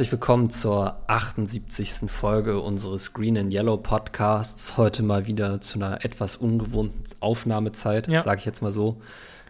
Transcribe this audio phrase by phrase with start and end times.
[0.00, 2.10] Herzlich willkommen zur 78.
[2.10, 4.78] Folge unseres Green and Yellow Podcasts.
[4.78, 8.22] Heute mal wieder zu einer etwas ungewohnten Aufnahmezeit, ja.
[8.22, 9.02] sage ich jetzt mal so.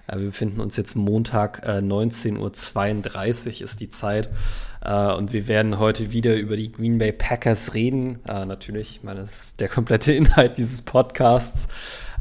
[0.09, 4.29] Äh, wir befinden uns jetzt Montag, äh, 19.32 Uhr ist die Zeit.
[4.85, 8.19] Äh, und wir werden heute wieder über die Green Bay Packers reden.
[8.27, 11.69] Äh, natürlich, ich meine, das ist der komplette Inhalt dieses Podcasts.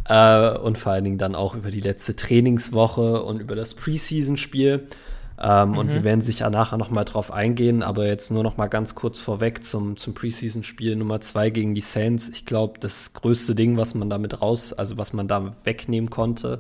[0.08, 4.88] Äh, und vor allen Dingen dann auch über die letzte Trainingswoche und über das Preseason-Spiel.
[5.42, 5.78] Ähm, mhm.
[5.78, 8.96] Und wir werden sicher nachher noch mal drauf eingehen, aber jetzt nur noch mal ganz
[8.96, 12.30] kurz vorweg zum, zum Preseason-Spiel Nummer zwei gegen die Saints.
[12.30, 16.60] Ich glaube, das größte Ding, was man damit raus, also was man da wegnehmen konnte,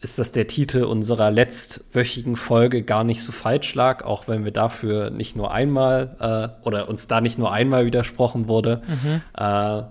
[0.00, 4.52] ist, dass der Titel unserer letztwöchigen Folge gar nicht so falsch lag, auch wenn wir
[4.52, 6.16] dafür nicht nur einmal
[6.62, 8.82] äh, oder uns da nicht nur einmal widersprochen wurde.
[8.88, 9.22] Mhm.
[9.36, 9.82] Äh,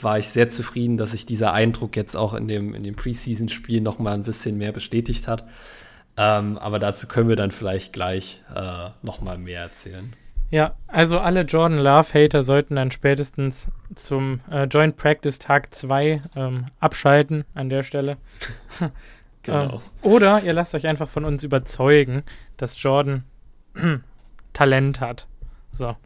[0.00, 3.80] war ich sehr zufrieden, dass sich dieser Eindruck jetzt auch in dem, in dem Preseason-Spiel
[3.80, 5.44] noch mal ein bisschen mehr bestätigt hat.
[6.16, 10.12] Ähm, aber dazu können wir dann vielleicht gleich äh, noch mal mehr erzählen.
[10.50, 16.66] Ja, also alle Jordan Love-Hater sollten dann spätestens zum äh, Joint Practice Tag 2 ähm,
[16.78, 18.18] abschalten an der Stelle.
[19.42, 19.64] genau.
[19.64, 22.22] ähm, oder ihr lasst euch einfach von uns überzeugen,
[22.56, 23.24] dass Jordan
[24.52, 25.26] Talent hat.
[25.76, 25.96] So.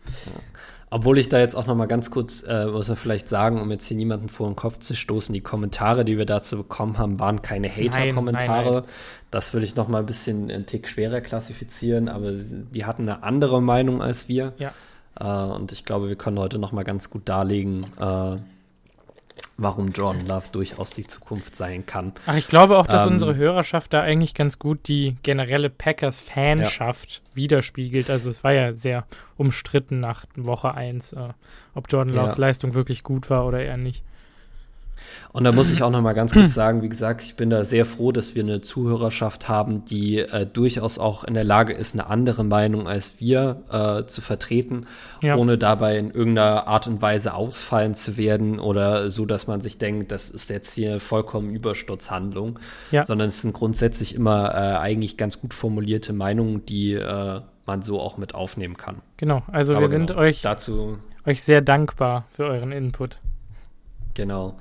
[0.91, 3.70] Obwohl ich da jetzt auch noch mal ganz kurz, äh, muss man vielleicht sagen, um
[3.70, 7.20] jetzt hier niemanden vor den Kopf zu stoßen, die Kommentare, die wir dazu bekommen haben,
[7.20, 8.84] waren keine Hater-Kommentare.
[9.31, 13.22] Das würde ich noch mal ein bisschen einen Tick schwerer klassifizieren, aber die hatten eine
[13.22, 14.55] andere Meinung als wir.
[14.59, 14.72] Ja.
[15.20, 18.36] Äh, und ich glaube, wir können heute noch mal ganz gut darlegen, äh,
[19.58, 22.12] warum Jordan Love durchaus die Zukunft sein kann.
[22.26, 27.10] Ach, ich glaube auch, dass ähm, unsere Hörerschaft da eigentlich ganz gut die generelle Packers-Fanschaft
[27.10, 27.36] ja.
[27.36, 28.08] widerspiegelt.
[28.08, 29.04] Also es war ja sehr
[29.36, 31.28] umstritten nach Woche 1, äh,
[31.74, 32.42] ob Jordan Loves ja.
[32.42, 34.04] Leistung wirklich gut war oder eher nicht.
[35.32, 37.64] Und da muss ich auch noch mal ganz kurz sagen, wie gesagt, ich bin da
[37.64, 41.94] sehr froh, dass wir eine Zuhörerschaft haben, die äh, durchaus auch in der Lage ist,
[41.94, 44.86] eine andere Meinung als wir äh, zu vertreten,
[45.22, 45.36] ja.
[45.36, 49.78] ohne dabei in irgendeiner Art und Weise ausfallen zu werden oder so, dass man sich
[49.78, 52.58] denkt, das ist jetzt hier vollkommen Übersturzhandlung,
[52.91, 53.04] ja.
[53.04, 58.00] sondern es sind grundsätzlich immer äh, eigentlich ganz gut formulierte Meinungen, die äh, man so
[58.00, 59.02] auch mit aufnehmen kann.
[59.18, 63.18] Genau, also Aber wir genau, sind euch, dazu, euch sehr dankbar für euren Input.
[64.14, 64.58] Genau.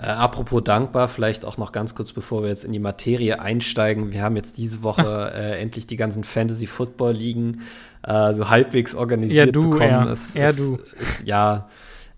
[0.00, 4.12] Äh, apropos dankbar, vielleicht auch noch ganz kurz, bevor wir jetzt in die Materie einsteigen.
[4.12, 7.62] Wir haben jetzt diese Woche äh, endlich die ganzen Fantasy-Football-Ligen
[8.06, 9.90] äh, so halbwegs organisiert ja, du, bekommen.
[9.90, 10.78] Ja, es, ja du.
[10.98, 11.68] Ist, ja,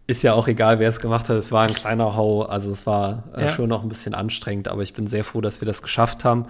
[0.06, 1.36] ist ja auch egal, wer es gemacht hat.
[1.36, 3.48] Es war ein kleiner Hau, also es war äh, ja.
[3.48, 6.46] schon noch ein bisschen anstrengend, aber ich bin sehr froh, dass wir das geschafft haben.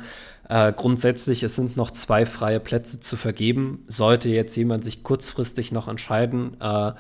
[0.51, 3.85] Äh, grundsätzlich, es sind noch zwei freie Plätze zu vergeben.
[3.87, 6.93] Sollte jetzt jemand sich kurzfristig noch entscheiden, äh,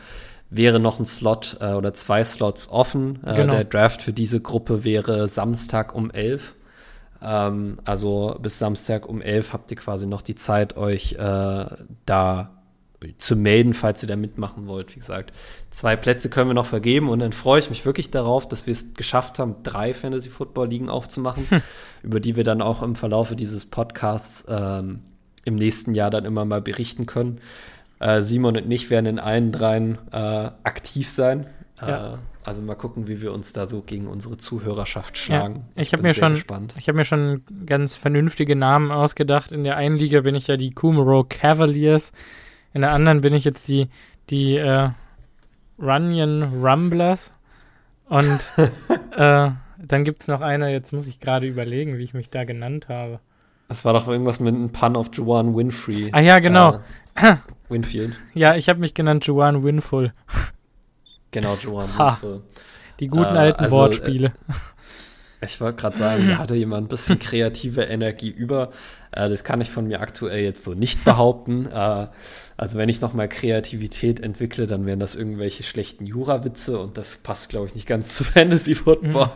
[0.54, 3.20] wäre noch ein Slot äh, oder zwei Slots offen.
[3.24, 3.54] Äh, genau.
[3.54, 6.54] Der Draft für diese Gruppe wäre Samstag um 11.
[7.22, 11.66] Ähm, also bis Samstag um 11 habt ihr quasi noch die Zeit, euch äh,
[12.06, 12.50] da
[13.16, 14.94] zu melden, falls ihr da mitmachen wollt.
[14.94, 15.32] Wie gesagt,
[15.70, 18.72] zwei Plätze können wir noch vergeben und dann freue ich mich wirklich darauf, dass wir
[18.72, 21.62] es geschafft haben, drei Fantasy-Football-Ligen aufzumachen, hm.
[22.02, 25.00] über die wir dann auch im Verlaufe dieses Podcasts ähm,
[25.44, 27.40] im nächsten Jahr dann immer mal berichten können.
[28.02, 31.46] Äh, Simon und ich werden in allen dreien äh, aktiv sein.
[31.80, 32.18] Äh, ja.
[32.44, 35.66] also mal gucken, wie wir uns da so gegen unsere Zuhörerschaft schlagen.
[35.76, 36.34] Ja, ich habe mir schon,
[36.76, 39.52] ich habe mir schon ganz vernünftige Namen ausgedacht.
[39.52, 42.10] In der einen Liga bin ich ja die Kumaro Cavaliers,
[42.72, 43.86] in der anderen bin ich jetzt die
[44.30, 44.90] die äh,
[45.78, 47.34] Runyon Rumblers
[48.08, 48.40] und
[49.16, 50.72] äh, dann gibt es noch eine.
[50.72, 53.20] Jetzt muss ich gerade überlegen, wie ich mich da genannt habe.
[53.68, 56.10] Das war doch irgendwas mit einem Pun auf Joanne Winfrey.
[56.12, 56.80] Ah ja, genau.
[57.14, 57.36] Äh,
[57.72, 58.14] Winfield.
[58.34, 60.12] Ja, ich habe mich genannt Joanne Winful.
[61.32, 62.42] Genau, Joanne Winful.
[63.00, 64.28] Die guten äh, alten also, Wortspiele.
[64.28, 64.52] Äh,
[65.44, 68.70] ich wollte gerade sagen, da hatte jemand ein bisschen kreative Energie über.
[69.10, 71.66] Äh, das kann ich von mir aktuell jetzt so nicht behaupten.
[71.74, 72.06] äh,
[72.56, 77.18] also wenn ich noch mal Kreativität entwickle, dann wären das irgendwelche schlechten Jura-Witze und das
[77.18, 79.26] passt, glaube ich, nicht ganz zu Fantasy Football.
[79.26, 79.30] Mhm.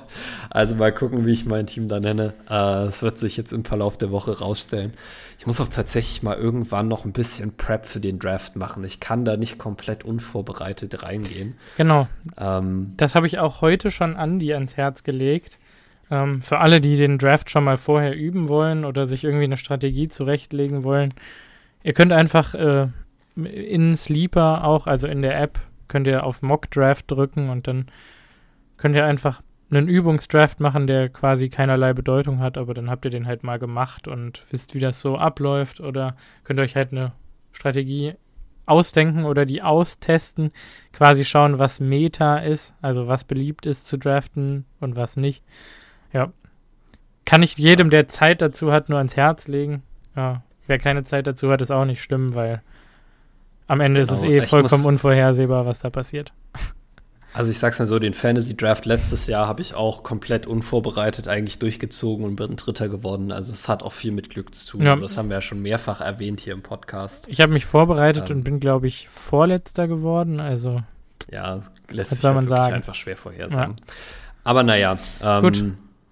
[0.50, 2.34] Also mal gucken, wie ich mein Team da nenne.
[2.46, 4.92] Äh, das wird sich jetzt im Verlauf der Woche rausstellen.
[5.38, 8.84] Ich muss auch tatsächlich mal irgendwann noch ein bisschen Prep für den Draft machen.
[8.84, 11.56] Ich kann da nicht komplett unvorbereitet reingehen.
[11.76, 12.08] Genau.
[12.38, 15.58] Ähm, das habe ich auch heute schon Andi ans Herz gelegt
[16.10, 19.56] ähm, für alle, die den Draft schon mal vorher üben wollen oder sich irgendwie eine
[19.56, 21.14] Strategie zurechtlegen wollen,
[21.82, 22.88] ihr könnt einfach äh,
[23.36, 27.86] in Sleeper auch, also in der App, könnt ihr auf Mock Draft drücken und dann
[28.76, 33.10] könnt ihr einfach einen Übungsdraft machen, der quasi keinerlei Bedeutung hat, aber dann habt ihr
[33.10, 37.12] den halt mal gemacht und wisst, wie das so abläuft oder könnt euch halt eine
[37.52, 38.14] Strategie
[38.64, 40.50] ausdenken oder die austesten,
[40.92, 45.42] quasi schauen, was Meta ist, also was beliebt ist zu draften und was nicht.
[46.16, 46.32] Ja.
[47.26, 49.82] Kann ich jedem, der Zeit dazu hat, nur ans Herz legen.
[50.16, 50.42] Ja.
[50.66, 52.62] Wer keine Zeit dazu hat, ist auch nicht schlimm, weil
[53.66, 54.14] am Ende genau.
[54.14, 56.32] ist es eh vollkommen unvorhersehbar, was da passiert.
[57.34, 61.28] Also ich sag's mal so, den Fantasy Draft letztes Jahr habe ich auch komplett unvorbereitet
[61.28, 63.30] eigentlich durchgezogen und bin Dritter geworden.
[63.30, 64.82] Also es hat auch viel mit Glück zu tun.
[64.82, 64.96] Ja.
[64.96, 67.28] Das haben wir ja schon mehrfach erwähnt hier im Podcast.
[67.28, 70.40] Ich habe mich vorbereitet ähm, und bin, glaube ich, Vorletzter geworden.
[70.40, 70.82] Also
[71.30, 71.60] ja,
[71.90, 73.76] lässt sich halt einfach schwer vorhersagen.
[73.78, 73.94] Ja.
[74.44, 75.64] Aber naja, ähm, Gut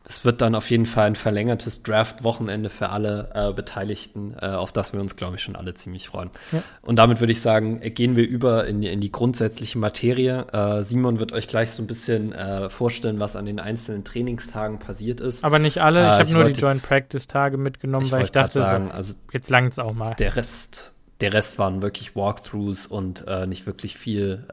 [0.06, 4.71] es wird dann auf jeden Fall ein verlängertes Draft-Wochenende für alle äh, Beteiligten, äh, auf
[4.71, 6.31] das wir uns, glaube ich, schon alle ziemlich freuen.
[6.53, 6.62] Ja.
[6.83, 10.47] Und damit würde ich sagen, gehen wir über in die, in die grundsätzliche Materie.
[10.53, 14.79] Äh, Simon wird euch gleich so ein bisschen äh, vorstellen, was an den einzelnen Trainingstagen
[14.79, 15.43] passiert ist.
[15.43, 18.59] Aber nicht alle, ich äh, habe nur die Joint Practice-Tage mitgenommen, ich weil ich dachte,
[18.59, 20.15] sagen, so, also jetzt langt es auch mal.
[20.17, 24.47] Der Rest, der Rest waren wirklich Walkthroughs und äh, nicht wirklich viel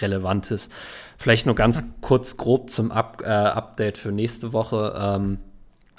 [0.00, 0.70] Relevantes.
[1.18, 4.94] Vielleicht nur ganz kurz grob zum Up, äh, Update für nächste Woche.
[4.98, 5.38] Ähm,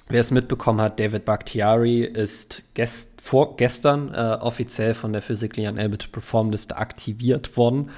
[0.07, 5.68] wer es mitbekommen hat, David Bakhtiari ist gest vor, gestern äh, offiziell von der Physically
[5.68, 7.90] Unable to Perform Liste aktiviert worden,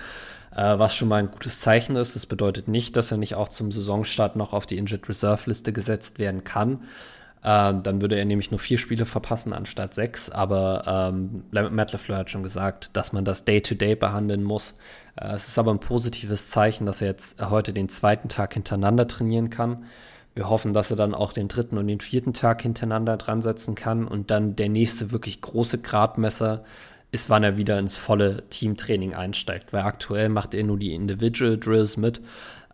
[0.56, 2.16] äh, was schon mal ein gutes Zeichen ist.
[2.16, 5.74] Das bedeutet nicht, dass er nicht auch zum Saisonstart noch auf die Injured Reserve Liste
[5.74, 6.84] gesetzt werden kann.
[7.46, 10.32] Äh, dann würde er nämlich nur vier Spiele verpassen anstatt sechs.
[10.32, 14.74] Aber ähm, Matt LeFleur hat schon gesagt, dass man das Day-to-Day -Day behandeln muss.
[15.16, 19.08] Äh, es ist aber ein positives Zeichen, dass er jetzt heute den zweiten Tag hintereinander
[19.08, 19.86] trainieren kann.
[20.34, 23.76] Wir hoffen, dass er dann auch den dritten und den vierten Tag hintereinander dran setzen
[23.76, 24.08] kann.
[24.08, 26.64] Und dann der nächste wirklich große Gradmesser
[27.12, 29.72] ist, wann er wieder ins volle Teamtraining einsteigt.
[29.72, 32.22] Weil aktuell macht er nur die Individual Drills mit.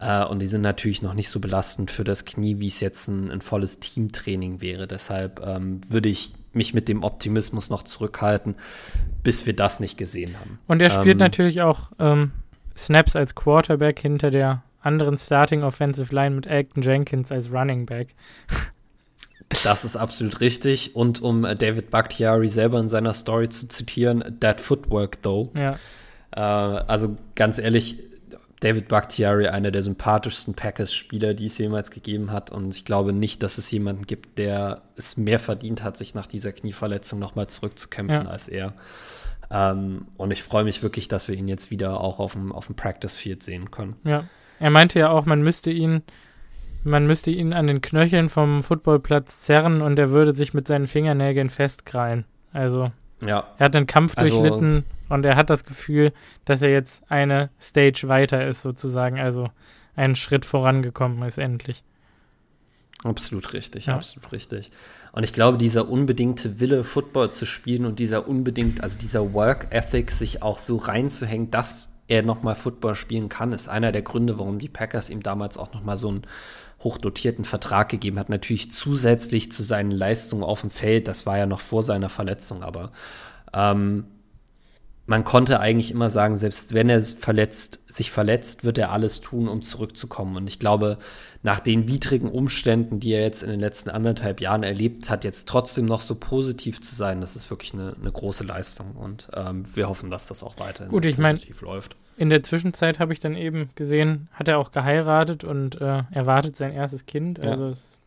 [0.02, 3.08] Äh, und die sind natürlich noch nicht so belastend für das Knie, wie es jetzt
[3.08, 4.88] ein, ein volles Teamtraining wäre.
[4.88, 8.56] Deshalb ähm, würde ich mich mit dem Optimismus noch zurückhalten,
[9.24, 10.60] bis wir das nicht gesehen haben.
[10.68, 12.32] Und er spielt ähm, natürlich auch ähm,
[12.76, 18.10] Snaps als Quarterback hinter der anderen Starting Offensive Line mit Elton Jenkins als Running Back.
[19.66, 20.96] Das ist absolut richtig.
[20.96, 25.52] Und um äh, David Bakhtiari selber in seiner Story zu zitieren, that footwork though.
[25.54, 25.76] Ja.
[26.32, 27.98] Äh, also ganz ehrlich,
[28.62, 32.52] David Bakhtiari einer der sympathischsten Packers-Spieler, die es jemals gegeben hat.
[32.52, 36.28] Und ich glaube nicht, dass es jemanden gibt, der es mehr verdient hat, sich nach
[36.28, 38.30] dieser Knieverletzung nochmal zurückzukämpfen ja.
[38.30, 38.74] als er.
[39.50, 42.68] Ähm, und ich freue mich wirklich, dass wir ihn jetzt wieder auch auf dem, auf
[42.68, 43.96] dem Practice Field sehen können.
[44.04, 44.26] Ja,
[44.60, 46.04] er meinte ja auch, man müsste ihn,
[46.84, 50.86] man müsste ihn an den Knöcheln vom Footballplatz zerren und er würde sich mit seinen
[50.86, 52.26] Fingernägeln festkrallen.
[52.54, 52.92] Also
[53.26, 53.48] ja.
[53.58, 56.14] Er hat den Kampf also, durchlitten und er hat das Gefühl,
[56.46, 59.20] dass er jetzt eine Stage weiter ist, sozusagen.
[59.20, 59.50] Also
[59.96, 61.84] einen Schritt vorangekommen ist endlich.
[63.04, 63.96] Absolut richtig, ja.
[63.96, 64.70] absolut richtig.
[65.12, 69.68] Und ich glaube, dieser unbedingte Wille, Football zu spielen und dieser unbedingt, also dieser Work
[69.72, 74.38] Ethic, sich auch so reinzuhängen, dass er nochmal Football spielen kann, ist einer der Gründe,
[74.38, 76.28] warum die Packers ihm damals auch nochmal so ein
[76.84, 78.30] hochdotierten Vertrag gegeben hat.
[78.30, 82.64] Natürlich zusätzlich zu seinen Leistungen auf dem Feld, das war ja noch vor seiner Verletzung,
[82.64, 82.92] aber
[83.54, 84.06] ähm,
[85.12, 89.48] man konnte eigentlich immer sagen, selbst wenn er verletzt, sich verletzt, wird er alles tun,
[89.48, 90.38] um zurückzukommen.
[90.38, 91.00] Und ich glaube,
[91.44, 95.50] nach den widrigen Umständen, die er jetzt in den letzten anderthalb Jahren erlebt hat, jetzt
[95.50, 98.96] trotzdem noch so positiv zu sein, das ist wirklich eine, eine große Leistung.
[98.96, 101.96] Und ähm, wir hoffen, dass das auch weiterhin Gut, so positiv mein, läuft.
[102.22, 106.56] In der Zwischenzeit habe ich dann eben gesehen, hat er auch geheiratet und äh, erwartet
[106.56, 107.40] sein erstes Kind.
[107.40, 107.50] Ja.
[107.50, 107.98] Also es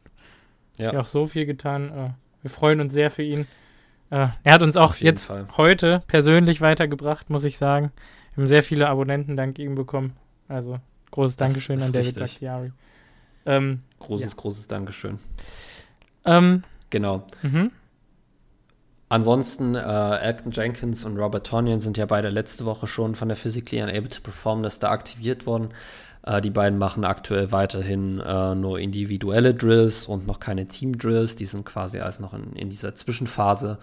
[0.77, 0.87] ja.
[0.87, 1.91] hat ja auch so viel getan.
[1.91, 2.11] Äh,
[2.43, 3.49] wir freuen uns sehr für ihn.
[4.11, 5.49] Äh, er hat uns auch jetzt Fall.
[5.57, 7.91] heute persönlich weitergebracht, muss ich sagen.
[8.37, 10.13] Wir haben sehr viele Abonnenten dank ihm bekommen.
[10.47, 10.79] Also
[11.11, 12.71] großes Dankeschön an David Bakhtiari.
[13.47, 14.41] Ähm, großes, ja.
[14.41, 15.19] großes Dankeschön.
[16.25, 17.27] Ähm, genau.
[17.43, 17.73] Mhm.
[19.15, 23.37] Ansonsten, äh, Elton Jenkins und Robert Tonyan sind ja beide letzte Woche schon von der
[23.37, 25.69] Physically Unable to Perform Liste aktiviert worden.
[26.25, 31.37] Äh, die beiden machen aktuell weiterhin äh, nur individuelle Drills und noch keine Team-Drills.
[31.37, 33.79] Die sind quasi alles noch in, in dieser Zwischenphase.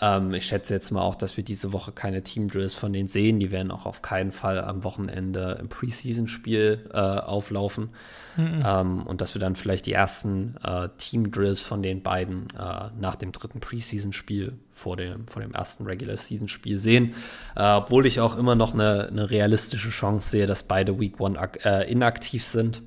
[0.00, 3.40] Ähm, ich schätze jetzt mal auch, dass wir diese Woche keine Team-Drills von denen sehen.
[3.40, 7.90] Die werden auch auf keinen Fall am Wochenende im Preseason-Spiel äh, auflaufen.
[8.36, 8.62] Mhm.
[8.64, 13.16] Ähm, und dass wir dann vielleicht die ersten äh, Team-Drills von den beiden äh, nach
[13.16, 17.14] dem dritten Preseason-Spiel vor dem, vor dem ersten Regular-Season-Spiel sehen.
[17.56, 21.38] Äh, obwohl ich auch immer noch eine, eine, realistische Chance sehe, dass beide Week One
[21.64, 22.82] äh, inaktiv sind.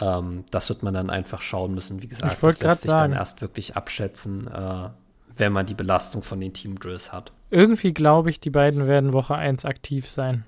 [0.00, 2.00] Ähm, das wird man dann einfach schauen müssen.
[2.00, 3.12] Wie gesagt, das lässt sich sagen.
[3.12, 4.88] dann erst wirklich abschätzen äh,
[5.36, 7.32] wenn man die Belastung von den Team Drills hat.
[7.50, 10.44] Irgendwie glaube ich, die beiden werden Woche 1 aktiv sein.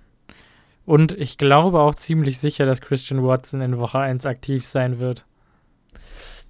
[0.85, 5.26] Und ich glaube auch ziemlich sicher, dass Christian Watson in Woche 1 aktiv sein wird.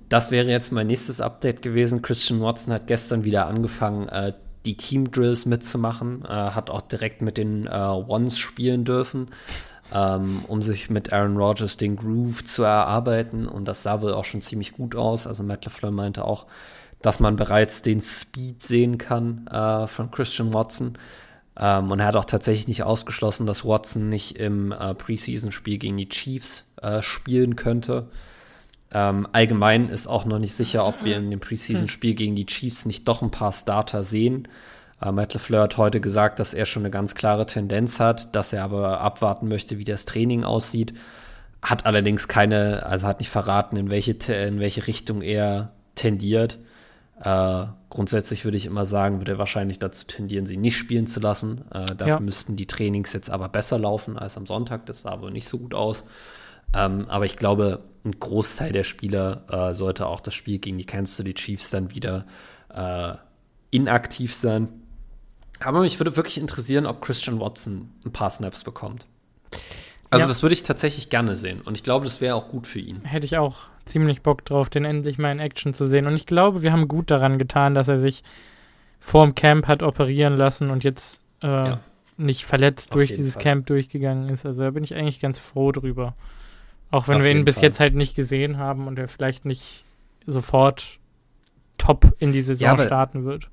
[0.09, 2.03] Das wäre jetzt mein nächstes Update gewesen.
[2.03, 4.33] Christian Watson hat gestern wieder angefangen, äh,
[4.65, 9.29] die Team Drills mitzumachen, äh, hat auch direkt mit den äh, Ones spielen dürfen,
[9.93, 13.47] ähm, um sich mit Aaron Rodgers den Groove zu erarbeiten.
[13.47, 15.27] Und das sah wohl auch schon ziemlich gut aus.
[15.27, 16.47] Also Matt LeFleur meinte auch,
[17.03, 20.99] dass man bereits den Speed sehen kann äh, von Christian Watson.
[21.59, 25.97] Ähm, und er hat auch tatsächlich nicht ausgeschlossen, dass Watson nicht im äh, Preseason-Spiel gegen
[25.97, 28.09] die Chiefs äh, spielen könnte.
[28.91, 32.87] Ähm, allgemein ist auch noch nicht sicher, ob wir in dem Preseason-Spiel gegen die Chiefs
[32.87, 34.49] nicht doch ein paar Starter sehen.
[35.03, 38.53] Äh, Matt LeFleur hat heute gesagt, dass er schon eine ganz klare Tendenz hat, dass
[38.53, 40.95] er aber abwarten möchte, wie das Training aussieht.
[41.61, 46.59] Hat allerdings keine, also hat nicht verraten, in welche, in welche Richtung er tendiert.
[47.23, 51.21] Äh, grundsätzlich würde ich immer sagen, würde er wahrscheinlich dazu tendieren, sie nicht spielen zu
[51.21, 51.65] lassen.
[51.73, 52.21] Äh, dafür ja.
[52.21, 54.87] müssten die Trainings jetzt aber besser laufen als am Sonntag.
[54.87, 56.05] Das sah aber nicht so gut aus.
[56.75, 60.87] Ähm, aber ich glaube, ein Großteil der Spieler äh, sollte auch das Spiel gegen die
[60.87, 62.27] Kansas City Chiefs dann wieder
[62.73, 63.15] äh,
[63.71, 64.69] inaktiv sein.
[65.61, 69.07] Aber mich würde wirklich interessieren, ob Christian Watson ein paar Snaps bekommt.
[70.11, 70.29] Also ja.
[70.29, 73.03] das würde ich tatsächlich gerne sehen und ich glaube, das wäre auch gut für ihn.
[73.05, 76.07] Hätte ich auch ziemlich Bock drauf, den endlich mal in Action zu sehen.
[76.07, 78.23] Und ich glaube, wir haben gut daran getan, dass er sich
[79.01, 81.81] vorm Camp hat operieren lassen und jetzt äh, ja.
[82.17, 83.43] nicht verletzt Auf durch dieses Fall.
[83.43, 84.47] Camp durchgegangen ist.
[84.47, 86.15] Also da bin ich eigentlich ganz froh drüber.
[86.91, 87.65] Auch wenn Auf wir ihn bis Fall.
[87.65, 89.85] jetzt halt nicht gesehen haben und er vielleicht nicht
[90.27, 90.99] sofort
[91.77, 93.51] top in die Saison ja, starten wird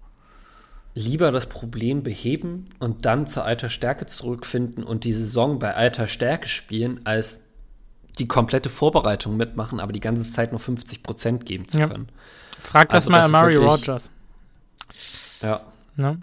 [0.95, 6.07] lieber das Problem beheben und dann zur alter Stärke zurückfinden und die Saison bei alter
[6.07, 7.41] Stärke spielen, als
[8.17, 12.07] die komplette Vorbereitung mitmachen, aber die ganze Zeit nur 50 Prozent geben zu können.
[12.59, 14.09] Frag das also, mal das Amari Rogers.
[15.41, 15.61] Ja.
[15.97, 16.21] Ne?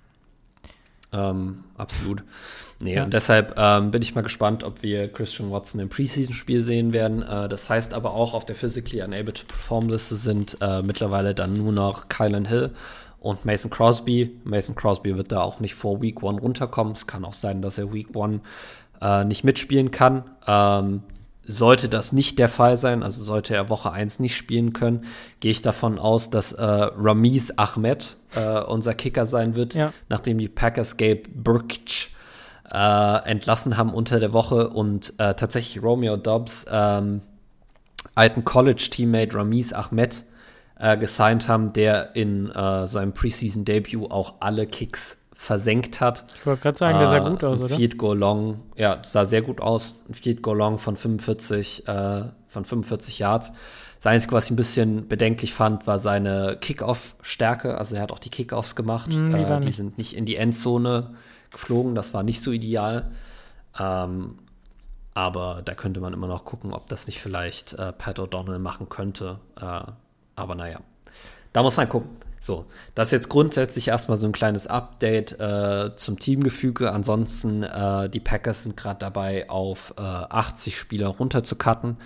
[1.13, 2.23] Ähm, absolut.
[2.81, 3.05] Nee, ja.
[3.05, 7.23] und deshalb ähm, bin ich mal gespannt, ob wir Christian Watson im Preseason-Spiel sehen werden.
[7.23, 11.53] Äh, das heißt aber auch, auf der Physically Unable to Perform-Liste sind äh, mittlerweile dann
[11.53, 12.71] nur noch Kylan Hill
[13.23, 14.37] und Mason Crosby.
[14.43, 16.93] Mason Crosby wird da auch nicht vor Week One runterkommen.
[16.93, 18.41] Es kann auch sein, dass er Week One
[19.01, 20.25] äh, nicht mitspielen kann.
[20.47, 21.03] Ähm,
[21.45, 25.05] sollte das nicht der Fall sein, also sollte er Woche 1 nicht spielen können,
[25.41, 29.93] gehe ich davon aus, dass äh, Ramiz Ahmed äh, unser Kicker sein wird, ja.
[30.09, 32.15] nachdem die Packers Gabe Burkich
[32.71, 37.23] äh, entlassen haben unter der Woche und äh, tatsächlich Romeo Dobbs ähm,
[38.15, 40.25] alten College-Teammate Ramiz Ahmed
[40.83, 46.25] äh, gesigned haben, der in äh, seinem Preseason-Debut auch alle Kicks versenkt hat.
[46.41, 47.75] Ich wollte gerade sagen, der sah gut aus, oder?
[47.75, 49.95] Field Goal Long, ja, sah sehr gut aus.
[50.09, 53.53] Ein Field Goal Long von 45, äh, von 45 Yards.
[53.99, 57.79] Das Einzige, was ich ein bisschen bedenklich fand, war seine Kickoff-Stärke.
[57.79, 59.09] Also er hat auch die Kickoffs gemacht.
[59.15, 61.15] Mm, die, äh, die sind nicht in die Endzone
[61.53, 61.95] geflogen.
[61.95, 63.13] Das war nicht so ideal.
[63.79, 64.39] Ähm,
[65.15, 68.89] aber da könnte man immer noch gucken, ob das nicht vielleicht äh, Pat O'Donnell machen
[68.89, 69.39] könnte.
[69.61, 69.83] Äh,
[70.37, 70.81] aber naja,
[71.53, 72.11] da muss man gucken.
[72.41, 76.91] So, das ist jetzt grundsätzlich erstmal so ein kleines Update äh, zum Teamgefüge.
[76.91, 81.99] Ansonsten, äh, die Packers sind gerade dabei, auf äh, 80 Spieler runterzucutten.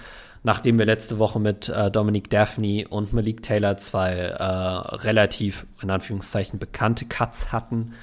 [0.43, 5.91] Nachdem wir letzte Woche mit äh, Dominic Daphne und Malik Taylor zwei äh, relativ, in
[5.91, 7.95] Anführungszeichen, bekannte Cuts hatten,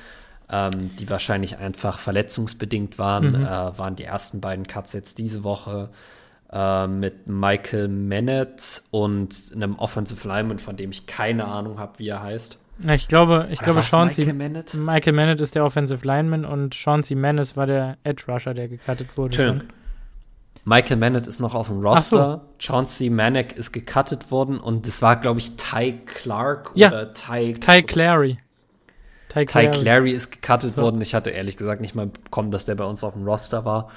[0.49, 3.45] ähm, die wahrscheinlich einfach verletzungsbedingt waren, mhm.
[3.45, 5.89] Äh, waren die ersten beiden Cuts jetzt diese Woche
[6.53, 12.07] äh, mit Michael Mennett und einem Offensive Lineman, von dem ich keine Ahnung habe, wie
[12.07, 12.59] er heißt.
[12.79, 14.73] Ja, ich glaube, ich glaube, Chauncey, Michael Mennett?
[14.73, 19.17] Michael Mennett ist der Offensive Lineman und Chauncey Menace war der Edge Rusher, der gecuttet
[19.17, 19.35] wurde.
[19.35, 19.63] Schön.
[20.65, 22.41] Michael Mennett ist noch auf dem Roster.
[22.41, 22.73] So.
[22.73, 26.87] Chauncey Manek ist gecuttet worden und das war, glaube ich, Ty Clark ja.
[26.87, 27.55] oder Ty.
[27.59, 28.37] Ty Clary.
[29.29, 30.83] Ty Clary, Ty Clary ist gecuttet so.
[30.83, 31.01] worden.
[31.01, 33.89] Ich hatte ehrlich gesagt nicht mal bekommen, dass der bei uns auf dem Roster war.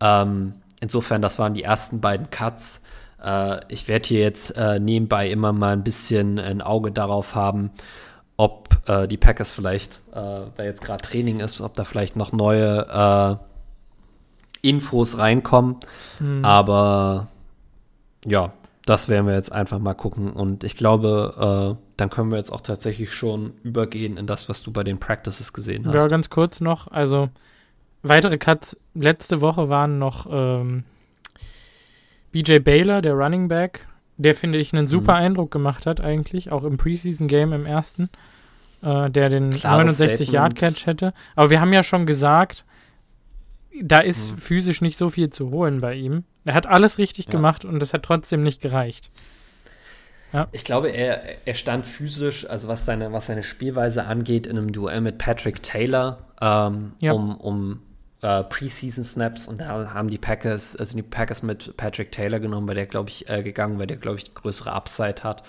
[0.00, 0.54] Ähm,
[0.84, 2.82] Insofern, das waren die ersten beiden Cuts.
[3.24, 7.70] Äh, ich werde hier jetzt äh, nebenbei immer mal ein bisschen ein Auge darauf haben,
[8.36, 12.32] ob äh, die Packers vielleicht, äh, weil jetzt gerade Training ist, ob da vielleicht noch
[12.32, 13.40] neue
[14.60, 15.76] äh, Infos reinkommen.
[16.20, 16.44] Mhm.
[16.44, 17.28] Aber
[18.26, 18.52] ja,
[18.84, 20.34] das werden wir jetzt einfach mal gucken.
[20.34, 24.62] Und ich glaube, äh, dann können wir jetzt auch tatsächlich schon übergehen in das, was
[24.62, 25.94] du bei den Practices gesehen hast.
[25.94, 26.88] Ja, ganz kurz noch.
[26.88, 27.30] Also
[28.04, 30.84] weitere Cuts letzte Woche waren noch ähm,
[32.30, 35.24] BJ Baylor, der Running Back, der finde ich einen super mhm.
[35.24, 38.10] Eindruck gemacht hat, eigentlich, auch im Preseason-Game im ersten,
[38.82, 41.14] äh, der den 69-Yard-Catch hätte.
[41.34, 42.64] Aber wir haben ja schon gesagt,
[43.82, 44.38] da ist mhm.
[44.38, 46.24] physisch nicht so viel zu holen bei ihm.
[46.44, 47.32] Er hat alles richtig ja.
[47.32, 49.10] gemacht und es hat trotzdem nicht gereicht.
[50.32, 50.48] Ja.
[50.50, 54.72] Ich glaube, er, er stand physisch, also was seine, was seine Spielweise angeht, in einem
[54.72, 57.12] Duell mit Patrick Taylor, ähm, ja.
[57.12, 57.80] um, um
[58.24, 62.74] äh, Preseason-Snaps und da haben die Packers, also die Packers mit Patrick Taylor genommen, weil
[62.74, 65.42] der, glaube ich, äh, gegangen, weil der, glaube ich, die größere Upside hat.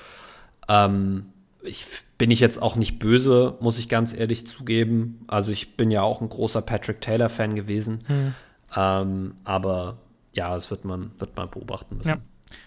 [0.68, 1.28] Ähm,
[1.64, 1.86] ich
[2.18, 5.24] bin ich jetzt auch nicht böse, muss ich ganz ehrlich zugeben.
[5.28, 8.04] Also ich bin ja auch ein großer Patrick Taylor-Fan gewesen.
[8.08, 8.36] Hm.
[8.76, 9.98] Ähm, aber
[10.34, 12.10] ja, das wird man, wird man beobachten müssen.
[12.10, 12.18] Ja.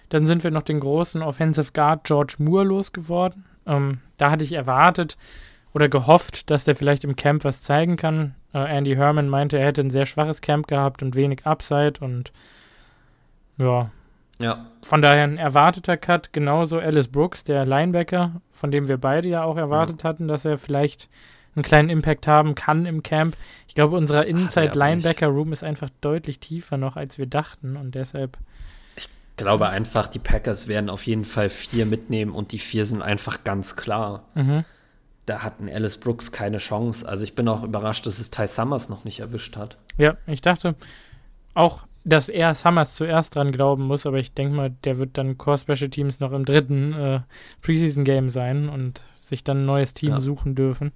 [0.09, 3.45] Dann sind wir noch den großen Offensive Guard George Moore losgeworden.
[3.67, 5.19] Ähm, da hatte ich erwartet,
[5.75, 8.35] oder gehofft, dass der vielleicht im Camp was zeigen kann.
[8.55, 12.33] Äh, Andy Herman meinte, er hätte ein sehr schwaches Camp gehabt und wenig Upside und
[13.59, 13.91] ja.
[14.41, 14.67] Ja.
[14.83, 19.43] Von daher ein erwarteter Cut, genauso Alice Brooks, der Linebacker, von dem wir beide ja
[19.43, 20.09] auch erwartet ja.
[20.09, 21.09] hatten, dass er vielleicht
[21.57, 23.37] einen kleinen Impact haben kann im Camp.
[23.67, 27.97] Ich glaube, unser Inside Linebacker Room ist einfach deutlich tiefer noch, als wir dachten und
[27.97, 28.39] deshalb.
[28.97, 33.03] Ich glaube einfach, die Packers werden auf jeden Fall vier mitnehmen und die vier sind
[33.03, 34.25] einfach ganz klar.
[34.35, 34.65] Mhm.
[35.29, 37.07] Da hatten Alice Brooks keine Chance.
[37.07, 39.77] Also ich bin auch überrascht, dass es Ty Summers noch nicht erwischt hat.
[39.99, 40.75] Ja, ich dachte
[41.55, 45.37] auch, dass er Summers zuerst dran glauben muss, aber ich denke mal, der wird dann
[45.37, 47.21] Core Special Teams noch im dritten äh,
[47.61, 50.21] Preseason Game sein und sich dann ein neues Team ja.
[50.21, 50.93] suchen dürfen.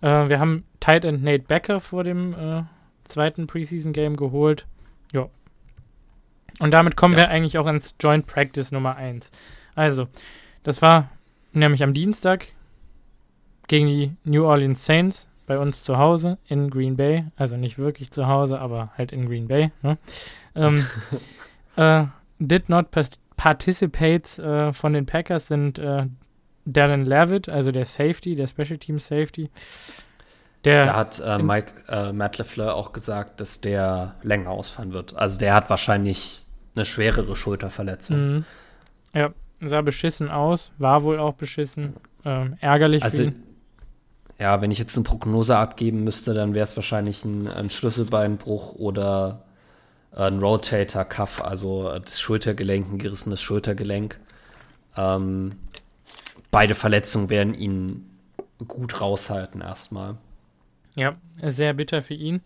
[0.00, 2.62] Äh, wir haben Tight End Nate Becker vor dem äh,
[3.04, 4.66] zweiten Preseason Game geholt.
[5.12, 5.28] Ja.
[6.58, 7.18] Und damit kommen ja.
[7.18, 9.30] wir eigentlich auch ins Joint Practice Nummer 1.
[9.74, 10.06] Also,
[10.62, 11.10] das war
[11.52, 12.46] nämlich am Dienstag
[13.68, 17.24] gegen die New Orleans Saints bei uns zu Hause in Green Bay.
[17.36, 19.70] Also nicht wirklich zu Hause, aber halt in Green Bay.
[19.82, 19.98] Ne?
[20.54, 20.86] Ähm,
[21.76, 22.04] äh,
[22.38, 22.86] did not
[23.36, 26.06] participate äh, von den Packers sind äh,
[26.64, 29.50] Darren Levitt, also der Safety, der Special Team Safety.
[30.64, 35.14] Der da hat äh, Mike äh, Matt LeFleur auch gesagt, dass der länger ausfallen wird.
[35.14, 36.44] Also der hat wahrscheinlich
[36.74, 38.16] eine schwerere Schulterverletzung.
[38.16, 38.44] Mhm.
[39.14, 39.30] Ja,
[39.60, 41.94] sah beschissen aus, war wohl auch beschissen.
[42.24, 43.04] Ähm, ärgerlich.
[43.04, 43.30] Also,
[44.38, 48.74] ja, wenn ich jetzt eine Prognose abgeben müsste, dann wäre es wahrscheinlich ein, ein, Schlüsselbeinbruch
[48.74, 49.42] oder
[50.12, 54.18] ein Rotator Cuff, also das Schultergelenk, ein gerissenes Schultergelenk.
[54.96, 55.52] Ähm,
[56.50, 58.10] beide Verletzungen werden ihn
[58.66, 60.16] gut raushalten erstmal.
[60.94, 62.40] Ja, sehr bitter für ihn.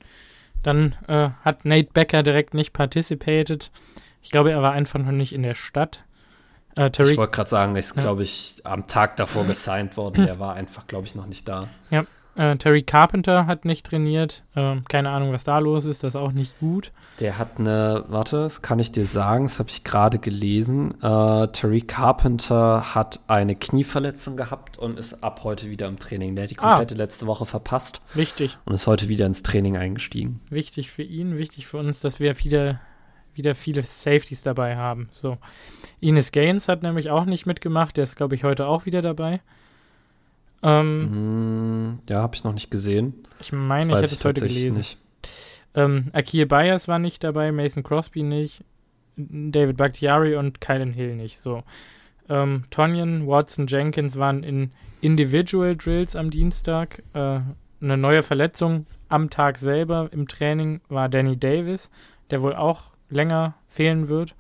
[0.63, 3.71] Dann äh, hat Nate Becker direkt nicht participated.
[4.23, 6.05] Ich glaube, er war einfach noch nicht in der Stadt.
[6.77, 8.03] Äh, ich wollte gerade sagen, er ist, ja.
[8.03, 10.27] glaube ich, am Tag davor gesigned worden.
[10.27, 11.69] Er war einfach, glaube ich, noch nicht da.
[11.91, 12.05] Ja,
[12.37, 14.45] äh, Terry Carpenter hat nicht trainiert.
[14.55, 16.03] Äh, keine Ahnung, was da los ist.
[16.03, 16.93] Das ist auch nicht gut.
[17.19, 20.95] Der hat eine, warte, das kann ich dir sagen, das habe ich gerade gelesen.
[21.03, 26.35] Äh, Terry Carpenter hat eine Knieverletzung gehabt und ist ab heute wieder im Training.
[26.35, 26.77] Der hat die ah.
[26.77, 26.99] komplette ah.
[26.99, 28.01] letzte Woche verpasst.
[28.15, 28.57] Wichtig.
[28.65, 30.41] Und ist heute wieder ins Training eingestiegen.
[30.49, 32.81] Wichtig für ihn, wichtig für uns, dass wir wieder,
[33.41, 35.09] wieder viele Safeties dabei haben.
[35.13, 35.39] So.
[35.99, 37.97] Ines Gaines hat nämlich auch nicht mitgemacht.
[37.97, 39.41] Der ist, glaube ich, heute auch wieder dabei.
[40.63, 43.15] Ähm, mm, ja, habe ich noch nicht gesehen.
[43.41, 44.79] Ich meine, ich hätte es heute gelesen.
[44.79, 44.99] Nicht.
[45.75, 48.63] Ähm, Akil Byers war nicht dabei, Mason Crosby nicht,
[49.17, 51.41] David Bakhtiari und Kylan Hill nicht.
[51.41, 51.63] So.
[52.29, 57.03] Ähm, Tonyan, Watson, Jenkins waren in Individual Drills am Dienstag.
[57.15, 57.41] Äh,
[57.81, 61.91] eine neue Verletzung am Tag selber im Training war Danny Davis,
[62.31, 64.35] der wohl auch länger fehlen wird.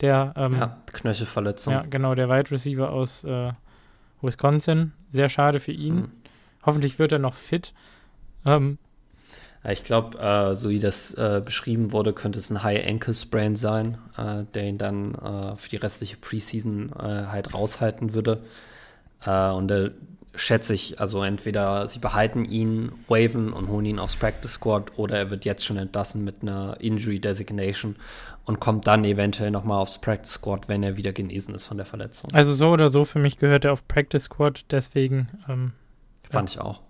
[0.00, 1.72] Der, ähm, ja, Knöchelverletzung.
[1.72, 3.52] Ja, genau, der Wide Receiver aus äh,
[4.22, 4.92] Wisconsin.
[5.10, 5.94] Sehr schade für ihn.
[5.94, 6.12] Mhm.
[6.66, 7.72] Hoffentlich wird er noch fit.
[8.44, 8.78] Ähm,
[9.66, 13.56] ich glaube, äh, so wie das äh, beschrieben wurde, könnte es ein High Ankle Sprain
[13.56, 18.42] sein, äh, der ihn dann äh, für die restliche Preseason äh, halt raushalten würde.
[19.26, 19.88] Und da
[20.36, 25.16] schätze ich, also entweder sie behalten ihn, waven und holen ihn aufs Practice Squad oder
[25.16, 27.96] er wird jetzt schon entlassen mit einer Injury Designation
[28.44, 31.86] und kommt dann eventuell nochmal aufs Practice Squad, wenn er wieder genesen ist von der
[31.86, 32.32] Verletzung.
[32.32, 35.28] Also so oder so, für mich gehört er auf Practice Squad, deswegen.
[35.48, 35.72] Ähm,
[36.30, 36.82] Fand ich auch.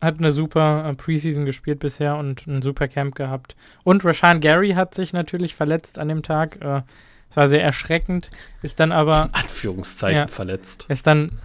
[0.00, 3.56] Hat eine super äh, Preseason gespielt bisher und ein super Camp gehabt.
[3.84, 6.60] Und Rashan Gary hat sich natürlich verletzt an dem Tag.
[6.60, 6.82] Äh,
[7.30, 8.30] es war sehr erschreckend,
[8.62, 9.24] ist dann aber.
[9.28, 10.86] In Anführungszeichen ja, verletzt.
[10.88, 11.38] Ist dann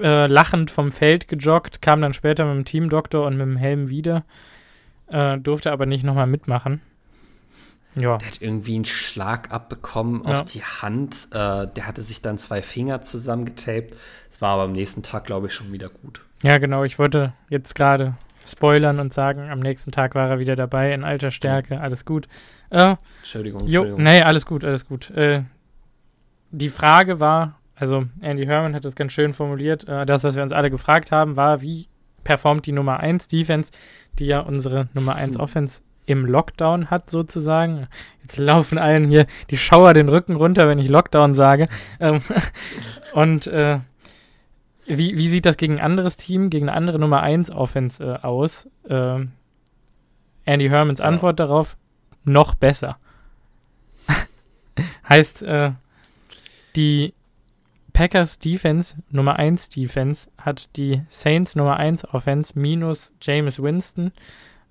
[0.00, 3.88] äh, lachend vom Feld gejoggt, kam dann später mit dem Teamdoktor und mit dem Helm
[3.88, 4.24] wieder.
[5.08, 6.80] Äh, durfte aber nicht nochmal mitmachen.
[7.94, 8.18] Ja.
[8.18, 10.40] Der hat irgendwie einen Schlag abbekommen ja.
[10.40, 11.28] auf die Hand.
[11.32, 13.96] Äh, der hatte sich dann zwei Finger zusammengetaped.
[14.30, 16.22] Es war aber am nächsten Tag, glaube ich, schon wieder gut.
[16.42, 16.84] Ja, genau.
[16.84, 18.14] Ich wollte jetzt gerade
[18.46, 21.80] spoilern und sagen, am nächsten Tag war er wieder dabei in alter Stärke.
[21.80, 22.28] Alles gut.
[22.70, 24.02] Äh, Entschuldigung, jo, Entschuldigung.
[24.02, 25.10] Nee, alles gut, alles gut.
[25.10, 25.42] Äh,
[26.50, 30.42] die Frage war, also Andy Herman hat das ganz schön formuliert, äh, das, was wir
[30.42, 31.86] uns alle gefragt haben, war, wie
[32.24, 33.72] performt die Nummer 1 Defense,
[34.18, 35.42] die ja unsere Nummer 1 hm.
[35.42, 37.86] Offense im Lockdown hat, sozusagen.
[38.22, 41.68] Jetzt laufen allen hier die Schauer den Rücken runter, wenn ich Lockdown sage.
[42.00, 42.20] Ähm,
[43.12, 43.80] und äh,
[44.86, 48.26] wie, wie sieht das gegen ein anderes Team, gegen eine andere Nummer 1 Offense äh,
[48.26, 48.68] aus?
[48.88, 49.26] Äh,
[50.46, 51.46] Andy Hermans Antwort ja.
[51.46, 51.76] darauf,
[52.24, 52.96] noch besser.
[55.08, 55.72] heißt, äh,
[56.74, 57.12] die
[57.98, 64.12] Packers Defense, Nummer 1 Defense, hat die Saints Nummer 1 Offense minus James Winston.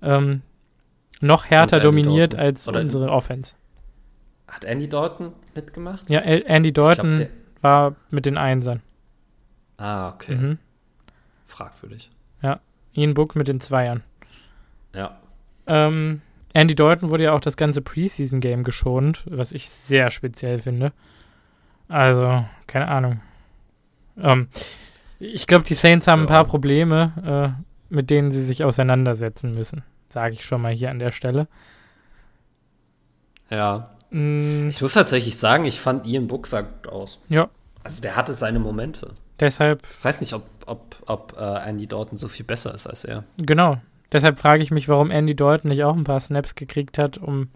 [0.00, 0.40] Ähm,
[1.20, 2.46] noch härter dominiert Dalton.
[2.46, 3.54] als Oder unsere Offense.
[4.46, 6.08] Hat Andy Dalton mitgemacht?
[6.08, 7.28] Ja, Andy Dalton glaub,
[7.60, 8.80] war mit den Einsern.
[9.76, 10.34] Ah, okay.
[10.34, 10.58] Mhm.
[11.44, 12.10] fragwürdig.
[12.40, 12.60] Ja,
[12.94, 14.02] Ian Book mit den Zweiern.
[14.94, 15.20] Ja.
[15.66, 16.22] Ähm,
[16.54, 20.94] Andy Dalton wurde ja auch das ganze Preseason-Game geschont, was ich sehr speziell finde.
[21.88, 23.20] Also, keine Ahnung.
[24.20, 24.48] Ähm,
[25.18, 29.82] ich glaube, die Saints haben ein paar Probleme, äh, mit denen sie sich auseinandersetzen müssen.
[30.08, 31.48] Sage ich schon mal hier an der Stelle.
[33.50, 33.90] Ja.
[34.10, 34.68] Mm.
[34.70, 37.20] Ich muss tatsächlich sagen, ich fand Ian Book sah gut aus.
[37.28, 37.48] Ja.
[37.82, 39.14] Also der hatte seine Momente.
[39.40, 39.82] Deshalb.
[39.90, 43.24] Ich weiß nicht, ob, ob, ob uh, Andy Dalton so viel besser ist als er.
[43.38, 43.78] Genau.
[44.10, 47.48] Deshalb frage ich mich, warum Andy Dalton nicht auch ein paar Snaps gekriegt hat, um.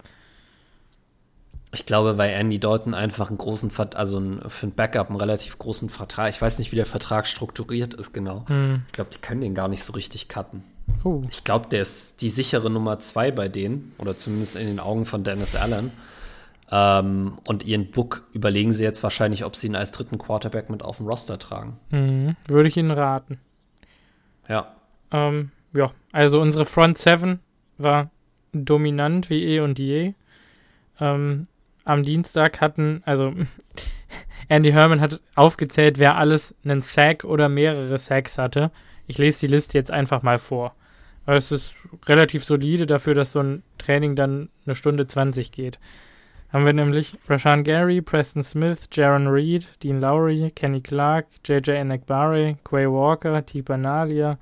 [1.74, 5.88] Ich glaube, weil Andy Dalton einfach einen großen, also für ein Backup einen relativ großen
[5.88, 6.28] Vertrag.
[6.28, 8.44] Ich weiß nicht, wie der Vertrag strukturiert ist genau.
[8.48, 8.82] Hm.
[8.88, 10.62] Ich glaube, die können den gar nicht so richtig cutten.
[11.02, 11.24] Uh.
[11.30, 15.06] Ich glaube, der ist die sichere Nummer zwei bei denen, oder zumindest in den Augen
[15.06, 15.92] von Dennis Allen.
[16.70, 20.82] Ähm, und ihren Book überlegen sie jetzt wahrscheinlich, ob sie ihn als dritten Quarterback mit
[20.82, 21.78] auf dem Roster tragen.
[21.90, 22.37] Mhm.
[22.48, 23.38] Würde ich Ihnen raten.
[24.46, 24.74] Ja.
[25.11, 27.40] Ähm, ja, also unsere Front Seven
[27.78, 28.11] war
[28.52, 30.14] dominant wie eh und je.
[31.00, 31.44] Ähm,
[31.85, 33.33] am Dienstag hatten, also
[34.49, 38.71] Andy Herman hat aufgezählt, wer alles einen Sack oder mehrere Sacks hatte.
[39.07, 40.75] Ich lese die Liste jetzt einfach mal vor.
[41.27, 41.75] Es ist
[42.07, 45.79] relativ solide dafür, dass so ein Training dann eine Stunde 20 geht.
[46.53, 52.59] Haben wir nämlich Rashan Gary, Preston Smith, Jaron Reed, Dean Lowry, Kenny Clark, JJ Enekbare,
[52.64, 54.38] Quay Walker, Tipa Nalia,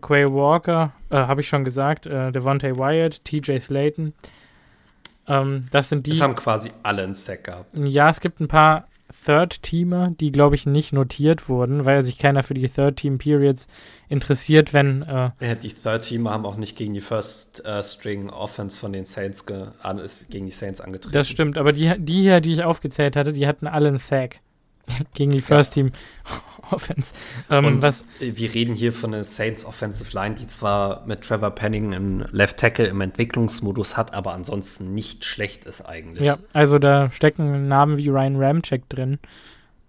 [0.00, 4.12] Quay Walker, äh, habe ich schon gesagt, äh, Devontae Wyatt, TJ Slayton.
[5.28, 6.10] Ähm, das sind die.
[6.10, 7.78] Das haben quasi alle einen Sack gehabt.
[7.78, 8.88] Ja, es gibt ein paar
[9.24, 13.66] Third-Teamer, die, glaube ich, nicht notiert wurden, weil sich keiner für die Third-Team-Periods
[14.08, 15.02] interessiert, wenn.
[15.02, 19.44] Äh ja, die Third-Teamer haben auch nicht gegen die First-String-Offense von den Saints
[20.02, 21.12] ist gegen die Saints angetreten.
[21.12, 24.40] Das stimmt, aber die, die hier, die ich aufgezählt hatte, die hatten alle einen Sack
[25.14, 25.92] gegen die First-Team.
[26.70, 27.12] Offense.
[27.50, 31.50] Ähm, und was, wir reden hier von der Saints Offensive Line, die zwar mit Trevor
[31.50, 36.24] Penning einen Left Tackle im Entwicklungsmodus hat, aber ansonsten nicht schlecht ist eigentlich.
[36.24, 39.18] Ja, also da stecken Namen wie Ryan Ramcheck drin.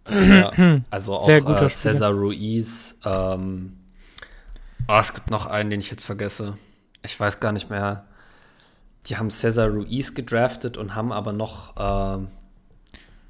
[0.09, 0.51] Ja,
[0.89, 2.99] also auch äh, Cesar Ruiz.
[3.05, 3.77] Ähm,
[4.87, 6.57] oh, es gibt noch einen, den ich jetzt vergesse.
[7.03, 8.05] Ich weiß gar nicht mehr.
[9.07, 12.25] Die haben Cesar Ruiz gedraftet und haben aber noch äh,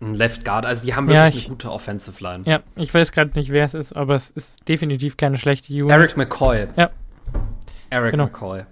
[0.06, 0.66] ein Left Guard.
[0.66, 2.44] Also die haben wirklich ja, ich, eine gute Offensive Line.
[2.46, 5.90] Ja, ich weiß gerade nicht, wer es ist, aber es ist definitiv keine schlechte Unit.
[5.90, 6.68] Eric McCoy.
[6.76, 6.90] Ja.
[7.90, 8.26] Eric genau.
[8.26, 8.64] McCoy.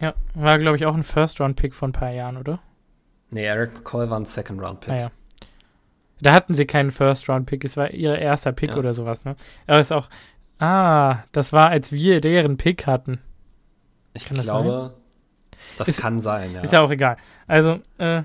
[0.00, 2.58] Ja, war, glaube ich, auch ein First-Round-Pick vor ein paar Jahren, oder?
[3.30, 4.92] Nee, Eric McCoy war ein Second-Round-Pick.
[4.92, 5.10] Ah, ja.
[6.20, 8.76] Da hatten sie keinen First-Round-Pick, es war ihr erster Pick ja.
[8.76, 9.36] oder sowas, ne?
[9.66, 10.08] Aber es ist auch,
[10.58, 13.20] ah, das war, als wir deren Pick hatten.
[14.14, 14.94] Ich kann glaube,
[15.50, 16.60] das, das ist, kann sein, ja.
[16.62, 17.16] Ist ja auch egal.
[17.46, 18.22] Also, äh,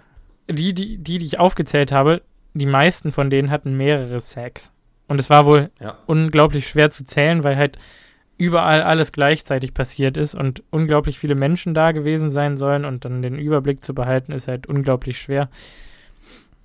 [0.49, 2.21] die, die, die, die ich aufgezählt habe,
[2.53, 4.71] die meisten von denen hatten mehrere Sacks.
[5.07, 5.97] Und es war wohl ja.
[6.05, 7.77] unglaublich schwer zu zählen, weil halt
[8.38, 13.21] überall alles gleichzeitig passiert ist und unglaublich viele Menschen da gewesen sein sollen und dann
[13.21, 15.49] den Überblick zu behalten, ist halt unglaublich schwer.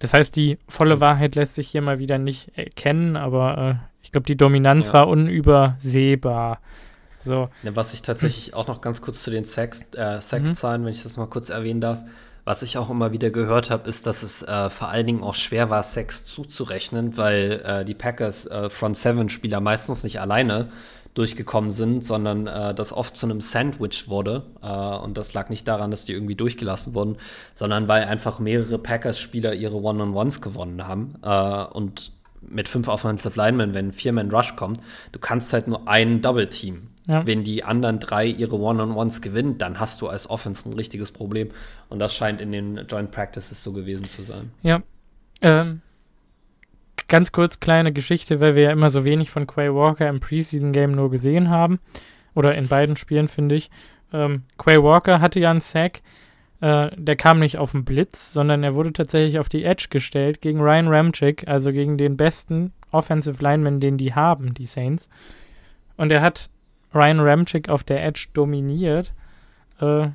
[0.01, 4.13] Das heißt, die volle Wahrheit lässt sich hier mal wieder nicht erkennen, aber äh, ich
[4.13, 4.95] glaube, die Dominanz ja.
[4.95, 6.61] war unübersehbar.
[7.25, 7.49] So.
[7.63, 10.87] Ja, was ich tatsächlich auch noch ganz kurz zu den Sacks, äh, Sack-Zahlen, mhm.
[10.87, 12.01] wenn ich das mal kurz erwähnen darf,
[12.45, 15.35] was ich auch immer wieder gehört habe, ist, dass es äh, vor allen Dingen auch
[15.35, 20.71] schwer war, Sex zuzurechnen, weil äh, die Packers äh, Front Seven Spieler meistens nicht alleine
[21.15, 24.45] durchgekommen sind, sondern äh, das oft zu einem Sandwich wurde.
[24.63, 27.17] Äh, und das lag nicht daran, dass die irgendwie durchgelassen wurden,
[27.55, 31.15] sondern weil einfach mehrere Packers-Spieler ihre One-on-Ones gewonnen haben.
[31.23, 34.81] Äh, und mit fünf Offensive Linemen, wenn vier Man Rush kommt,
[35.13, 37.27] du kannst halt nur einen Double Team ja.
[37.27, 41.51] Wenn die anderen drei ihre One-on-Ones gewinnen, dann hast du als Offense ein richtiges Problem.
[41.89, 44.53] Und das scheint in den Joint Practices so gewesen zu sein.
[44.63, 44.83] Ja.
[45.41, 45.81] Ähm,
[47.09, 50.93] ganz kurz kleine Geschichte, weil wir ja immer so wenig von Quay Walker im Preseason-Game
[50.93, 51.81] nur gesehen haben.
[52.35, 53.71] Oder in beiden Spielen, finde ich.
[54.13, 56.03] Ähm, Quay Walker hatte ja einen Sack.
[56.61, 60.41] Äh, der kam nicht auf den Blitz, sondern er wurde tatsächlich auf die Edge gestellt
[60.41, 65.09] gegen Ryan Ramchick, also gegen den besten Offensive Lineman, den die haben, die Saints.
[65.97, 66.49] Und er hat
[66.95, 69.13] Ryan Ramchick auf der Edge dominiert.
[69.81, 70.09] Äh,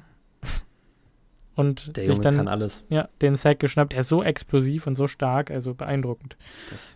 [1.55, 2.85] und der sich Junge dann kann alles.
[2.89, 3.93] Ja, den Sack geschnappt.
[3.93, 6.37] Er ist so explosiv und so stark, also beeindruckend.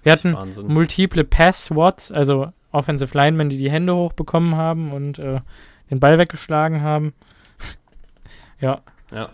[0.04, 0.68] Wir hatten Wahnsinn.
[0.68, 5.42] multiple Pass-Swats, also Offensive Linemen, die die Hände hochbekommen haben und äh,
[5.90, 7.14] den Ball weggeschlagen haben.
[8.60, 8.82] ja.
[9.12, 9.30] Ja.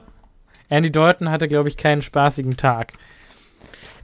[0.69, 2.93] Andy Dalton hatte, glaube ich, keinen spaßigen Tag.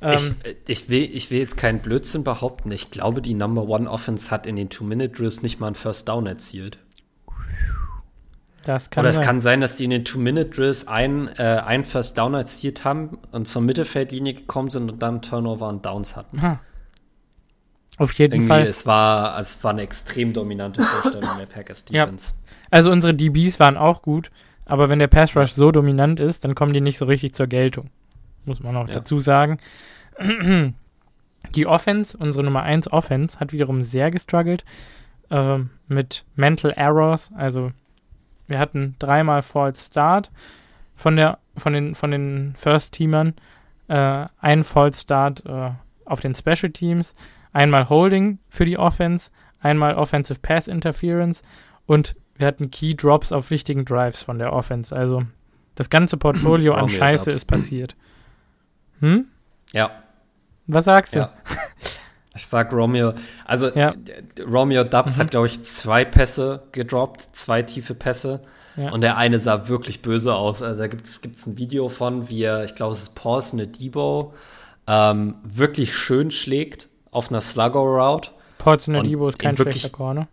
[0.03, 2.71] Ähm, ich, ich, will, ich will jetzt keinen Blödsinn behaupten.
[2.71, 6.27] Ich glaube, die Number One Offense hat in den Two-Minute-Drills nicht mal einen First Down
[6.27, 6.77] erzielt.
[8.65, 9.25] Das kann Oder es sein.
[9.25, 13.47] kann sein, dass die in den Two-Minute-Drills einen, äh, einen First Down erzielt haben und
[13.47, 16.41] zur Mittelfeldlinie gekommen sind und dann Turnover und Downs hatten.
[16.41, 16.59] Ha.
[17.97, 18.63] Auf jeden Irgendwie, Fall.
[18.63, 22.33] Es war, es war eine extrem dominante Vorstellung der Packers Defense.
[22.33, 22.53] Ja.
[22.71, 24.31] Also unsere DBs waren auch gut,
[24.65, 27.47] aber wenn der Pass Rush so dominant ist, dann kommen die nicht so richtig zur
[27.47, 27.89] Geltung.
[28.45, 28.95] Muss man auch ja.
[28.95, 29.59] dazu sagen.
[31.55, 34.63] Die Offense, unsere Nummer 1 Offense, hat wiederum sehr gestruggelt
[35.29, 37.31] äh, mit Mental Errors.
[37.35, 37.71] Also
[38.47, 40.31] wir hatten dreimal False Start
[40.95, 43.33] von, der, von den, von den First-Teamern,
[43.87, 45.71] äh, ein False Start äh,
[46.05, 47.15] auf den Special Teams,
[47.51, 51.41] einmal Holding für die Offense, einmal Offensive Pass Interference
[51.85, 54.95] und wir hatten Key Drops auf wichtigen Drives von der Offense.
[54.95, 55.23] Also
[55.75, 57.95] das ganze Portfolio an Scheiße ist passiert.
[58.99, 59.27] Hm?
[59.73, 59.91] Ja.
[60.67, 61.19] Was sagst du?
[61.19, 61.33] Ja.
[62.35, 63.13] Ich sag Romeo,
[63.45, 63.93] also ja.
[64.51, 65.21] Romeo Dubs mhm.
[65.21, 68.41] hat, glaube ich, zwei Pässe gedroppt, zwei tiefe Pässe.
[68.75, 68.89] Ja.
[68.89, 70.63] Und der eine sah wirklich böse aus.
[70.63, 73.67] Also da gibt es ein Video von, wie er, ich glaube, es ist Paulson eine
[73.67, 74.33] Debo,
[74.87, 78.31] ähm, wirklich schön schlägt auf einer Sluggo-Route.
[78.57, 80.27] Paulson Debo ist kein schlechter Corner.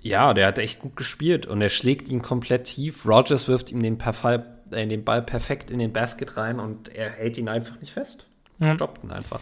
[0.00, 3.06] Ja, der hat echt gut gespielt und er schlägt ihn komplett tief.
[3.06, 7.10] Rogers wirft ihm den, Perfall, äh, den Ball perfekt in den Basket rein und er
[7.10, 8.26] hält ihn einfach nicht fest.
[8.62, 8.74] Ja.
[8.74, 9.40] Stoppt ihn einfach.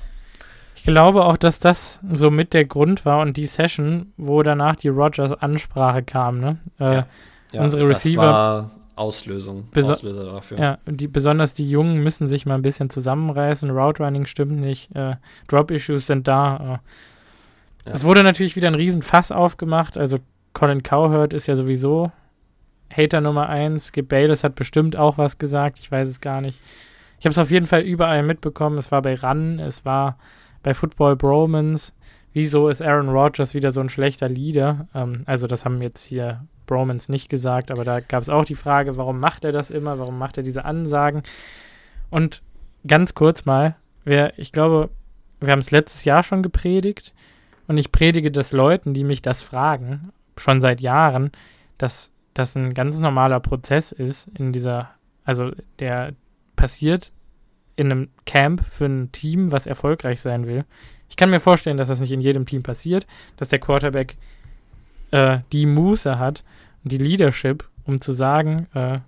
[0.74, 4.76] Ich glaube auch, dass das so mit der Grund war und die Session, wo danach
[4.76, 6.40] die Rogers Ansprache kam.
[6.40, 6.59] Ne?
[6.78, 7.06] Äh, ja.
[7.52, 8.22] Ja, unsere Receiver.
[8.22, 10.59] Das war Auslösung, Auslöser dafür.
[10.59, 13.70] Ja, die, besonders die Jungen müssen sich mal ein bisschen zusammenreißen.
[13.70, 14.94] Route Running stimmt nicht.
[14.94, 15.16] Äh,
[15.48, 16.80] Drop Issues sind da.
[17.87, 17.90] Äh.
[17.90, 19.96] Es wurde natürlich wieder ein Riesenfass aufgemacht.
[19.96, 20.18] Also
[20.52, 22.12] Colin Cowherd ist ja sowieso
[22.94, 23.87] Hater Nummer 1.
[23.87, 25.78] Skip Bayless hat bestimmt auch was gesagt.
[25.78, 26.59] Ich weiß es gar nicht.
[27.20, 28.78] Ich habe es auf jeden Fall überall mitbekommen.
[28.78, 30.16] Es war bei Run, es war
[30.62, 31.94] bei Football Bromans.
[32.33, 34.88] Wieso ist Aaron Rodgers wieder so ein schlechter Leader?
[34.94, 38.54] Ähm, also, das haben jetzt hier Bromans nicht gesagt, aber da gab es auch die
[38.54, 39.98] Frage, warum macht er das immer?
[39.98, 41.22] Warum macht er diese Ansagen?
[42.09, 42.42] Und
[42.87, 44.88] ganz kurz mal, wer, ich glaube,
[45.40, 47.12] wir haben es letztes Jahr schon gepredigt
[47.66, 51.33] und ich predige das Leuten, die mich das fragen, schon seit Jahren,
[51.76, 54.90] dass das ein ganz normaler Prozess ist in dieser,
[55.24, 56.14] also der
[56.56, 57.12] passiert
[57.76, 60.64] in einem Camp für ein Team, was erfolgreich sein will.
[61.08, 64.16] Ich kann mir vorstellen, dass das nicht in jedem Team passiert, dass der Quarterback
[65.10, 66.44] äh, die Muße hat
[66.84, 69.00] und die Leadership, um zu sagen, äh,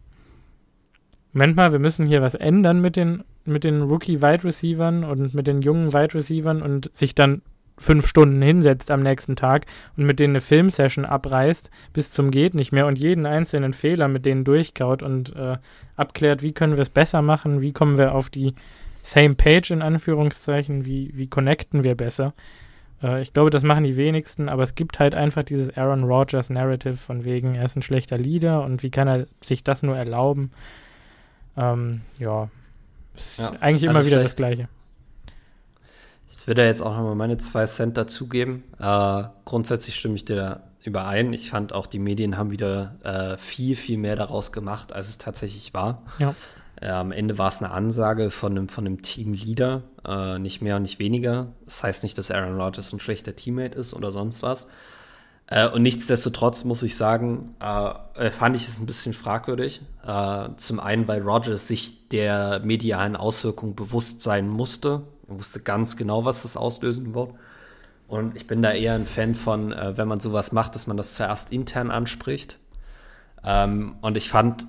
[1.33, 5.46] Moment mal, wir müssen hier was ändern mit den, mit den Rookie-Wide Receivern und mit
[5.46, 7.40] den jungen Wide Receivern und sich dann
[7.78, 12.54] fünf Stunden hinsetzt am nächsten Tag und mit denen eine Filmsession abreißt bis zum geht
[12.54, 15.56] nicht mehr und jeden einzelnen Fehler mit denen durchkaut und äh,
[15.96, 18.54] abklärt, wie können wir es besser machen, wie kommen wir auf die
[19.02, 22.35] same page in Anführungszeichen, wie, wie connecten wir besser.
[23.02, 26.50] Äh, ich glaube, das machen die wenigsten, aber es gibt halt einfach dieses Aaron Rodgers
[26.50, 29.96] Narrative von wegen, er ist ein schlechter Leader und wie kann er sich das nur
[29.96, 30.52] erlauben.
[31.56, 32.48] Ähm, ja,
[33.14, 34.68] ist ja, eigentlich immer also wieder das Gleiche.
[36.33, 38.64] Ich würde jetzt auch nochmal meine zwei Cent dazugeben.
[38.79, 41.35] Äh, grundsätzlich stimme ich dir da überein.
[41.35, 45.18] Ich fand auch, die Medien haben wieder äh, viel, viel mehr daraus gemacht, als es
[45.18, 46.03] tatsächlich war.
[46.18, 46.35] Ja.
[46.81, 50.77] Äh, am Ende war es eine Ansage von einem, von einem Teamleader, äh, nicht mehr
[50.77, 51.49] und nicht weniger.
[51.66, 54.66] Das heißt nicht, dass Aaron Rodgers ein schlechter Teammate ist oder sonst was.
[55.49, 59.83] Äh, und nichtsdestotrotz muss ich sagen, äh, fand ich es ein bisschen fragwürdig.
[60.57, 66.25] zum einen, weil Rodgers sich der medialen Auswirkungen bewusst sein musste man wusste ganz genau,
[66.25, 67.31] was das auslösen wird.
[68.07, 70.99] Und ich bin da eher ein Fan von, äh, wenn man sowas macht, dass man
[70.99, 72.59] das zuerst intern anspricht.
[73.42, 74.66] Ähm, und ich fand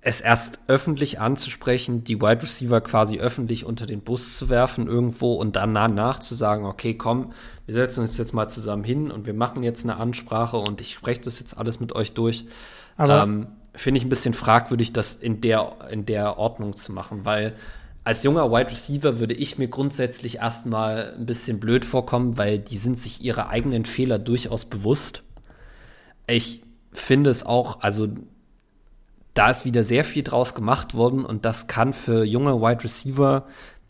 [0.00, 5.34] es erst öffentlich anzusprechen, die Wide Receiver quasi öffentlich unter den Bus zu werfen irgendwo
[5.34, 7.32] und dann danach zu sagen, okay, komm,
[7.66, 10.94] wir setzen uns jetzt mal zusammen hin und wir machen jetzt eine Ansprache und ich
[10.94, 12.46] spreche das jetzt alles mit euch durch.
[12.98, 17.54] Ähm, Finde ich ein bisschen fragwürdig, das in der, in der Ordnung zu machen, weil
[18.08, 22.78] als junger Wide Receiver würde ich mir grundsätzlich erstmal ein bisschen blöd vorkommen, weil die
[22.78, 25.22] sind sich ihre eigenen Fehler durchaus bewusst.
[26.26, 28.08] Ich finde es auch, also
[29.34, 33.46] da ist wieder sehr viel draus gemacht worden und das kann für junge Wide Receiver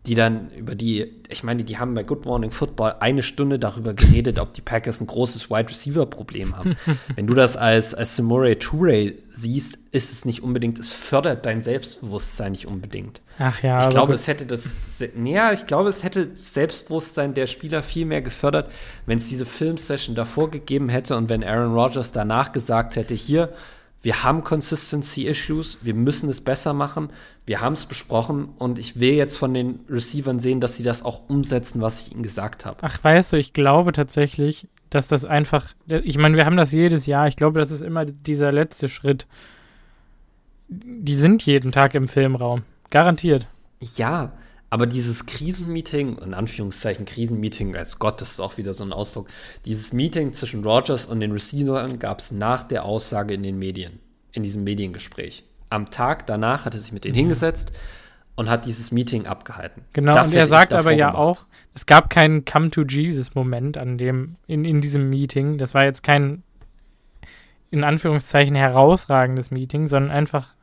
[0.08, 3.92] die dann über die, ich meine, die haben bei Good Morning Football eine Stunde darüber
[3.92, 6.76] geredet, ob die Packers ein großes Wide Receiver Problem haben.
[7.14, 11.62] Wenn du das als, als Samore Toure siehst, ist es nicht unbedingt, es fördert dein
[11.62, 13.20] Selbstbewusstsein nicht unbedingt.
[13.38, 13.80] Ach ja.
[13.80, 14.80] Ich glaube, es hätte das,
[15.22, 18.72] ja, ich glaube, es hätte das Selbstbewusstsein der Spieler viel mehr gefördert,
[19.04, 23.52] wenn es diese Filmsession davor gegeben hätte und wenn Aaron Rodgers danach gesagt hätte, hier,
[24.02, 27.10] wir haben Consistency-Issues, wir müssen es besser machen,
[27.46, 31.04] wir haben es besprochen und ich will jetzt von den Receivern sehen, dass sie das
[31.04, 32.78] auch umsetzen, was ich ihnen gesagt habe.
[32.82, 37.06] Ach, weißt du, ich glaube tatsächlich, dass das einfach, ich meine, wir haben das jedes
[37.06, 39.26] Jahr, ich glaube, das ist immer dieser letzte Schritt.
[40.68, 43.46] Die sind jeden Tag im Filmraum, garantiert.
[43.80, 44.32] Ja,
[44.70, 49.28] Aber dieses Krisenmeeting, in Anführungszeichen Krisenmeeting, als Gott, das ist auch wieder so ein Ausdruck,
[49.64, 53.98] dieses Meeting zwischen Rogers und den Receivern gab es nach der Aussage in den Medien,
[54.32, 55.44] in diesem Mediengespräch.
[55.70, 57.20] Am Tag danach hat er sich mit denen mhm.
[57.20, 57.72] hingesetzt
[58.36, 59.82] und hat dieses Meeting abgehalten.
[59.94, 61.22] Genau, das und er sagt aber ja gemacht.
[61.22, 65.58] auch, es gab keinen Come to Jesus-Moment an dem, in, in diesem Meeting.
[65.58, 66.42] Das war jetzt kein
[67.70, 70.54] in Anführungszeichen herausragendes Meeting, sondern einfach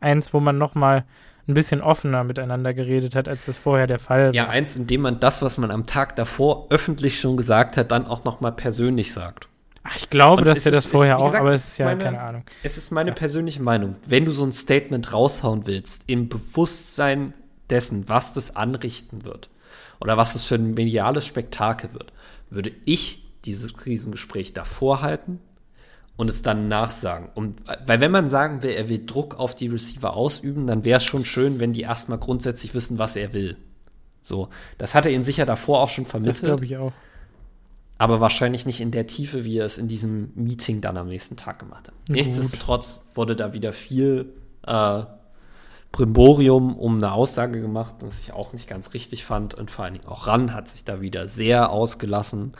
[0.00, 1.04] eins, wo man nochmal
[1.50, 4.34] ein bisschen offener miteinander geredet hat, als das vorher der Fall war.
[4.34, 7.90] Ja, eins, in dem man das, was man am Tag davor öffentlich schon gesagt hat,
[7.90, 9.48] dann auch nochmal persönlich sagt.
[9.82, 12.02] Ach, ich glaube, Und dass er das vorher gesagt, auch, aber es ist ja meine,
[12.02, 12.44] keine Ahnung.
[12.62, 13.16] Es ist meine ja.
[13.16, 13.96] persönliche Meinung.
[14.06, 17.32] Wenn du so ein Statement raushauen willst, im Bewusstsein
[17.70, 19.48] dessen, was das anrichten wird
[20.00, 22.12] oder was das für ein mediales Spektakel wird,
[22.50, 25.40] würde ich dieses Krisengespräch davor halten
[26.20, 27.30] und es dann nachsagen.
[27.34, 30.98] Und, weil wenn man sagen will, er will Druck auf die Receiver ausüben, dann wäre
[30.98, 33.56] es schon schön, wenn die erstmal grundsätzlich wissen, was er will.
[34.20, 36.36] So, das hat er ihnen sicher davor auch schon vermittelt.
[36.36, 36.92] Das glaube ich auch.
[37.96, 41.38] Aber wahrscheinlich nicht in der Tiefe, wie er es in diesem Meeting dann am nächsten
[41.38, 41.94] Tag gemacht hat.
[42.06, 42.16] Gut.
[42.16, 44.34] Nichtsdestotrotz wurde da wieder viel
[44.66, 45.02] äh,
[45.90, 49.54] Primborium um eine Aussage gemacht, was ich auch nicht ganz richtig fand.
[49.54, 52.52] Und vor allen Dingen auch Ran hat sich da wieder sehr ausgelassen,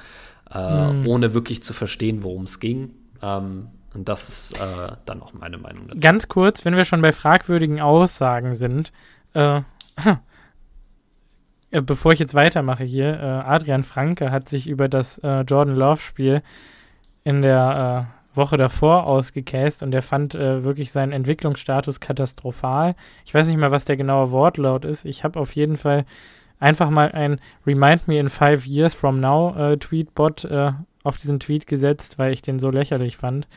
[0.51, 1.07] äh, mhm.
[1.07, 2.95] ohne wirklich zu verstehen, worum es ging.
[3.23, 6.01] Ähm, und das ist äh, dann auch meine Meinung dazu.
[6.01, 8.93] Ganz kurz, wenn wir schon bei fragwürdigen Aussagen sind,
[9.35, 9.63] äh,
[11.71, 15.75] äh, bevor ich jetzt weitermache hier, äh, Adrian Franke hat sich über das äh, Jordan
[15.75, 16.43] Love-Spiel
[17.25, 22.95] in der äh, Woche davor ausgecast und er fand wirklich seinen Entwicklungsstatus katastrophal.
[23.25, 25.05] Ich weiß nicht mal, was der genaue Wortlaut ist.
[25.05, 26.05] Ich habe auf jeden Fall
[26.61, 30.49] einfach mal ein Remind Me in Five Years from Now Tweetbot
[31.03, 33.49] auf diesen Tweet gesetzt, weil ich den so lächerlich fand.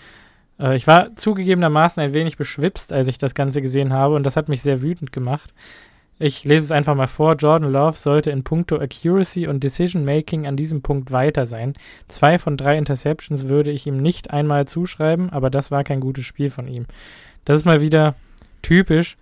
[0.60, 4.36] Äh, ich war zugegebenermaßen ein wenig beschwipst, als ich das Ganze gesehen habe und das
[4.36, 5.54] hat mich sehr wütend gemacht.
[6.20, 7.36] Ich lese es einfach mal vor.
[7.36, 11.74] Jordan Love sollte in puncto Accuracy und Decision Making an diesem Punkt weiter sein.
[12.08, 16.26] Zwei von drei Interceptions würde ich ihm nicht einmal zuschreiben, aber das war kein gutes
[16.26, 16.86] Spiel von ihm.
[17.46, 18.16] Das ist mal wieder
[18.62, 19.18] typisch.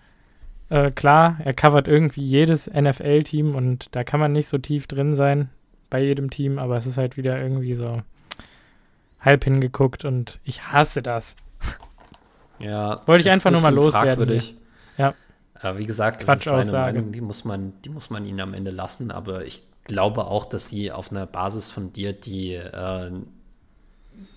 [0.70, 5.16] Äh, klar, er covert irgendwie jedes NFL-Team und da kann man nicht so tief drin
[5.16, 5.50] sein
[5.92, 8.02] bei jedem Team, aber es ist halt wieder irgendwie so
[9.20, 11.36] halb hingeguckt und ich hasse das.
[12.58, 12.96] Ja.
[13.06, 14.42] Wollte ich einfach nur mal loswerden.
[14.98, 15.14] Ja.
[15.62, 15.78] ja.
[15.78, 18.72] Wie gesagt, das ist seine Meinung, die muss, man, die muss man ihnen am Ende
[18.72, 23.12] lassen, aber ich glaube auch, dass sie auf einer Basis fundiert, die äh,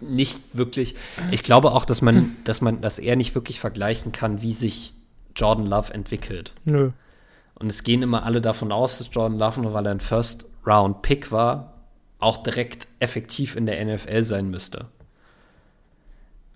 [0.01, 0.95] nicht wirklich,
[1.31, 4.95] ich glaube auch, dass man, dass man, dass er nicht wirklich vergleichen kann, wie sich
[5.37, 6.55] Jordan Love entwickelt.
[6.65, 6.91] Nö.
[7.57, 10.01] Und es gehen immer alle davon aus, dass Jordan Love, nur weil er ein
[10.65, 11.75] First-Round-Pick war,
[12.19, 14.87] auch direkt effektiv in der NFL sein müsste.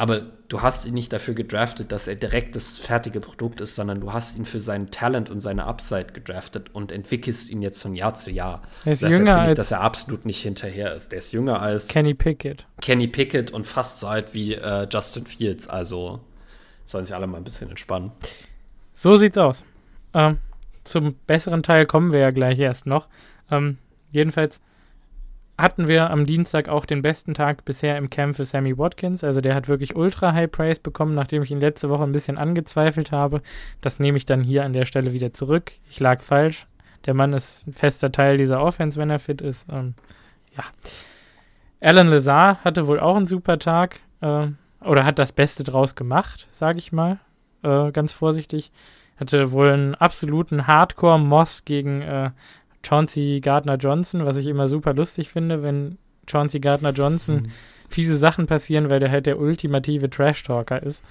[0.00, 4.00] Aber du hast ihn nicht dafür gedraftet, dass er direkt das fertige Produkt ist, sondern
[4.00, 7.96] du hast ihn für sein Talent und seine Upside gedraftet und entwickelst ihn jetzt von
[7.96, 8.62] Jahr zu Jahr.
[8.84, 11.10] Er ist Deshalb jünger ich, dass er absolut nicht hinterher ist.
[11.10, 12.64] Der ist jünger als Kenny Pickett.
[12.80, 15.66] Kenny Pickett und fast so alt wie äh, Justin Fields.
[15.66, 16.20] Also
[16.84, 18.12] sollen sich alle mal ein bisschen entspannen.
[18.94, 19.64] So sieht's aus.
[20.14, 20.38] Ähm,
[20.84, 23.08] zum besseren Teil kommen wir ja gleich erst noch.
[23.50, 23.78] Ähm,
[24.10, 24.60] jedenfalls
[25.58, 29.24] hatten wir am Dienstag auch den besten Tag bisher im Camp für Sammy Watkins.
[29.24, 32.38] Also der hat wirklich ultra High Praise bekommen, nachdem ich ihn letzte Woche ein bisschen
[32.38, 33.42] angezweifelt habe.
[33.80, 35.72] Das nehme ich dann hier an der Stelle wieder zurück.
[35.90, 36.68] Ich lag falsch.
[37.06, 39.66] Der Mann ist ein fester Teil dieser Offense, wenn er fit ist.
[39.70, 39.94] Ähm,
[40.56, 40.62] ja.
[41.80, 44.00] Alan Lazar hatte wohl auch einen super Tag.
[44.20, 44.48] Äh,
[44.84, 47.18] oder hat das Beste draus gemacht, sage ich mal.
[47.62, 48.70] Äh, ganz vorsichtig.
[49.16, 52.30] Hatte wohl einen absoluten Hardcore-Moss gegen äh,
[52.82, 57.50] Chauncey Gardner-Johnson, was ich immer super lustig finde, wenn Chauncey Gardner-Johnson mhm.
[57.88, 61.02] viele Sachen passieren, weil der halt der ultimative Trash-Talker ist.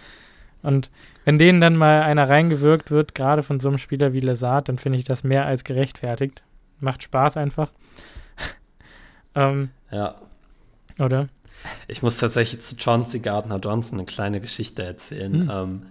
[0.63, 0.89] Und
[1.25, 4.77] wenn denen dann mal einer reingewirkt wird, gerade von so einem Spieler wie Lazard, dann
[4.77, 6.43] finde ich das mehr als gerechtfertigt.
[6.79, 7.71] Macht Spaß einfach.
[9.35, 10.15] ähm, ja.
[10.99, 11.29] Oder?
[11.87, 15.43] Ich muss tatsächlich zu Chauncey Gardner-Johnson eine kleine Geschichte erzählen.
[15.43, 15.51] Mhm.
[15.51, 15.81] Ähm,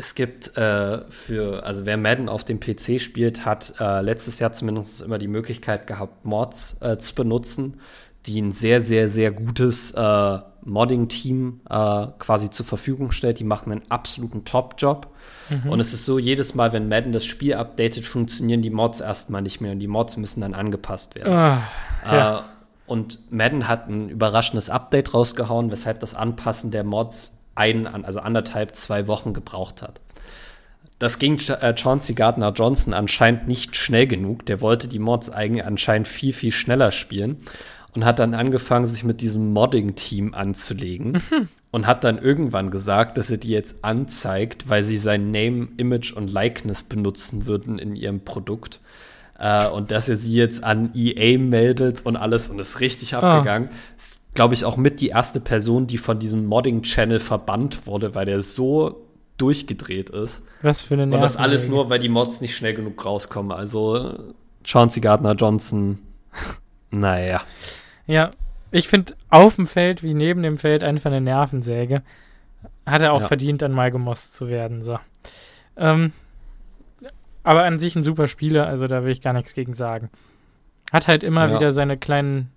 [0.00, 4.54] es gibt äh, für, also wer Madden auf dem PC spielt, hat äh, letztes Jahr
[4.54, 7.80] zumindest immer die Möglichkeit gehabt, Mods äh, zu benutzen,
[8.24, 13.40] die ein sehr, sehr, sehr gutes äh, Modding-Team äh, quasi zur Verfügung stellt.
[13.40, 15.08] Die machen einen absoluten Top-Job.
[15.50, 15.70] Mhm.
[15.70, 19.42] Und es ist so, jedes Mal, wenn Madden das Spiel updatet, funktionieren die Mods erstmal
[19.42, 21.32] nicht mehr und die Mods müssen dann angepasst werden.
[21.34, 21.62] Ah,
[22.06, 22.38] ja.
[22.38, 22.42] Äh,
[22.86, 28.74] und Madden hat ein überraschendes Update rausgehauen, weshalb das Anpassen der Mods ein, also anderthalb,
[28.74, 30.00] zwei Wochen gebraucht hat.
[30.98, 34.44] Das ging äh, Chauncey Gardner Johnson anscheinend nicht schnell genug.
[34.46, 37.38] Der wollte die Mods eigentlich anscheinend viel, viel schneller spielen
[37.94, 41.48] und hat dann angefangen, sich mit diesem Modding-Team anzulegen mhm.
[41.70, 46.12] und hat dann irgendwann gesagt, dass er die jetzt anzeigt, weil sie sein Name, Image
[46.12, 48.80] und Likeness benutzen würden in ihrem Produkt.
[49.40, 53.20] Äh, und dass er sie jetzt an EA meldet und alles und ist richtig ah.
[53.20, 53.70] abgegangen.
[53.96, 58.26] Ist, glaube ich, auch mit die erste Person, die von diesem Modding-Channel verbannt wurde, weil
[58.26, 59.06] der so
[59.38, 60.42] durchgedreht ist.
[60.62, 63.52] Was für eine Und das alles nur, weil die Mods nicht schnell genug rauskommen.
[63.52, 64.32] Also
[64.62, 65.98] Chauncey Gardner Johnson,
[66.90, 67.40] naja.
[68.06, 68.30] Ja,
[68.70, 72.02] ich finde auf dem Feld wie neben dem Feld einfach eine Nervensäge.
[72.84, 73.28] Hat er auch ja.
[73.28, 74.84] verdient, dann mal gemost zu werden.
[74.84, 74.98] So.
[75.76, 76.12] Ähm,
[77.42, 80.10] aber an sich ein super Spieler, also da will ich gar nichts gegen sagen.
[80.92, 81.54] Hat halt immer ja.
[81.54, 82.50] wieder seine kleinen,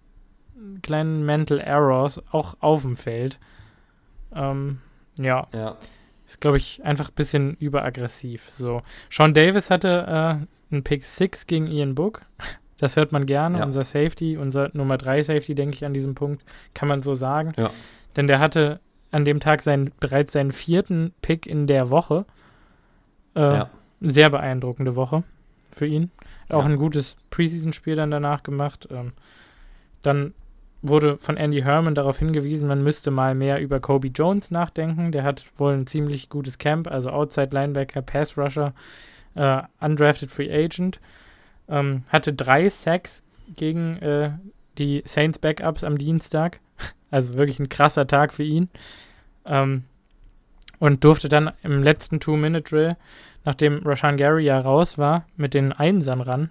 [0.81, 3.39] kleinen Mental Errors, auch auf dem Feld.
[4.35, 4.79] Ähm,
[5.19, 5.47] ja.
[5.53, 5.77] Ja.
[6.25, 8.49] Ist, glaube ich, einfach ein bisschen überaggressiv.
[8.49, 8.81] So.
[9.09, 12.21] Sean Davis hatte äh, einen Pick 6 gegen Ian Book.
[12.79, 13.59] Das hört man gerne.
[13.59, 13.65] Ja.
[13.65, 17.53] Unser Safety, unser Nummer 3 Safety, denke ich, an diesem Punkt, kann man so sagen.
[17.55, 17.69] Ja.
[18.15, 18.79] Denn der hatte
[19.11, 22.25] an dem Tag seinen, bereits seinen vierten Pick in der Woche.
[23.35, 23.69] Äh, ja.
[24.03, 25.23] Sehr beeindruckende Woche
[25.71, 26.11] für ihn.
[26.49, 26.69] Auch ja.
[26.69, 28.87] ein gutes Preseason-Spiel dann danach gemacht.
[28.91, 29.13] Ähm,
[30.01, 30.33] dann
[30.81, 35.11] wurde von Andy Herman darauf hingewiesen, man müsste mal mehr über Kobe Jones nachdenken.
[35.13, 38.73] Der hat wohl ein ziemlich gutes Camp, also Outside Linebacker, Pass Rusher,
[39.35, 40.99] äh, Undrafted Free Agent.
[41.69, 43.23] Ähm, hatte drei Sacks
[43.55, 44.31] gegen äh,
[44.77, 46.59] die Saints Backups am Dienstag.
[47.11, 48.69] Also wirklich ein krasser Tag für ihn.
[49.45, 49.83] Ähm,
[50.79, 52.97] und durfte dann im letzten Two-Minute-Drill,
[53.45, 56.49] nachdem Rashan Gary ja raus war, mit den Einsern ran,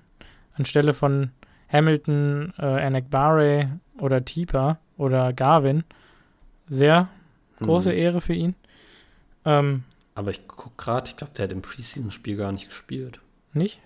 [0.54, 1.30] anstelle von
[1.68, 5.84] Hamilton, äh, Anek Barre oder Teeper oder Garvin.
[6.68, 7.08] Sehr
[7.60, 7.98] große hm.
[7.98, 8.54] Ehre für ihn.
[9.44, 9.84] Ähm,
[10.14, 13.20] Aber ich gucke gerade, ich glaube, der hat im Preseason-Spiel gar nicht gespielt.
[13.52, 13.80] Nicht?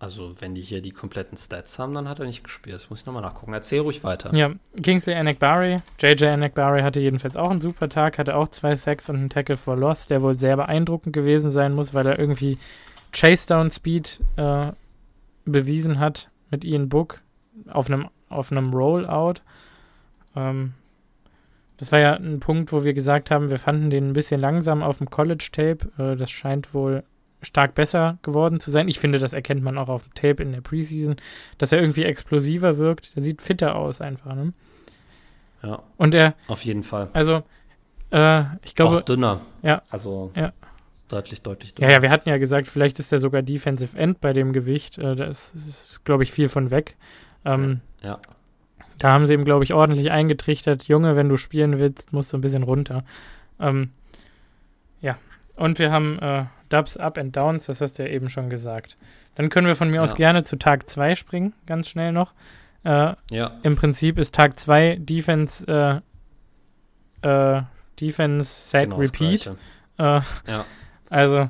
[0.00, 2.74] Also, wenn die hier die kompletten Stats haben, dann hat er nicht gespielt.
[2.74, 3.52] Das muss ich nochmal nachgucken.
[3.52, 4.34] Erzähl ruhig weiter.
[4.34, 4.50] Ja,
[4.82, 5.82] Kingsley Enekbari.
[6.00, 9.58] JJ Enekbari hatte jedenfalls auch einen super Tag, hatte auch zwei Sacks und einen Tackle
[9.58, 12.56] for Loss, der wohl sehr beeindruckend gewesen sein muss, weil er irgendwie
[13.12, 14.72] Chase Down Speed äh,
[15.44, 17.20] bewiesen hat mit Ian Book
[17.68, 19.42] auf einem auf einem Rollout.
[20.34, 20.72] Ähm,
[21.76, 24.82] das war ja ein Punkt, wo wir gesagt haben, wir fanden den ein bisschen langsam
[24.82, 25.90] auf dem College Tape.
[25.98, 27.04] Äh, das scheint wohl
[27.42, 28.88] stark besser geworden zu sein.
[28.88, 31.16] Ich finde, das erkennt man auch auf dem Tape in der Preseason,
[31.58, 33.14] dass er irgendwie explosiver wirkt.
[33.16, 34.34] Der sieht fitter aus einfach.
[34.34, 34.52] Ne?
[35.62, 35.82] Ja.
[35.96, 36.34] Und er.
[36.48, 37.08] Auf jeden Fall.
[37.12, 37.42] Also,
[38.10, 38.98] äh, ich glaube.
[38.98, 39.40] Auch dünner.
[39.62, 39.82] Ja.
[39.90, 40.32] Also.
[40.34, 40.52] Ja.
[41.08, 41.88] Deutlich, deutlich dünner.
[41.88, 44.98] Ja, ja, wir hatten ja gesagt, vielleicht ist er sogar Defensive End bei dem Gewicht.
[44.98, 46.96] Äh, da ist, ist glaube ich, viel von weg.
[47.44, 48.20] Ähm, ja.
[48.98, 50.84] Da haben sie ihm, glaube ich, ordentlich eingetrichtert.
[50.84, 53.02] Junge, wenn du spielen willst, musst du ein bisschen runter.
[53.58, 53.90] Ähm,
[55.00, 55.16] ja.
[55.56, 58.96] Und wir haben äh, Dubs, Up and Downs, das hast du ja eben schon gesagt.
[59.34, 60.02] Dann können wir von mir ja.
[60.02, 62.32] aus gerne zu Tag 2 springen, ganz schnell noch.
[62.84, 63.58] Äh, ja.
[63.62, 66.02] Im Prinzip ist Tag 2 Defense,
[67.22, 67.62] äh, äh,
[68.00, 69.46] Defense, Set, genau Repeat.
[69.98, 70.64] Äh, ja.
[71.12, 71.48] Also.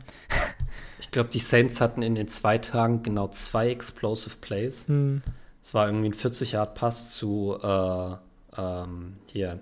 [1.00, 4.88] ich glaube, die Saints hatten in den zwei Tagen genau zwei Explosive Plays.
[4.88, 5.22] Hm.
[5.60, 8.14] Es war irgendwie ein 40-Yard-Pass zu äh,
[8.56, 9.60] ähm, hier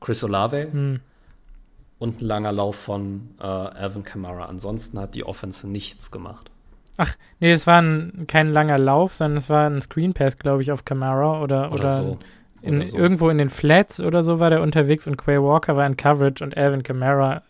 [0.00, 0.68] Chris Olave.
[0.70, 1.00] Hm
[2.00, 4.46] und ein langer Lauf von äh, Alvin Kamara.
[4.46, 6.50] Ansonsten hat die Offense nichts gemacht.
[6.96, 10.62] Ach, nee, es war ein, kein langer Lauf, sondern es war ein Screen Pass, glaube
[10.62, 12.18] ich, auf Kamara oder, oder, oder, so.
[12.62, 12.98] in, oder so.
[12.98, 16.42] irgendwo in den Flats oder so war der unterwegs und Quay Walker war in Coverage
[16.42, 17.42] und Alvin Kamara.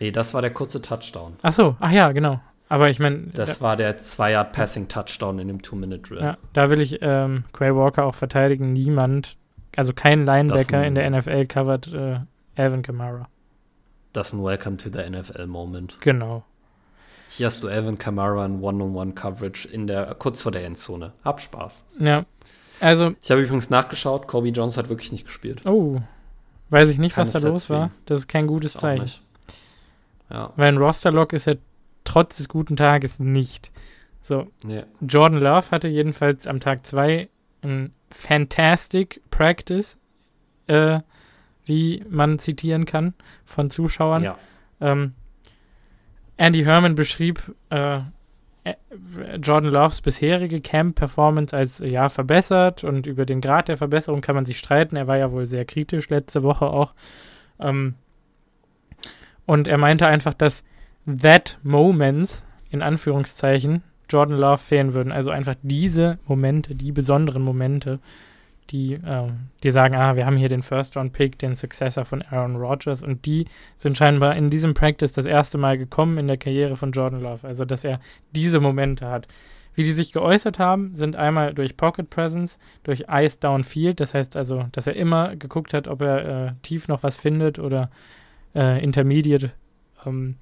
[0.00, 1.36] Nee, das war der kurze Touchdown.
[1.40, 2.38] Ach so, ach ja, genau.
[2.68, 3.28] Aber ich meine.
[3.32, 6.20] Das da, war der Zwei-Yard-Passing-Touchdown in dem Two-Minute-Drill.
[6.20, 8.74] Ja, da will ich ähm, Quay Walker auch verteidigen.
[8.74, 9.38] Niemand,
[9.76, 12.18] also kein Linebacker in der NFL covert äh,
[12.54, 13.28] Alvin Kamara
[14.16, 16.00] das ist ein Welcome to the NFL-Moment.
[16.00, 16.44] Genau.
[17.28, 21.12] Hier hast du Alvin Kamara in One-on-One-Coverage in der, kurz vor der Endzone.
[21.24, 21.84] Hab Spaß.
[21.98, 22.24] Ja.
[22.80, 23.14] Also.
[23.22, 25.66] Ich habe übrigens nachgeschaut, Kobe Jones hat wirklich nicht gespielt.
[25.66, 26.00] Oh.
[26.70, 27.90] Weiß ich nicht, Keine was da los war.
[28.06, 29.20] Das ist kein gutes Zeichen.
[30.30, 30.52] Ja.
[30.56, 31.58] Weil ein Roster-Lock ist er
[32.04, 33.70] trotz des guten Tages nicht.
[34.26, 34.46] So.
[34.64, 34.84] Nee.
[35.00, 37.28] Jordan Love hatte jedenfalls am Tag 2
[37.62, 39.98] ein Fantastic Practice.
[40.66, 41.00] Äh,
[41.66, 43.14] wie man zitieren kann
[43.44, 44.22] von Zuschauern.
[44.22, 44.38] Ja.
[44.80, 45.12] Ähm,
[46.36, 48.00] Andy Herman beschrieb äh,
[48.64, 48.74] äh,
[49.42, 54.44] Jordan Loves bisherige Camp-Performance als ja verbessert und über den Grad der Verbesserung kann man
[54.44, 54.96] sich streiten.
[54.96, 56.94] Er war ja wohl sehr kritisch letzte Woche auch.
[57.60, 57.94] Ähm,
[59.44, 60.64] und er meinte einfach, dass
[61.06, 65.12] that moments in Anführungszeichen Jordan Love fehlen würden.
[65.12, 68.00] Also einfach diese Momente, die besonderen Momente,
[68.70, 69.28] die, äh,
[69.62, 73.46] die sagen, ah, wir haben hier den First-Round-Pick, den Successor von Aaron Rodgers und die
[73.76, 77.46] sind scheinbar in diesem Practice das erste Mal gekommen in der Karriere von Jordan Love,
[77.46, 78.00] also dass er
[78.32, 79.28] diese Momente hat.
[79.74, 84.34] Wie die sich geäußert haben, sind einmal durch Pocket Presence, durch Ice Downfield, das heißt
[84.34, 87.90] also, dass er immer geguckt hat, ob er äh, tief noch was findet oder
[88.54, 89.52] äh, Intermediate.
[90.06, 90.36] Ähm,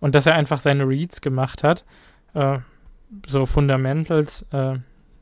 [0.00, 1.84] und dass er einfach seine Reads gemacht hat.
[2.34, 2.58] Äh,
[3.26, 4.78] so Fundamentals äh,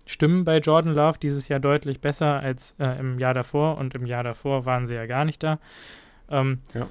[0.08, 4.06] stimmen bei Jordan Love dieses Jahr deutlich besser als äh, im Jahr davor und im
[4.06, 5.58] Jahr davor waren sie ja gar nicht da.
[6.30, 6.88] Ähm, ja.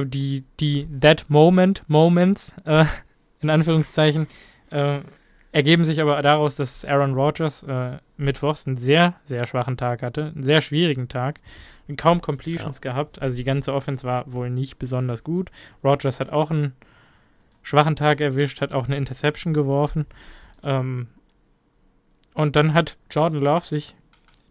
[0.00, 2.86] Äh, die, die That Moment Moments, äh,
[3.42, 4.26] in Anführungszeichen,
[4.70, 5.00] äh,
[5.52, 10.32] ergeben sich aber daraus, dass Aaron Rodgers äh, mittwochs einen sehr, sehr schwachen Tag hatte,
[10.34, 11.40] einen sehr schwierigen Tag,
[11.98, 12.90] kaum Completions ja.
[12.90, 15.50] gehabt, also die ganze Offense war wohl nicht besonders gut.
[15.84, 16.72] Rodgers hat auch einen
[17.62, 20.06] schwachen Tag erwischt, hat auch eine Interception geworfen.
[20.62, 21.08] Ähm,
[22.36, 23.96] und dann hat Jordan Love sich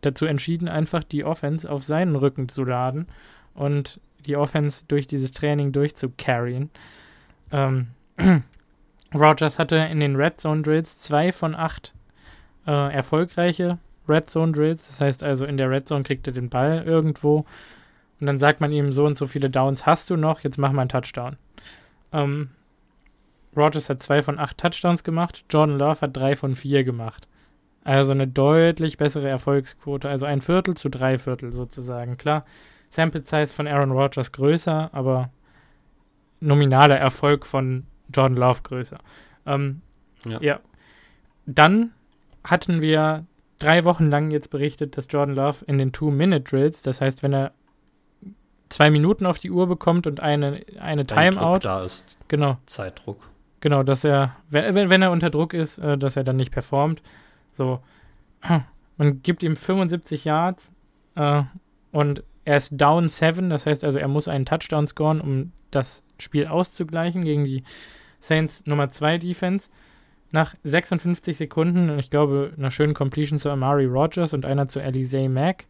[0.01, 3.05] dazu entschieden, einfach die Offense auf seinen Rücken zu laden
[3.53, 6.71] und die Offense durch dieses Training durchzucarryen.
[7.51, 7.89] Ähm,
[9.13, 11.93] Rogers hatte in den Red Zone Drills zwei von acht
[12.65, 13.77] äh, erfolgreiche
[14.09, 14.87] Red Zone Drills.
[14.87, 17.45] Das heißt also, in der Red Zone kriegt er den Ball irgendwo
[18.19, 20.71] und dann sagt man ihm, so und so viele Downs hast du noch, jetzt mach
[20.71, 21.37] mal einen Touchdown.
[22.11, 22.49] Ähm,
[23.55, 27.27] Rogers hat zwei von acht Touchdowns gemacht, Jordan Love hat drei von vier gemacht.
[27.85, 32.17] Also eine deutlich bessere Erfolgsquote, also ein Viertel zu drei Viertel sozusagen.
[32.17, 32.43] Klar,
[32.89, 35.29] Sample Size von Aaron Rodgers größer, aber
[36.39, 38.97] nominaler Erfolg von Jordan Love größer.
[39.45, 39.81] Ähm,
[40.25, 40.41] ja.
[40.41, 40.59] ja.
[41.45, 41.91] Dann
[42.43, 43.27] hatten wir
[43.59, 47.51] drei Wochen lang jetzt berichtet, dass Jordan Love in den Two-Minute-Drills, das heißt, wenn er
[48.69, 51.59] zwei Minuten auf die Uhr bekommt und eine, eine Timeout.
[51.61, 52.57] Da ist genau.
[52.65, 53.29] Zeitdruck.
[53.59, 57.03] Genau, dass er, wenn, wenn er unter Druck ist, äh, dass er dann nicht performt.
[57.55, 57.79] So,
[58.97, 60.71] man gibt ihm 75 Yards
[61.15, 61.43] äh,
[61.91, 66.03] und er ist down 7, das heißt also, er muss einen Touchdown scoren, um das
[66.19, 67.63] Spiel auszugleichen gegen die
[68.19, 69.69] Saints Nummer 2 Defense.
[70.31, 74.79] Nach 56 Sekunden, und ich glaube, einer schönen Completion zu Amari Rogers und einer zu
[74.81, 75.65] Elise Mack,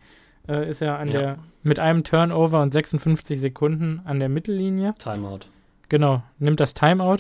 [0.47, 1.19] äh, ist er an ja.
[1.19, 4.95] der, mit einem Turnover und 56 Sekunden an der Mittellinie.
[4.97, 5.41] Timeout.
[5.89, 7.19] Genau, nimmt das Timeout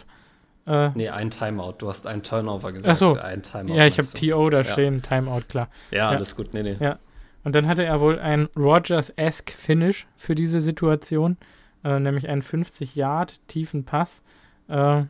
[0.67, 1.75] äh, nee, ein Timeout.
[1.77, 2.91] Du hast einen Turnover gesagt.
[2.91, 3.19] Ach so.
[3.19, 3.75] Ein Timeout.
[3.75, 5.69] Ja, ich habe TO da stehen, Timeout, klar.
[5.91, 6.53] Ja, ja, alles gut.
[6.53, 6.77] Nee, nee.
[6.79, 6.97] Ja.
[7.43, 11.37] Und dann hatte er wohl ein Rogers-esque Finish für diese Situation,
[11.83, 14.23] äh, nämlich einen 50 Yard tiefen Pass
[14.67, 15.03] äh,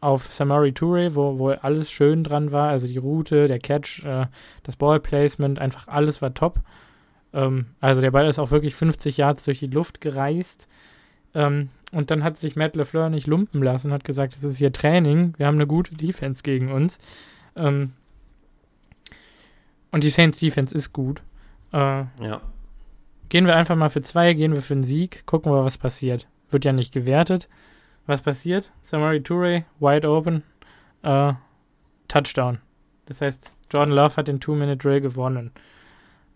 [0.00, 2.70] auf Samari Toure, wo wohl alles schön dran war.
[2.70, 4.26] Also die Route, der Catch, äh,
[4.64, 6.58] das Ballplacement, einfach alles war top.
[7.32, 10.66] Ähm, also der Ball ist auch wirklich 50 Yards durch die Luft gereist.
[11.34, 14.72] Ähm, und dann hat sich Matt LeFleur nicht lumpen lassen, hat gesagt, es ist hier
[14.72, 16.98] Training, wir haben eine gute Defense gegen uns.
[17.54, 17.92] Ähm,
[19.90, 21.22] und die Saints Defense ist gut.
[21.72, 22.40] Äh, ja.
[23.28, 26.26] Gehen wir einfach mal für zwei, gehen wir für einen Sieg, gucken wir, was passiert.
[26.50, 27.48] Wird ja nicht gewertet.
[28.06, 28.72] Was passiert?
[28.82, 30.42] Samari Toure, wide open,
[31.02, 31.34] äh,
[32.08, 32.58] Touchdown.
[33.06, 35.52] Das heißt, Jordan Love hat den Two-Minute-Drill gewonnen.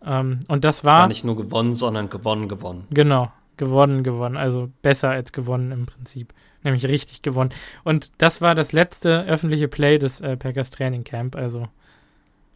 [0.04, 0.92] Ähm, und das war.
[0.92, 2.86] Es war nicht nur gewonnen, sondern gewonnen, gewonnen.
[2.90, 4.36] Genau gewonnen, gewonnen.
[4.36, 6.32] Also besser als gewonnen im Prinzip.
[6.62, 7.50] Nämlich richtig gewonnen.
[7.84, 11.36] Und das war das letzte öffentliche Play des äh, Packers Training Camp.
[11.36, 11.68] Also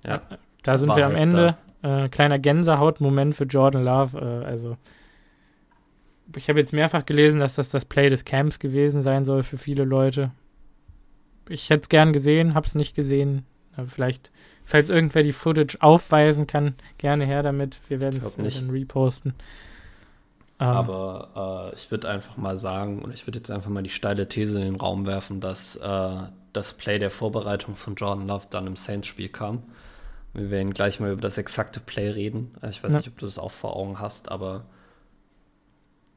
[0.04, 1.56] ja, äh, da sind wir am Ende.
[1.82, 4.18] Äh, kleiner Gänsehaut-Moment für Jordan Love.
[4.18, 4.76] Äh, also
[6.36, 9.58] ich habe jetzt mehrfach gelesen, dass das das Play des Camps gewesen sein soll für
[9.58, 10.30] viele Leute.
[11.48, 13.44] Ich hätte es gern gesehen, habe es nicht gesehen.
[13.76, 14.30] Aber vielleicht,
[14.64, 17.80] falls irgendwer die Footage aufweisen kann, gerne her damit.
[17.88, 19.34] Wir werden es dann reposten.
[20.60, 20.66] Ähm.
[20.66, 24.28] Aber äh, ich würde einfach mal sagen, und ich würde jetzt einfach mal die steile
[24.28, 26.10] These in den Raum werfen, dass äh,
[26.52, 29.62] das Play der Vorbereitung von Jordan Love dann im Saints-Spiel kam.
[30.34, 32.54] Wir werden gleich mal über das exakte Play reden.
[32.68, 32.98] Ich weiß ja.
[32.98, 34.64] nicht, ob du das auch vor Augen hast, aber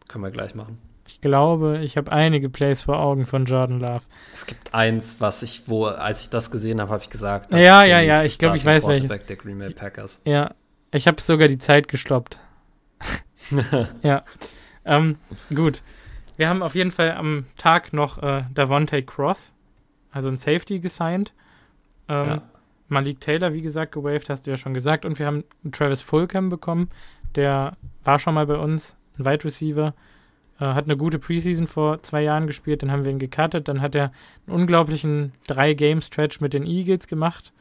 [0.08, 0.78] können wir gleich machen.
[1.08, 4.04] Ich glaube, ich habe einige Plays vor Augen von Jordan Love.
[4.34, 7.64] Es gibt eins, was ich, wo, als ich das gesehen habe, habe ich gesagt, das
[7.64, 9.26] ja, ja, ja, ich glaube, ich weiß welches.
[9.26, 10.22] der Green Bay Packers.
[10.26, 10.54] Ja,
[10.92, 12.40] ich habe sogar die Zeit gestoppt.
[14.04, 14.22] ja.
[14.86, 15.18] Ähm,
[15.54, 15.82] gut.
[16.36, 19.54] Wir haben auf jeden Fall am Tag noch äh, Davante Cross,
[20.12, 21.34] also ein Safety gesigned.
[22.10, 22.42] Ähm, ja.
[22.88, 25.06] Malik Taylor, wie gesagt, gewaved, hast du ja schon gesagt.
[25.06, 26.90] Und wir haben Travis Fulcam bekommen.
[27.36, 29.94] Der war schon mal bei uns, ein Wide Receiver.
[30.60, 32.84] Äh, hat eine gute Preseason vor zwei Jahren gespielt.
[32.84, 33.68] Dann haben wir ihn gecuttet.
[33.68, 34.12] Dann hat er
[34.48, 37.54] einen unglaublichen Drei-Game-Stretch mit den Eagles gemacht,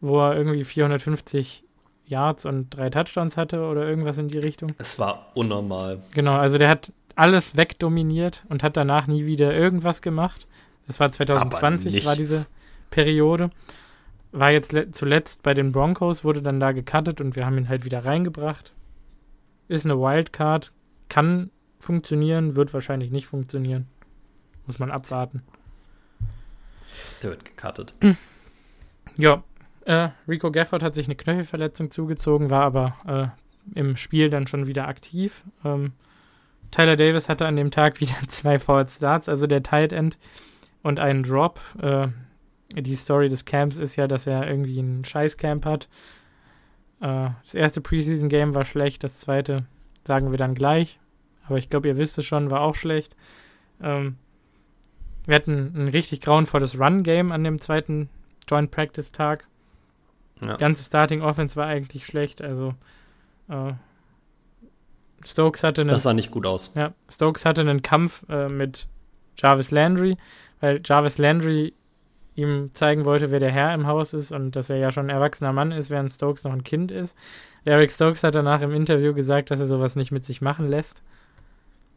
[0.00, 1.64] wo er irgendwie 450
[2.08, 4.72] Yards und drei Touchdowns hatte oder irgendwas in die Richtung.
[4.78, 6.02] Es war unnormal.
[6.14, 10.46] Genau, also der hat alles wegdominiert und hat danach nie wieder irgendwas gemacht.
[10.86, 12.46] Das war 2020, war diese
[12.90, 13.50] Periode.
[14.32, 17.84] War jetzt zuletzt bei den Broncos, wurde dann da gecuttet und wir haben ihn halt
[17.84, 18.72] wieder reingebracht.
[19.68, 20.72] Ist eine Wildcard,
[21.08, 21.50] kann
[21.80, 23.86] funktionieren, wird wahrscheinlich nicht funktionieren.
[24.66, 25.42] Muss man abwarten.
[27.22, 27.94] Der wird gecuttet.
[29.16, 29.42] Ja,
[29.88, 32.94] äh, Rico Gafford hat sich eine Knöchelverletzung zugezogen, war aber
[33.74, 35.44] äh, im Spiel dann schon wieder aktiv.
[35.64, 35.92] Ähm,
[36.70, 40.18] Tyler Davis hatte an dem Tag wieder zwei Forward Starts, also der Tight End
[40.82, 41.58] und einen Drop.
[41.80, 42.08] Äh,
[42.74, 45.88] die Story des Camps ist ja, dass er irgendwie ein Scheißcamp hat.
[47.00, 49.64] Äh, das erste Preseason-Game war schlecht, das zweite
[50.06, 51.00] sagen wir dann gleich.
[51.46, 53.16] Aber ich glaube, ihr wisst es schon, war auch schlecht.
[53.82, 54.16] Ähm,
[55.24, 58.10] wir hatten ein richtig grauenvolles Run-Game an dem zweiten
[58.46, 59.47] Joint Practice-Tag.
[60.44, 60.56] Ja.
[60.56, 62.42] Ganze Starting Offense war eigentlich schlecht.
[62.42, 62.74] Also
[63.48, 63.72] äh,
[65.26, 66.72] Stokes hatte einen, Das sah nicht gut aus.
[66.74, 68.86] Ja, Stokes hatte einen Kampf äh, mit
[69.36, 70.16] Jarvis Landry,
[70.60, 71.74] weil Jarvis Landry
[72.34, 75.14] ihm zeigen wollte, wer der Herr im Haus ist und dass er ja schon ein
[75.14, 77.16] erwachsener Mann ist, während Stokes noch ein Kind ist.
[77.64, 81.02] Eric Stokes hat danach im Interview gesagt, dass er sowas nicht mit sich machen lässt.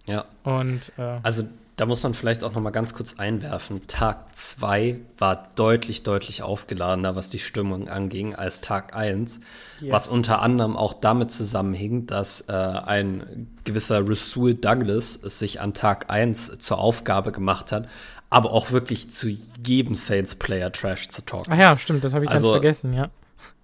[0.05, 0.25] Ja.
[0.43, 1.43] Und äh, also
[1.81, 3.81] da muss man vielleicht auch noch mal ganz kurz einwerfen.
[3.87, 9.39] Tag 2 war deutlich, deutlich aufgeladener, was die Stimmung anging, als Tag 1.
[9.79, 9.91] Ja.
[9.91, 15.73] Was unter anderem auch damit zusammenhing, dass äh, ein gewisser Rasul Douglas es sich an
[15.73, 17.89] Tag 1 zur Aufgabe gemacht hat,
[18.29, 19.29] aber auch wirklich zu
[19.65, 21.51] jedem Saints-Player Trash zu talken.
[21.51, 23.09] Ach ja, stimmt, das habe ich also, ganz vergessen, ja.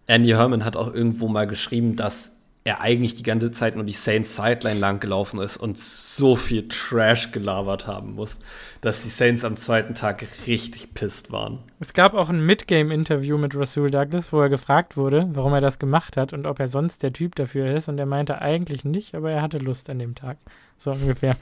[0.07, 2.31] Andy Herman hat auch irgendwo mal geschrieben, dass
[2.67, 6.67] er eigentlich die ganze Zeit nur die Saints Sideline lang gelaufen ist und so viel
[6.67, 8.39] Trash gelabert haben muss,
[8.81, 11.59] dass die Saints am zweiten Tag richtig pisst waren.
[11.79, 15.79] Es gab auch ein Midgame-Interview mit Rasul Douglas, wo er gefragt wurde, warum er das
[15.79, 17.87] gemacht hat und ob er sonst der Typ dafür ist.
[17.87, 20.37] Und er meinte eigentlich nicht, aber er hatte Lust an dem Tag.
[20.77, 21.37] So ungefähr.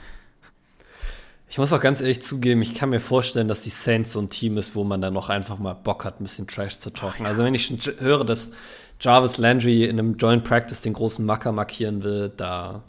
[1.49, 4.29] Ich muss auch ganz ehrlich zugeben, ich kann mir vorstellen, dass die Saints so ein
[4.29, 7.23] Team ist, wo man dann noch einfach mal Bock hat, ein bisschen Trash zu talken.
[7.23, 7.29] Ja.
[7.29, 8.51] Also wenn ich höre, dass
[8.99, 12.83] Jarvis Landry in einem Joint Practice den großen Macker markieren will, da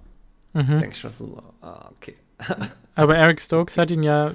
[0.52, 0.78] mhm.
[0.78, 2.14] denke ich schon so, ah, okay.
[2.94, 4.32] Aber Eric Stokes hat ihn ja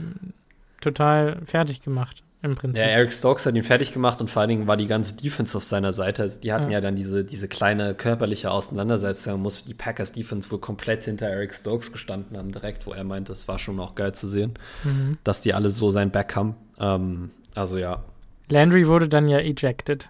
[0.81, 2.81] total fertig gemacht im Prinzip.
[2.81, 5.57] Ja, Eric Stokes hat ihn fertig gemacht und vor allen Dingen war die ganze Defense
[5.57, 6.27] auf seiner Seite.
[6.43, 9.33] Die hatten ja, ja dann diese, diese kleine körperliche Auseinandersetzung.
[9.33, 13.03] Da musste die Packers Defense wohl komplett hinter Eric Stokes gestanden haben, direkt, wo er
[13.03, 14.53] meinte, es war schon auch geil zu sehen,
[14.83, 15.17] mhm.
[15.23, 16.55] dass die alle so sein Back haben.
[16.79, 18.03] Ähm, also ja.
[18.49, 20.09] Landry wurde dann ja ejected.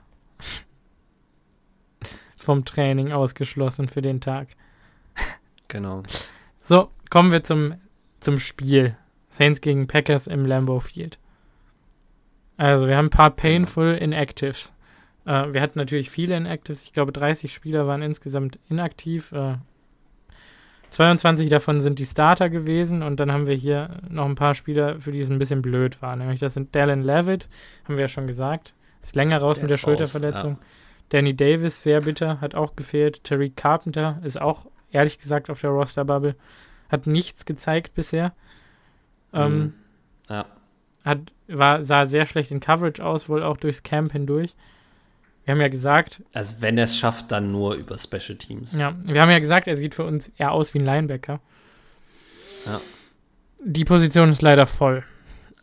[2.41, 4.47] Vom Training ausgeschlossen für den Tag.
[5.67, 6.03] Genau.
[6.61, 7.75] So, kommen wir zum,
[8.19, 8.97] zum Spiel.
[9.29, 11.17] Saints gegen Packers im Lambeau Field.
[12.57, 13.41] Also wir haben ein paar genau.
[13.41, 14.73] Painful Inactives.
[15.25, 16.83] Äh, wir hatten natürlich viele Inactives.
[16.83, 19.31] Ich glaube, 30 Spieler waren insgesamt inaktiv.
[19.31, 19.55] Äh,
[20.89, 24.99] 22 davon sind die Starter gewesen und dann haben wir hier noch ein paar Spieler,
[24.99, 26.15] für die es ein bisschen blöd war.
[26.17, 27.47] Nämlich das sind Dallin Levitt,
[27.85, 28.73] haben wir ja schon gesagt.
[29.01, 30.57] Ist länger raus der mit der Schulterverletzung.
[30.59, 30.67] ja.
[31.11, 33.25] Danny Davis, sehr bitter, hat auch gefehlt.
[33.25, 36.35] Terry Carpenter ist auch, ehrlich gesagt, auf der Roster-Bubble.
[36.89, 38.33] Hat nichts gezeigt bisher.
[39.33, 39.73] Ähm, mhm.
[40.29, 40.45] ja.
[41.03, 44.55] Hat, war, sah sehr schlecht in Coverage aus, wohl auch durchs Camp hindurch.
[45.43, 46.23] Wir haben ja gesagt.
[46.31, 48.77] Also, wenn er es schafft, dann nur über Special Teams.
[48.77, 51.41] Ja, wir haben ja gesagt, er sieht für uns eher aus wie ein Linebacker.
[52.65, 52.79] Ja.
[53.65, 55.03] Die Position ist leider voll.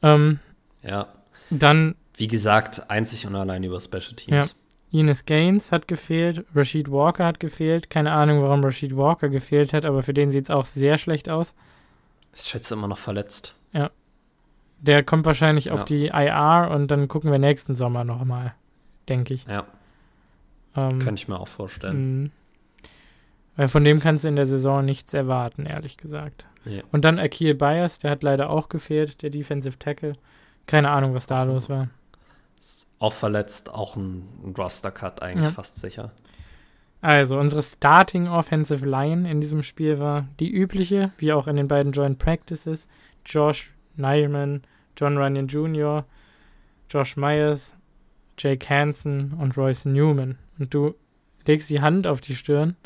[0.02, 0.40] Ähm,
[0.82, 1.06] ja.
[1.48, 1.94] Dann.
[2.16, 4.50] Wie gesagt, einzig und allein über Special Teams.
[4.50, 4.67] Ja.
[4.92, 7.90] Enos Gaines hat gefehlt, Rashid Walker hat gefehlt.
[7.90, 11.28] Keine Ahnung, warum Rashid Walker gefehlt hat, aber für den sieht es auch sehr schlecht
[11.28, 11.54] aus.
[12.34, 13.54] Ich schätze immer noch verletzt.
[13.72, 13.90] Ja.
[14.80, 15.72] Der kommt wahrscheinlich ja.
[15.72, 18.54] auf die IR und dann gucken wir nächsten Sommer nochmal,
[19.08, 19.44] denke ich.
[19.46, 19.64] Ja.
[20.76, 22.22] Ähm, Könnte ich mir auch vorstellen.
[22.22, 22.30] Mh.
[23.56, 26.46] Weil von dem kannst du in der Saison nichts erwarten, ehrlich gesagt.
[26.64, 26.82] Ja.
[26.92, 30.14] Und dann Akil Byers, der hat leider auch gefehlt, der Defensive Tackle.
[30.66, 31.88] Keine Ahnung, was da los war.
[32.98, 35.52] Auch verletzt, auch ein, ein Roster-Cut eigentlich ja.
[35.52, 36.12] fast sicher.
[37.00, 41.68] Also, unsere Starting Offensive Line in diesem Spiel war die übliche, wie auch in den
[41.68, 42.88] beiden Joint Practices.
[43.24, 44.62] Josh Nyman,
[44.96, 46.04] John Runyon Jr.,
[46.90, 47.74] Josh Myers,
[48.36, 50.38] Jake Hansen und Royce Newman.
[50.58, 50.94] Und du
[51.46, 52.76] legst die Hand auf die Stirn.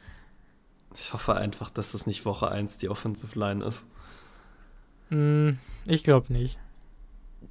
[0.94, 3.86] Ich hoffe einfach, dass das nicht Woche 1 die Offensive Line ist.
[5.08, 5.52] Mm,
[5.86, 6.58] ich glaube nicht.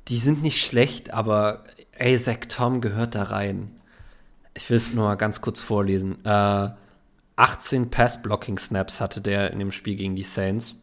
[0.07, 1.63] Die sind nicht schlecht, aber
[2.01, 3.71] ey, Zach Tom gehört da rein.
[4.53, 6.23] Ich will es nur mal ganz kurz vorlesen.
[6.25, 6.69] Äh,
[7.35, 10.75] 18 Pass-Blocking-Snaps hatte der in dem Spiel gegen die Saints.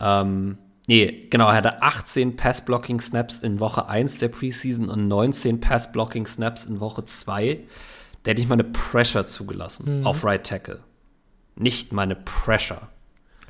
[0.00, 0.58] Ähm,
[0.88, 6.78] Nee, genau, er hatte 18 Pass-Blocking-Snaps in Woche 1 der Preseason und 19 Pass-Blocking-Snaps in
[6.78, 7.58] Woche 2.
[8.24, 10.06] Der hätte ich mal eine Pressure zugelassen mhm.
[10.06, 10.80] auf Right Tackle.
[11.56, 12.88] Nicht meine Pressure.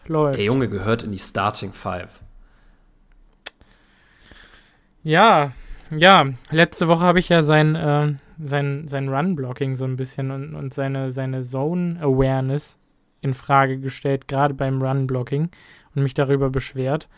[0.06, 0.38] Läuft.
[0.38, 2.22] Der Junge gehört in die Starting Five.
[5.02, 5.52] Ja,
[5.90, 6.26] ja.
[6.50, 10.74] Letzte Woche habe ich ja sein, äh, sein, sein Run-Blocking so ein bisschen und, und
[10.74, 12.78] seine, seine Zone-Awareness
[13.20, 15.50] in Frage gestellt, gerade beim Run-Blocking
[15.94, 17.08] und mich darüber beschwert.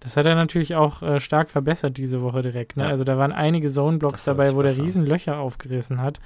[0.00, 2.76] Das hat er natürlich auch äh, stark verbessert diese Woche direkt.
[2.76, 2.84] Ne?
[2.84, 2.90] Ja.
[2.90, 4.76] Also da waren einige Zone-Blocks dabei, wo besser.
[4.76, 6.20] der riesen Löcher aufgerissen hat.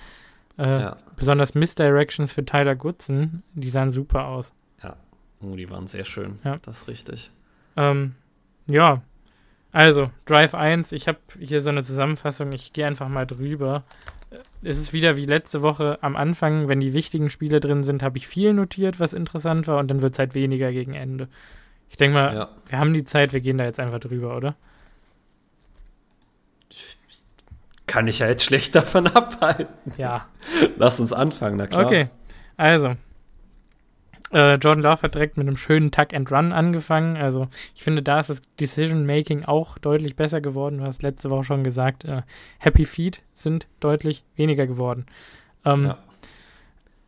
[0.59, 0.97] Äh, ja.
[1.17, 4.53] Besonders Misdirections für Tyler Goodson, die sahen super aus.
[4.83, 4.97] Ja.
[5.41, 6.41] Oh, die waren sehr schön.
[6.43, 6.57] Ja.
[6.63, 7.31] Das ist richtig.
[7.77, 8.17] Ähm,
[8.67, 9.03] ja,
[9.79, 13.85] also Drive 1, ich habe hier so eine Zusammenfassung, ich gehe einfach mal drüber.
[14.61, 18.19] Es ist wieder wie letzte Woche am Anfang, wenn die wichtigen Spiele drin sind, habe
[18.19, 21.29] ich viel notiert, was interessant war, und dann wird es halt weniger gegen Ende.
[21.91, 22.49] Ich denke mal, ja.
[22.67, 24.57] wir haben die Zeit, wir gehen da jetzt einfach drüber, oder?
[27.87, 29.93] Kann ich ja jetzt schlecht davon abhalten.
[29.97, 30.27] Ja.
[30.77, 31.87] Lass uns anfangen, na klar.
[31.87, 32.07] Okay,
[32.57, 32.97] also
[34.33, 37.17] äh, Jordan Love hat direkt mit einem schönen Tuck and Run angefangen.
[37.17, 40.79] Also ich finde, da ist das Decision Making auch deutlich besser geworden.
[40.79, 42.23] Du hast letzte Woche schon gesagt, äh,
[42.59, 45.07] Happy Feet sind deutlich weniger geworden.
[45.65, 45.99] Ähm, ja.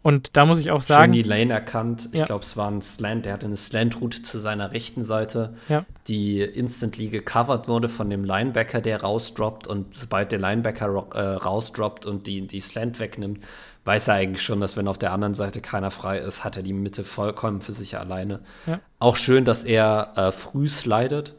[0.03, 1.12] Und da muss ich auch sagen.
[1.12, 2.09] Schön die Lane erkannt.
[2.12, 2.24] Ich ja.
[2.24, 3.26] glaube, es war ein Slant.
[3.26, 5.84] Er hatte eine Slant-Route zu seiner rechten Seite, ja.
[6.09, 9.66] die instantly gecovert wurde von dem Linebacker, der rausdroppt.
[9.66, 13.40] Und sobald der Linebacker äh, rausdroppt und die, die Slant wegnimmt,
[13.84, 16.62] weiß er eigentlich schon, dass wenn auf der anderen Seite keiner frei ist, hat er
[16.62, 18.40] die Mitte vollkommen für sich alleine.
[18.66, 18.80] Ja.
[18.98, 21.34] Auch schön, dass er äh, früh slidet.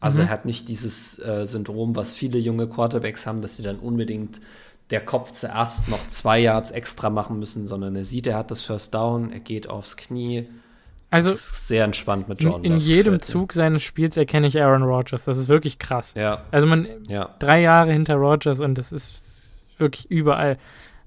[0.00, 0.28] Also mhm.
[0.28, 4.40] er hat nicht dieses äh, Syndrom, was viele junge Quarterbacks haben, dass sie dann unbedingt
[4.90, 8.62] der Kopf zuerst noch zwei Yards extra machen müssen, sondern er sieht, er hat das
[8.62, 10.48] First Down, er geht aufs Knie.
[11.10, 12.64] Also das ist sehr entspannt mit Jordan.
[12.64, 15.24] In, in jedem Zug seines Spiels erkenne ich Aaron Rodgers.
[15.24, 16.12] Das ist wirklich krass.
[16.14, 16.42] Ja.
[16.50, 17.34] Also man ja.
[17.38, 20.58] drei Jahre hinter Rodgers und das ist wirklich überall.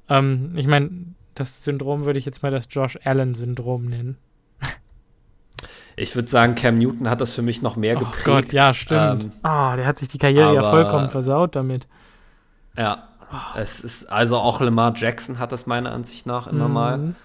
[0.09, 0.89] Ähm, ich meine,
[1.35, 4.17] das Syndrom würde ich jetzt mal das Josh Allen-Syndrom nennen.
[5.97, 8.25] Ich würde sagen, Cam Newton hat das für mich noch mehr oh geprägt.
[8.25, 9.25] Gott, ja, stimmt.
[9.25, 11.87] Ähm, oh, der hat sich die Karriere aber, ja vollkommen versaut damit.
[12.77, 13.10] Ja, oh.
[13.55, 16.73] Es ist, also auch Lamar Jackson hat das meiner Ansicht nach immer mhm.
[16.73, 17.15] mal.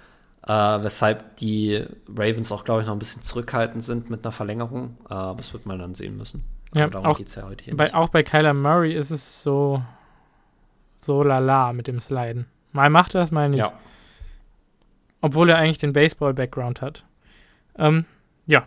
[0.47, 4.97] Äh, weshalb die Ravens auch, glaube ich, noch ein bisschen zurückhaltend sind mit einer Verlängerung.
[5.11, 6.45] Äh, aber das wird man dann sehen müssen.
[6.75, 9.83] Ja, auch, ja bei, auch bei Kyler Murray ist es so,
[11.01, 12.47] so lala mit dem Sliden.
[12.73, 13.61] Mal macht er das, mal nicht.
[13.61, 13.73] Ja.
[15.21, 17.05] Obwohl er eigentlich den Baseball-Background hat.
[17.79, 18.05] Ähm,
[18.47, 18.67] ja,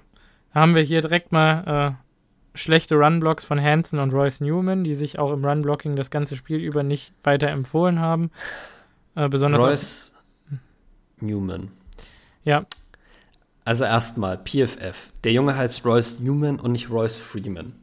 [0.53, 2.08] da haben wir hier direkt mal äh,
[2.53, 6.63] schlechte Run-Blocks von Hansen und Royce Newman, die sich auch im Run-Blocking das ganze Spiel
[6.63, 8.31] über nicht weiter empfohlen haben.
[9.15, 10.15] Äh, besonders Royce
[11.19, 11.71] Newman.
[12.43, 12.65] Ja.
[13.65, 15.11] Also erstmal, PFF.
[15.23, 17.73] Der Junge heißt Royce Newman und nicht Royce Freeman.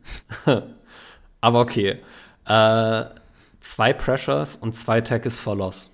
[1.40, 2.00] Aber okay.
[2.46, 3.04] Äh,
[3.60, 5.90] zwei Pressures und zwei Tackles for Loss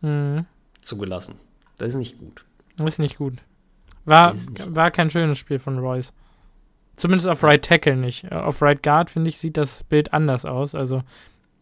[0.00, 0.46] mhm.
[0.80, 1.34] zugelassen.
[1.78, 2.44] Das ist nicht gut.
[2.76, 3.34] Das ist nicht gut.
[4.04, 6.12] War, nicht war kein schönes Spiel von Royce.
[6.98, 8.24] Zumindest auf Right Tackle nicht.
[8.24, 10.74] Äh, auf Right Guard, finde ich, sieht das Bild anders aus.
[10.74, 11.02] Also,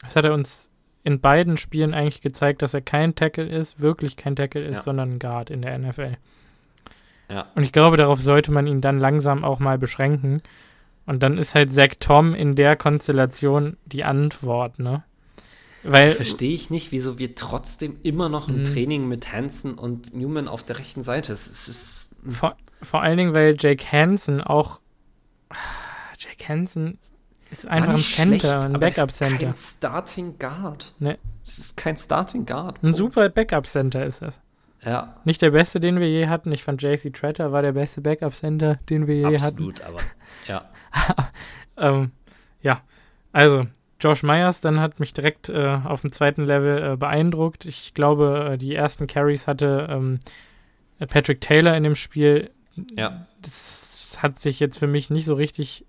[0.03, 0.71] das hat er uns
[1.05, 4.83] in beiden Spielen eigentlich gezeigt, dass er kein Tackle ist, wirklich kein Tackle ist, ja.
[4.83, 6.17] sondern ein Guard in der NFL.
[7.31, 7.47] Ja.
[7.55, 10.43] Und ich glaube, darauf sollte man ihn dann langsam auch mal beschränken.
[11.05, 15.05] Und dann ist halt Zach Tom in der Konstellation die Antwort, ne?
[15.85, 18.65] Weil, Verstehe ich nicht, wieso wir trotzdem immer noch ein mhm.
[18.65, 21.33] Training mit Hansen und Newman auf der rechten Seite.
[21.33, 24.81] Es, es ist vor, vor, allen Dingen, weil Jake Hansen auch.
[26.19, 26.99] Jake Hansen
[27.51, 29.47] ist einfach ein Center, ein Backup-Center.
[29.47, 30.95] Kein Starting Guard.
[30.99, 31.19] Ne.
[31.45, 32.83] Es ist kein Starting Guard.
[32.83, 34.41] Ein super Backup-Center ist das.
[34.85, 35.17] Ja.
[35.25, 36.53] Nicht der beste, den wir je hatten.
[36.53, 39.95] Ich fand JC Tretter war der beste Backup-Center, den wir je Absolut, hatten.
[39.95, 40.05] Absolut,
[40.49, 40.69] aber
[41.77, 41.91] ja.
[42.01, 42.13] ähm,
[42.63, 42.81] ja,
[43.33, 43.67] also
[44.01, 47.65] Josh Myers dann hat mich direkt äh, auf dem zweiten Level äh, beeindruckt.
[47.65, 50.19] Ich glaube, äh, die ersten Carries hatte ähm,
[51.09, 52.51] Patrick Taylor in dem Spiel.
[52.97, 53.27] Ja.
[53.41, 53.86] Das
[54.23, 55.85] hat sich jetzt für mich nicht so richtig,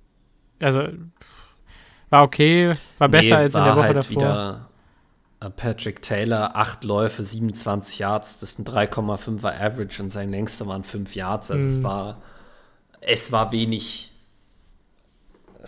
[0.60, 0.88] also
[2.10, 2.68] war okay,
[2.98, 4.12] war besser nee, als in der Woche halt davor.
[4.12, 4.70] Wieder
[5.40, 10.68] äh, Patrick Taylor, acht Läufe, 27 Yards, das ist ein 3,5er Average und sein längster
[10.68, 11.52] waren 5 Yards.
[11.52, 11.70] Also mm.
[11.70, 11.84] es mhm.
[11.84, 12.22] war,
[13.02, 14.12] es war wenig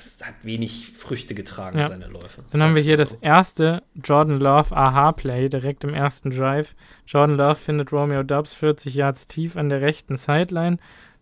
[0.06, 1.90] es hat wenig Früchte getragen, ja.
[1.90, 2.44] seine Läufe.
[2.52, 3.04] Dann haben wir hier so.
[3.04, 6.76] das erste Jordan Love Aha-Play direkt im ersten Drive.
[7.06, 10.78] Jordan Love findet Romeo Dubs 40 Yards tief an der rechten Sideline.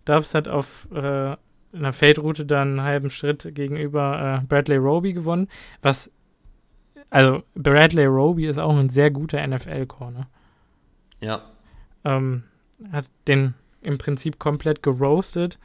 [0.07, 1.35] Dubs hat auf äh,
[1.73, 5.47] einer Feldroute dann einen halben Schritt gegenüber äh, Bradley Roby gewonnen,
[5.81, 6.11] was
[7.09, 10.27] also Bradley Roby ist auch ein sehr guter NFL-Corner.
[11.21, 11.41] Ja.
[12.03, 12.43] Ähm,
[12.91, 15.57] hat den im Prinzip komplett geroastet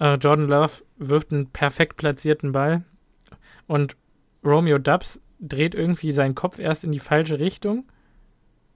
[0.00, 2.84] Uh, Jordan Love wirft einen perfekt platzierten Ball
[3.66, 3.96] und
[4.42, 7.84] Romeo Dubs dreht irgendwie seinen Kopf erst in die falsche Richtung.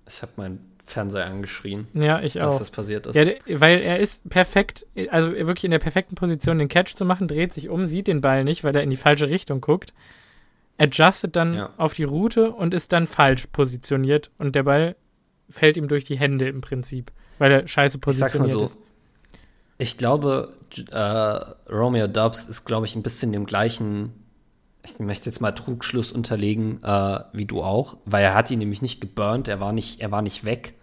[0.07, 1.89] Ich habe meinen Fernseher angeschrien.
[1.95, 2.47] Ja, ich auch.
[2.47, 3.17] Dass das passiert ist.
[3.17, 7.27] Ja, weil er ist perfekt, also wirklich in der perfekten Position, den Catch zu machen,
[7.27, 9.95] dreht sich um, sieht den Ball nicht, weil er in die falsche Richtung guckt,
[10.79, 11.71] adjustet dann ja.
[11.79, 14.97] auf die Route und ist dann falsch positioniert und der Ball
[15.49, 18.65] fällt ihm durch die Hände im Prinzip, weil er scheiße positioniert ich sag's mal so,
[18.65, 18.79] ist.
[19.77, 20.55] Ich glaube,
[20.91, 24.13] äh, Romeo Dubs ist, glaube ich, ein bisschen dem gleichen,
[24.85, 28.83] ich möchte jetzt mal Trugschluss unterlegen, äh, wie du auch, weil er hat ihn nämlich
[28.83, 30.75] nicht geburnt, er war nicht, er war nicht weg.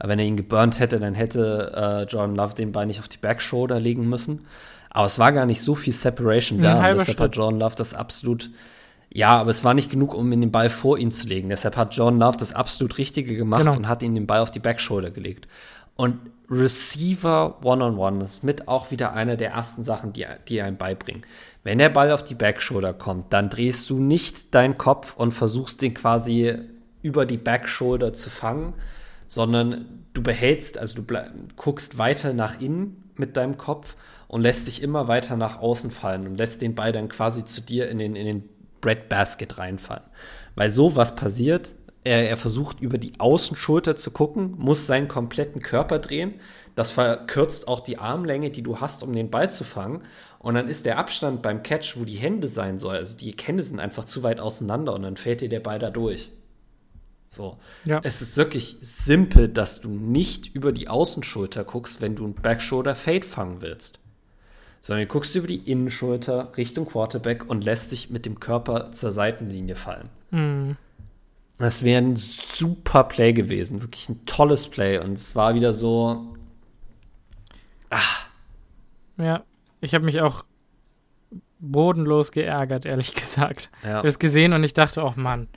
[0.00, 3.18] Wenn er ihn geburnt hätte, dann hätte äh, Jordan Love den Ball nicht auf die
[3.18, 4.46] Backshoulder legen müssen.
[4.90, 6.88] Aber es war gar nicht so viel Separation da.
[6.88, 8.50] Und deshalb hat Jordan Love das absolut.
[9.10, 11.48] Ja, aber es war nicht genug, um ihn den Ball vor ihn zu legen.
[11.48, 13.76] Deshalb hat Jordan Love das absolut Richtige gemacht genau.
[13.76, 15.48] und hat ihn den Ball auf die Backshoulder gelegt.
[15.96, 16.18] Und
[16.48, 20.76] Receiver One-on-One -on -one ist mit auch wieder eine der ersten Sachen, die, die einem
[20.76, 21.22] beibringen.
[21.68, 25.82] Wenn der Ball auf die Backshoulder kommt, dann drehst du nicht deinen Kopf und versuchst
[25.82, 26.54] den quasi
[27.02, 28.72] über die Backshoulder zu fangen,
[29.26, 31.14] sondern du behältst, also du
[31.56, 33.96] guckst weiter nach innen mit deinem Kopf
[34.28, 37.60] und lässt dich immer weiter nach außen fallen und lässt den Ball dann quasi zu
[37.60, 38.48] dir in den, in den
[38.80, 40.06] Bread Basket reinfallen.
[40.54, 41.74] Weil so was passiert,
[42.04, 46.34] er, er versucht über die Außenschulter zu gucken, muss seinen kompletten Körper drehen.
[46.74, 50.02] Das verkürzt auch die Armlänge, die du hast, um den Ball zu fangen.
[50.38, 53.62] Und dann ist der Abstand beim Catch, wo die Hände sein soll, also die Hände
[53.62, 56.30] sind einfach zu weit auseinander und dann fällt dir der Ball da durch.
[57.28, 57.58] So.
[57.84, 58.00] Ja.
[58.04, 62.94] Es ist wirklich simpel, dass du nicht über die Außenschulter guckst, wenn du einen Backshoulder
[62.94, 63.98] Fade fangen willst.
[64.80, 69.12] Sondern du guckst über die Innenschulter Richtung Quarterback und lässt dich mit dem Körper zur
[69.12, 70.08] Seitenlinie fallen.
[70.30, 70.76] Mhm.
[71.58, 74.98] Das wäre ein super Play gewesen, wirklich ein tolles Play.
[74.98, 76.34] Und es war wieder so.
[77.90, 78.28] Ach.
[79.16, 79.42] Ja,
[79.80, 80.44] ich habe mich auch
[81.58, 83.70] bodenlos geärgert, ehrlich gesagt.
[83.82, 83.88] Ja.
[83.88, 85.48] Ich habe es gesehen und ich dachte, oh Mann.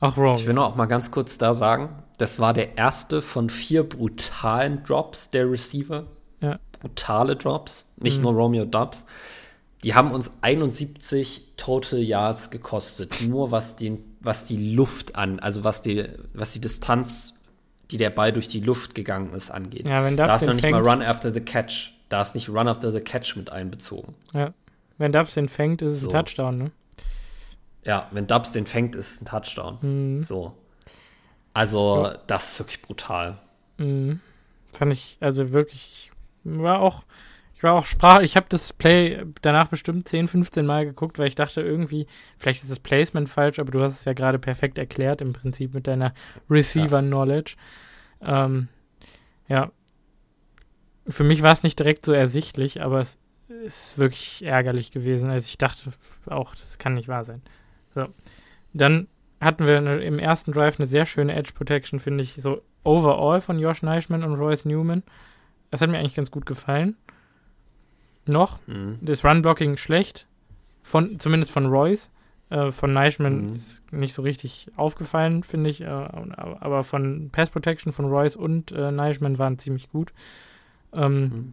[0.00, 0.34] Auch wrong.
[0.34, 3.88] Ich will noch auch mal ganz kurz da sagen, das war der erste von vier
[3.88, 6.06] brutalen Drops der Receiver.
[6.40, 6.58] Ja.
[6.80, 8.24] Brutale Drops, nicht mhm.
[8.24, 9.06] nur Romeo Dubs.
[9.84, 15.64] Die haben uns 71 Total Yards gekostet, nur was, den, was die Luft an, also
[15.64, 17.34] was die, was die Distanz,
[17.90, 19.86] die der Ball durch die Luft gegangen ist, angeht.
[19.86, 21.92] Ja, wenn Dubs da ist noch nicht fängt, mal Run after the Catch.
[22.08, 24.14] Da ist nicht Run after the Catch mit einbezogen.
[24.32, 24.52] Ja.
[24.98, 26.10] Wenn Dubs den fängt, ist es so.
[26.10, 26.70] ein Touchdown, ne?
[27.84, 29.78] Ja, wenn Dubs den fängt, ist es ein Touchdown.
[29.80, 30.22] Mhm.
[30.22, 30.54] So.
[31.54, 32.18] Also, ja.
[32.26, 33.38] das ist wirklich brutal.
[33.78, 34.20] Mhm.
[34.72, 36.12] Fand ich, also wirklich,
[36.44, 37.04] war auch,
[37.62, 41.28] ich war auch sprach, ich habe das Play danach bestimmt 10, 15 Mal geguckt, weil
[41.28, 44.78] ich dachte irgendwie, vielleicht ist das Placement falsch, aber du hast es ja gerade perfekt
[44.78, 46.12] erklärt im Prinzip mit deiner
[46.50, 47.54] Receiver-Knowledge.
[48.20, 48.46] Ja.
[48.46, 48.66] Ähm,
[49.46, 49.70] ja.
[51.06, 53.16] Für mich war es nicht direkt so ersichtlich, aber es
[53.64, 55.30] ist wirklich ärgerlich gewesen.
[55.30, 55.92] Also ich dachte
[56.26, 57.42] auch, das kann nicht wahr sein.
[57.94, 58.08] So.
[58.72, 59.06] Dann
[59.40, 63.60] hatten wir im ersten Drive eine sehr schöne Edge Protection, finde ich, so overall von
[63.60, 65.04] Josh Neischmann und Royce Newman.
[65.70, 66.96] Das hat mir eigentlich ganz gut gefallen.
[68.26, 68.58] Noch.
[68.66, 68.98] Mhm.
[69.00, 70.26] Das Run-Blocking schlecht.
[70.82, 72.10] Von, zumindest von Royce.
[72.50, 73.52] Äh, von Neischmann mhm.
[73.52, 75.80] ist nicht so richtig aufgefallen, finde ich.
[75.80, 80.12] Äh, aber von Pass Protection von Royce und äh, Neischmann waren ziemlich gut.
[80.92, 81.52] Ähm, mhm.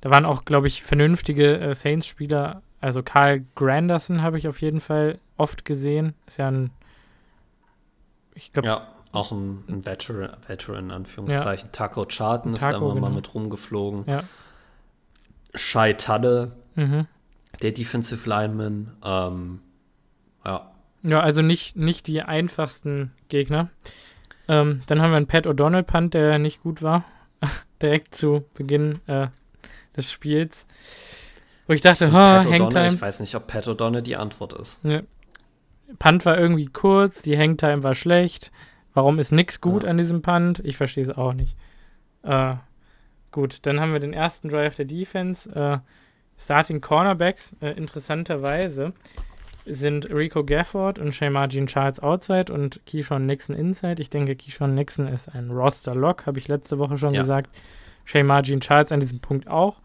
[0.00, 4.80] Da waren auch, glaube ich, vernünftige äh, Saints-Spieler also Karl Granderson habe ich auf jeden
[4.80, 6.14] Fall oft gesehen.
[6.26, 6.70] Ist ja ein,
[8.34, 8.68] ich glaube.
[8.68, 11.68] Ja, auch ein, ein Veteran, Veteran, Anführungszeichen.
[11.68, 11.72] Ja.
[11.72, 13.08] Taco Charten ist da immer genau.
[13.08, 14.04] mal mit rumgeflogen.
[14.06, 14.22] Ja.
[15.56, 17.06] Shai Tadde, mhm.
[17.62, 18.92] der Defensive Lineman.
[19.04, 19.60] Ähm,
[20.44, 20.70] ja.
[21.02, 23.70] Ja, also nicht, nicht die einfachsten Gegner.
[24.48, 27.04] Ähm, dann haben wir einen Pat O'Donnell Punt, der nicht gut war.
[27.82, 29.28] Direkt zu Beginn äh,
[29.96, 30.66] des Spiels.
[31.66, 32.86] Wo ich dachte, ha, Hangtime.
[32.86, 34.84] Ich weiß nicht, ob Pat O'Donnell die Antwort ist.
[34.84, 35.02] Ja.
[35.98, 38.52] Punt war irgendwie kurz, die Hangtime war schlecht.
[38.94, 39.90] Warum ist nichts gut ja.
[39.90, 40.60] an diesem Punt?
[40.64, 41.56] Ich verstehe es auch nicht.
[42.22, 42.54] Äh,
[43.36, 45.50] gut, dann haben wir den ersten Drive der Defense.
[45.54, 45.78] Äh,
[46.38, 48.94] Starting Cornerbacks, äh, interessanterweise,
[49.66, 54.00] sind Rico Gafford und Shemar Jean Charles outside und Keyshawn Nixon inside.
[54.00, 57.20] Ich denke, Keyshawn Nixon ist ein Roster-Lock, habe ich letzte Woche schon ja.
[57.20, 57.54] gesagt.
[58.04, 59.82] Shemar Jean Charles an diesem Punkt auch.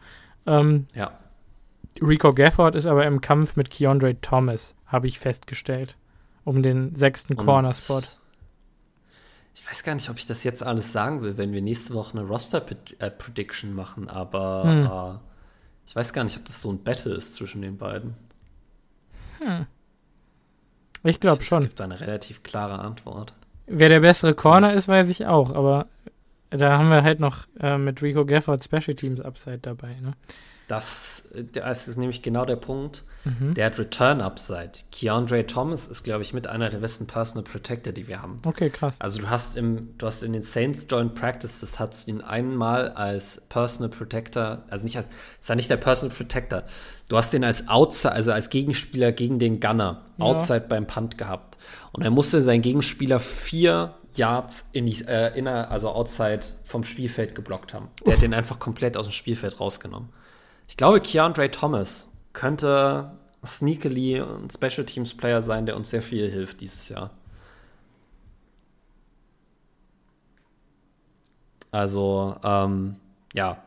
[0.47, 1.11] Ähm, ja.
[2.01, 5.97] Rico Gafford ist aber im Kampf mit Keandre Thomas, habe ich festgestellt,
[6.45, 8.01] um den sechsten Corner-Spot.
[9.53, 12.17] Ich weiß gar nicht, ob ich das jetzt alles sagen will, wenn wir nächste Woche
[12.17, 14.85] eine Roster-Prediction machen, aber hm.
[14.85, 15.19] äh,
[15.85, 18.15] ich weiß gar nicht, ob das so ein Battle ist zwischen den beiden.
[19.39, 19.65] Hm.
[21.03, 21.63] Ich glaube schon.
[21.63, 23.33] Es gibt eine relativ klare Antwort.
[23.67, 25.87] Wer der bessere Corner ist, weiß ich auch, aber
[26.49, 29.95] da haben wir halt noch äh, mit Rico Gafford Special Teams Upside dabei.
[30.01, 30.13] Ne?
[30.71, 33.03] Das, das ist nämlich genau der Punkt.
[33.25, 33.55] Mhm.
[33.55, 34.71] Der hat Return Upside.
[34.89, 38.41] Keandre Thomas ist, glaube ich, mit einer der besten Personal Protector, die wir haben.
[38.45, 38.95] Okay, krass.
[38.97, 42.87] Also du hast im, du hast in den Saints Joint Practices hast du ihn einmal
[42.91, 45.09] als Personal Protector, also nicht als,
[45.41, 46.63] ist ja nicht der Personal Protector.
[47.09, 50.23] Du hast den als Outside, also als Gegenspieler gegen den Gunner, ja.
[50.23, 51.57] Outside beim Punt gehabt.
[51.91, 57.35] Und er musste seinen Gegenspieler vier Yards in die, äh, inner, also Outside vom Spielfeld
[57.35, 57.89] geblockt haben.
[57.99, 58.13] Der Uff.
[58.13, 60.07] hat den einfach komplett aus dem Spielfeld rausgenommen.
[60.71, 63.11] Ich glaube, Keandre Thomas könnte
[63.45, 67.11] sneakily ein Special Teams Player sein, der uns sehr viel hilft dieses Jahr.
[71.71, 72.95] Also, ähm,
[73.33, 73.63] ja,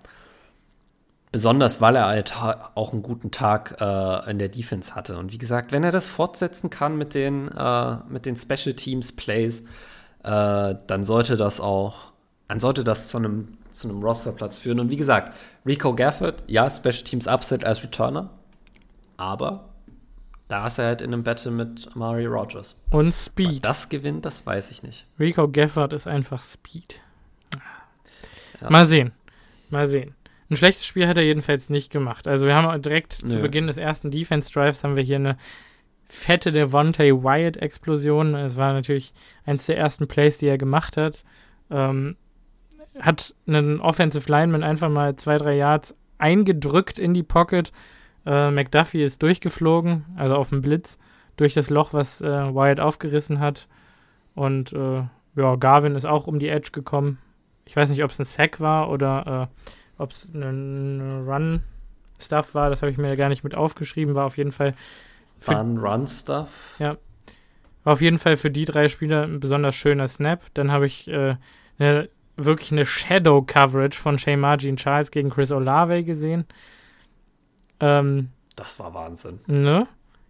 [1.31, 2.33] besonders weil er halt
[2.75, 5.19] auch einen guten Tag äh, in der Defense hatte.
[5.19, 9.13] Und wie gesagt, wenn er das fortsetzen kann mit den, äh, mit den Special Teams
[9.13, 9.61] Plays,
[10.23, 12.13] äh, dann sollte das auch,
[12.49, 14.81] dann sollte das zu einem, zu einem Rosterplatz führen.
[14.81, 15.35] Und wie gesagt,
[15.67, 18.31] Rico Gafford, ja, Special Teams Upset als Returner,
[19.17, 19.69] aber
[20.49, 22.81] da ist er halt in einem Battle mit Amari Rogers.
[22.91, 23.65] Und Speed.
[23.65, 25.07] Aber das gewinnt, das weiß ich nicht.
[25.19, 27.01] Rico Gafford ist einfach Speed.
[28.61, 28.71] Ja.
[28.71, 29.13] Mal sehen.
[29.71, 30.15] Mal sehen.
[30.51, 32.29] Ein schlechtes Spiel hat er jedenfalls nicht gemacht.
[32.29, 33.31] Also wir haben direkt Nö.
[33.31, 35.39] zu Beginn des ersten Defense Drives haben wir hier eine
[36.09, 38.35] fette Devontae Wyatt-Explosion.
[38.35, 39.13] Es war natürlich
[39.47, 41.25] eins der ersten Plays, die er gemacht hat.
[41.71, 42.17] Ähm,
[42.99, 47.73] hat einen Offensive Lineman einfach mal zwei, drei Yards eingedrückt in die Pocket.
[48.27, 50.99] Äh, McDuffie ist durchgeflogen, also auf dem Blitz,
[51.37, 53.69] durch das Loch, was äh, Wyatt aufgerissen hat.
[54.35, 55.03] Und äh,
[55.37, 57.19] ja, Garvin ist auch um die Edge gekommen.
[57.65, 62.71] Ich weiß nicht, ob es ein Sack war oder äh, ob es ein Run-Stuff war.
[62.71, 64.15] Das habe ich mir gar nicht mit aufgeschrieben.
[64.15, 64.75] War auf jeden Fall
[65.47, 66.77] ein Run-Stuff.
[66.79, 66.97] Ja.
[67.85, 70.43] War auf jeden Fall für die drei Spieler ein besonders schöner Snap.
[70.55, 71.37] Dann habe ich äh,
[71.79, 76.47] eine, wirklich eine Shadow-Coverage von Shane Margin Charles gegen Chris Olave gesehen.
[77.81, 79.41] Ähm, das war Wahnsinn.
[79.47, 79.87] Ne?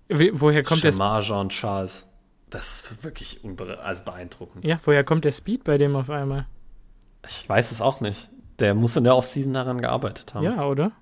[0.08, 2.10] Wie, woher kommt der Jean Charles.
[2.50, 3.40] Das ist wirklich
[3.82, 4.66] also beeindruckend.
[4.66, 6.46] Ja, woher kommt der Speed bei dem auf einmal?
[7.26, 8.30] Ich weiß es auch nicht.
[8.60, 10.44] Der muss in der Offseason daran gearbeitet haben.
[10.44, 10.92] Ja, oder?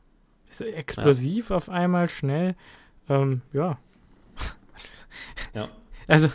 [0.59, 1.57] Explosiv ja.
[1.57, 2.55] auf einmal, schnell.
[3.09, 3.78] Ähm, ja,
[5.55, 5.68] ja.
[6.09, 6.28] Also,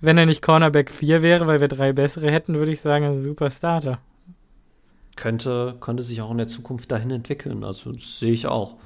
[0.00, 3.22] wenn er nicht Cornerback 4 wäre, weil wir drei bessere hätten, würde ich sagen, ein
[3.22, 3.98] super Starter.
[5.16, 7.64] Könnte, könnte sich auch in der Zukunft dahin entwickeln.
[7.64, 8.76] Also, das sehe ich auch.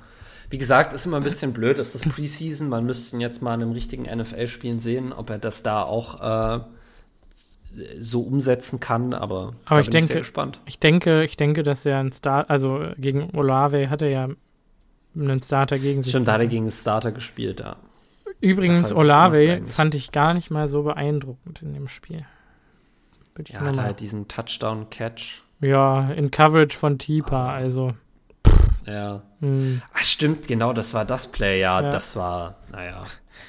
[0.51, 2.69] Wie gesagt, ist immer ein bisschen blöd, ist das Preseason.
[2.69, 6.21] Man müsste ihn jetzt mal in einem richtigen NFL-Spielen sehen, ob er das da auch
[6.21, 6.61] äh,
[7.99, 9.15] so umsetzen kann.
[9.15, 10.33] Aber, aber ich denke, ich,
[10.67, 14.29] ich denke, ich denke, dass er ein Start, also gegen Olave hat er ja
[15.17, 16.11] einen Starter gegen sich.
[16.11, 17.77] Stimmt, da hat er gegen einen Starter gespielt, ja.
[18.41, 22.27] Übrigens, Olave fand ich gar nicht mal so beeindruckend in dem Spiel.
[23.49, 25.44] Er hatte halt diesen Touchdown-Catch.
[25.65, 27.55] Ja, in Coverage von Tipa, ah.
[27.55, 27.95] also.
[28.87, 29.23] Ja.
[29.41, 29.81] Hm.
[29.95, 33.03] Ach, stimmt, genau, das war das Play, ja, ja, das war, naja.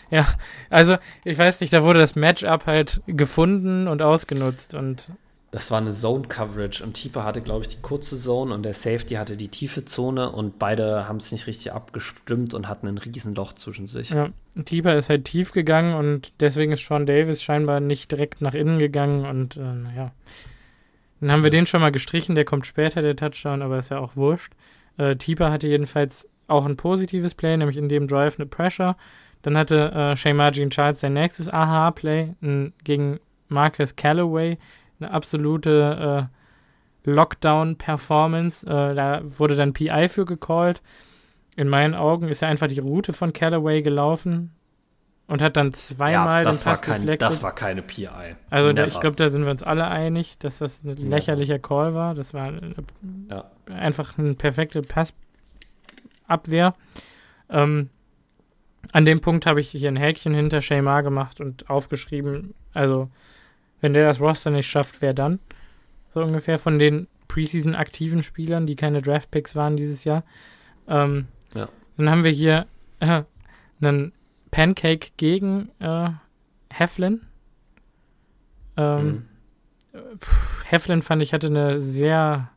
[0.09, 0.25] Ja,
[0.69, 5.11] also, ich weiß nicht, da wurde das Matchup halt gefunden und ausgenutzt und
[5.55, 9.15] das war eine Zone-Coverage und Tipa hatte, glaube ich, die kurze Zone und der Safety
[9.15, 13.53] hatte die tiefe Zone und beide haben es nicht richtig abgestimmt und hatten ein Riesenloch
[13.53, 14.09] zwischen sich.
[14.09, 14.31] Ja,
[14.65, 18.79] Tipa ist halt tief gegangen und deswegen ist Sean Davis scheinbar nicht direkt nach innen
[18.79, 20.11] gegangen und äh, naja.
[21.19, 23.99] Dann haben wir den schon mal gestrichen, der kommt später, der Touchdown, aber ist ja
[23.99, 24.53] auch wurscht.
[24.97, 28.95] Äh, Tipa hatte jedenfalls auch ein positives Play, nämlich in dem Drive eine Pressure.
[29.41, 32.35] Dann hatte äh, Shane Margin Charles sein nächstes AHA-Play
[32.83, 34.57] gegen Marcus Callaway,
[34.99, 36.29] eine absolute
[37.05, 38.65] äh, Lockdown-Performance.
[38.65, 40.81] Äh, da wurde dann PI für gecallt.
[41.55, 44.51] In meinen Augen ist ja einfach die Route von Callaway gelaufen
[45.27, 48.09] und hat dann zweimal ja, das den Pass war kein, Das war keine PI.
[48.49, 51.95] Also da, ich glaube, da sind wir uns alle einig, dass das ein lächerlicher Call
[51.95, 52.13] war.
[52.13, 52.53] Das war
[53.29, 53.49] ja.
[53.73, 54.83] einfach eine perfekte
[56.27, 56.75] Passabwehr.
[57.49, 57.89] Ähm,
[58.91, 63.09] an dem Punkt habe ich hier ein Häkchen hinter Shaymar gemacht und aufgeschrieben, also
[63.81, 65.39] wenn der das Roster nicht schafft, wer dann?
[66.13, 70.23] So ungefähr von den Preseason aktiven Spielern, die keine Draftpicks waren dieses Jahr.
[70.87, 71.67] Ähm, ja.
[71.97, 72.67] Dann haben wir hier
[72.99, 73.23] äh,
[73.81, 74.11] einen
[74.55, 76.11] Pancake gegen äh,
[76.71, 77.23] Heflin.
[78.77, 79.27] Ähm,
[79.91, 80.19] mhm.
[80.63, 82.51] Heflin fand ich hatte eine sehr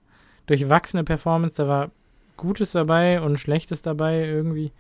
[0.47, 1.57] durchwachsene Performance.
[1.61, 1.91] Da war
[2.37, 4.71] Gutes dabei und Schlechtes dabei irgendwie.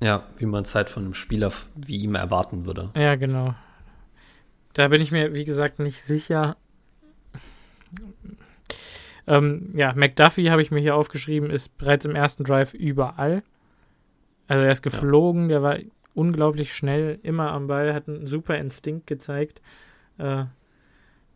[0.00, 2.90] Ja, wie man es halt von einem Spieler wie ihm erwarten würde.
[2.94, 3.56] Ja, genau.
[4.74, 6.56] Da bin ich mir, wie gesagt, nicht sicher.
[9.26, 13.42] Ähm, ja, McDuffie habe ich mir hier aufgeschrieben, ist bereits im ersten Drive überall.
[14.46, 15.48] Also er ist geflogen, ja.
[15.48, 15.78] der war
[16.14, 19.62] unglaublich schnell, immer am Ball, hat einen super Instinkt gezeigt.
[20.18, 20.44] Äh,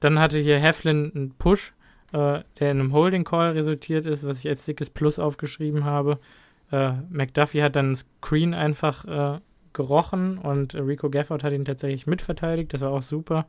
[0.00, 1.72] dann hatte hier Heflin einen Push,
[2.12, 6.18] äh, der in einem Holding Call resultiert ist, was ich als dickes Plus aufgeschrieben habe.
[6.70, 9.40] Äh, McDuffie hat dann einen Screen einfach äh,
[9.72, 12.72] gerochen und Rico Gafford hat ihn tatsächlich mitverteidigt.
[12.72, 13.46] Das war auch super.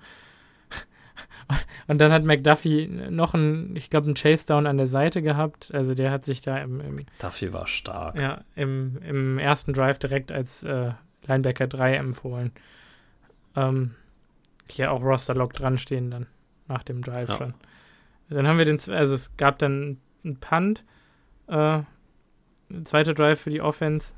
[1.88, 5.74] Und dann hat McDuffie noch einen, ich glaube, einen Chase Down an der Seite gehabt.
[5.74, 8.20] Also der hat sich da im, im Duffy war stark.
[8.20, 10.92] Ja, im, im ersten Drive direkt als äh,
[11.28, 12.52] Linebacker 3 empfohlen.
[13.56, 13.96] Ähm,
[14.68, 16.28] hier auch Roster Lock dran stehen dann
[16.68, 17.36] nach dem Drive ja.
[17.36, 17.54] schon.
[18.30, 20.84] Dann haben wir den, also es gab dann einen Punt,
[21.48, 21.82] äh,
[22.84, 24.14] zweiter Drive für die Offense.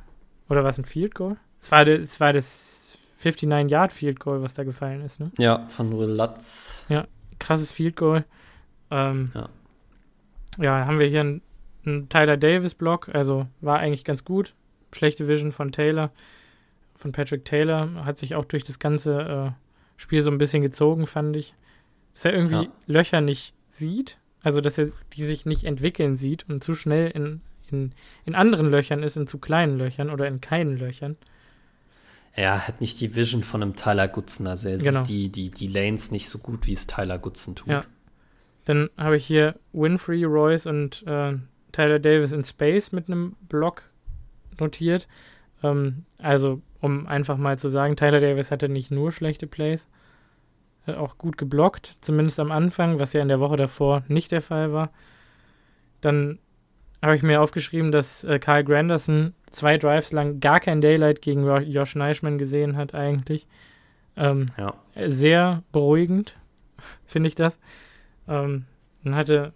[0.49, 1.37] Oder was ein Field Goal?
[1.61, 5.31] Es war, es war das 59-Yard-Field-Goal, was da gefallen ist, ne?
[5.37, 6.83] Ja, von Will Lutz.
[6.89, 7.07] Ja,
[7.37, 8.25] krasses Field-Goal.
[8.91, 9.49] Ähm, ja.
[10.57, 11.41] ja, haben wir hier einen,
[11.85, 14.55] einen Tyler Davis-Block, also war eigentlich ganz gut.
[14.91, 16.11] Schlechte Vision von Taylor,
[16.99, 19.51] von Patrick Taylor, hat sich auch durch das ganze äh,
[19.95, 21.55] Spiel so ein bisschen gezogen, fand ich.
[22.13, 22.71] Dass er irgendwie ja.
[22.87, 27.39] Löcher nicht sieht, also dass er die sich nicht entwickeln sieht und zu schnell in,
[27.71, 27.93] in,
[28.25, 31.15] in anderen Löchern ist, in zu kleinen Löchern oder in keinen Löchern.
[32.33, 35.05] Er hat nicht die Vision von einem Tyler Goodson, also er genau.
[35.05, 37.69] sieht die, die, die Lanes nicht so gut, wie es Tyler Goodson tut.
[37.69, 37.85] Ja.
[38.65, 41.37] Dann habe ich hier Winfrey, Royce und äh,
[41.71, 43.83] Tyler Davis in Space mit einem Block
[44.59, 45.07] notiert.
[45.63, 49.87] Ähm, also, um einfach mal zu sagen, Tyler Davis hatte nicht nur schlechte Plays,
[50.87, 54.41] hat auch gut geblockt, zumindest am Anfang, was ja in der Woche davor nicht der
[54.41, 54.91] Fall war.
[56.01, 56.39] Dann
[57.01, 61.45] habe ich mir aufgeschrieben, dass äh, Kyle Granderson zwei Drives lang gar kein Daylight gegen
[61.69, 63.47] Josh Neischmann gesehen hat, eigentlich.
[64.17, 64.73] Ähm, ja.
[65.07, 66.37] Sehr beruhigend,
[67.05, 67.59] finde ich das.
[68.27, 68.65] Ähm,
[69.03, 69.53] dann hatte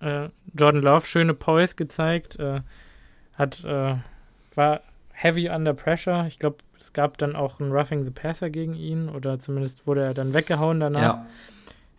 [0.00, 2.60] äh, Jordan Love schöne Poise gezeigt, äh,
[3.34, 3.96] hat, äh,
[4.54, 4.82] war
[5.22, 6.26] heavy under pressure.
[6.26, 10.02] Ich glaube, es gab dann auch ein Roughing the Passer gegen ihn oder zumindest wurde
[10.02, 11.00] er dann weggehauen danach.
[11.00, 11.26] Ja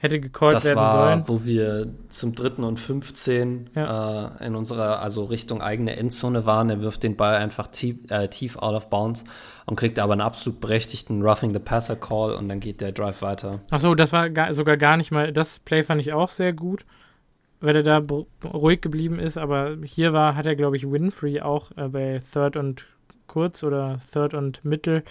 [0.03, 1.23] hätte gecallt das werden war, sollen.
[1.27, 4.35] wo wir zum dritten und 15 ja.
[4.41, 6.69] äh, in unserer, also Richtung eigene Endzone waren.
[6.69, 9.23] Er wirft den Ball einfach tief, äh, tief out of bounds
[9.65, 13.21] und kriegt aber einen absolut berechtigten Roughing the Passer Call und dann geht der Drive
[13.21, 13.61] weiter.
[13.71, 16.85] Achso, das war gar, sogar gar nicht mal, das Play fand ich auch sehr gut,
[17.61, 18.03] weil er da
[18.43, 22.57] ruhig geblieben ist, aber hier war, hat er, glaube ich, Winfrey auch äh, bei Third
[22.57, 22.87] und
[23.33, 25.03] Kurz oder Third und Mittel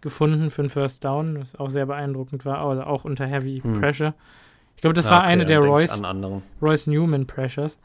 [0.00, 3.80] gefunden für einen First Down, was auch sehr beeindruckend war, also auch unter Heavy hm.
[3.80, 4.14] Pressure.
[4.76, 6.00] Ich glaube, das ja, war okay, eine der Royce,
[6.62, 7.76] Royce Newman Pressures,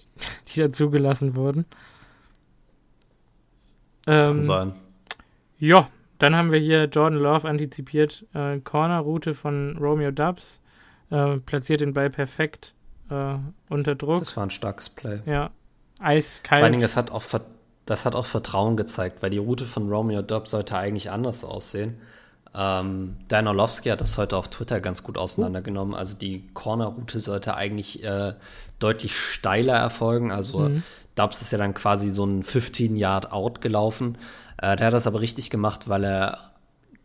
[0.00, 0.04] die,
[0.54, 1.66] die da zugelassen wurden.
[4.06, 4.72] Das ähm, kann sein.
[5.58, 10.60] Ja, dann haben wir hier Jordan Love antizipiert, äh, Corner-Route von Romeo Dubs,
[11.10, 12.72] äh, platziert den Ball perfekt
[13.10, 13.34] äh,
[13.68, 14.20] unter Druck.
[14.20, 15.20] Das war ein starkes Play.
[15.26, 15.50] Ja,
[16.00, 16.60] eiskalt.
[16.60, 17.20] Vor allen Dingen, das hat auch
[17.86, 21.98] das hat auch Vertrauen gezeigt, weil die Route von Romeo Dobbs sollte eigentlich anders aussehen.
[22.54, 25.94] Ähm, Dan Orlovsky hat das heute auf Twitter ganz gut auseinandergenommen.
[25.94, 28.34] Also die Corner-Route sollte eigentlich äh,
[28.78, 30.32] deutlich steiler erfolgen.
[30.32, 30.82] Also mhm.
[31.14, 34.18] Dubs ist ja dann quasi so ein 15-Yard-Out gelaufen.
[34.58, 36.38] Äh, der hat das aber richtig gemacht, weil er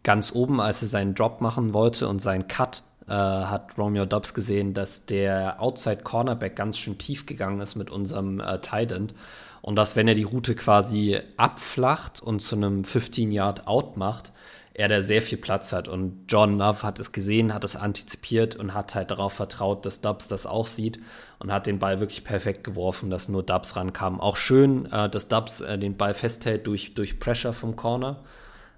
[0.03, 4.33] ganz oben, als er seinen Drop machen wollte und seinen Cut, äh, hat Romeo Dobbs
[4.33, 9.13] gesehen, dass der Outside Cornerback ganz schön tief gegangen ist mit unserem äh, Tight End.
[9.61, 14.31] Und dass, wenn er die Route quasi abflacht und zu einem 15-Yard-Out macht,
[14.73, 15.87] er da sehr viel Platz hat.
[15.87, 20.01] Und John Love hat es gesehen, hat es antizipiert und hat halt darauf vertraut, dass
[20.01, 20.99] Dubs das auch sieht
[21.39, 24.21] und hat den Ball wirklich perfekt geworfen, dass nur Dubs rankam.
[24.21, 28.17] Auch schön, äh, dass Dubs äh, den Ball festhält durch, durch Pressure vom Corner.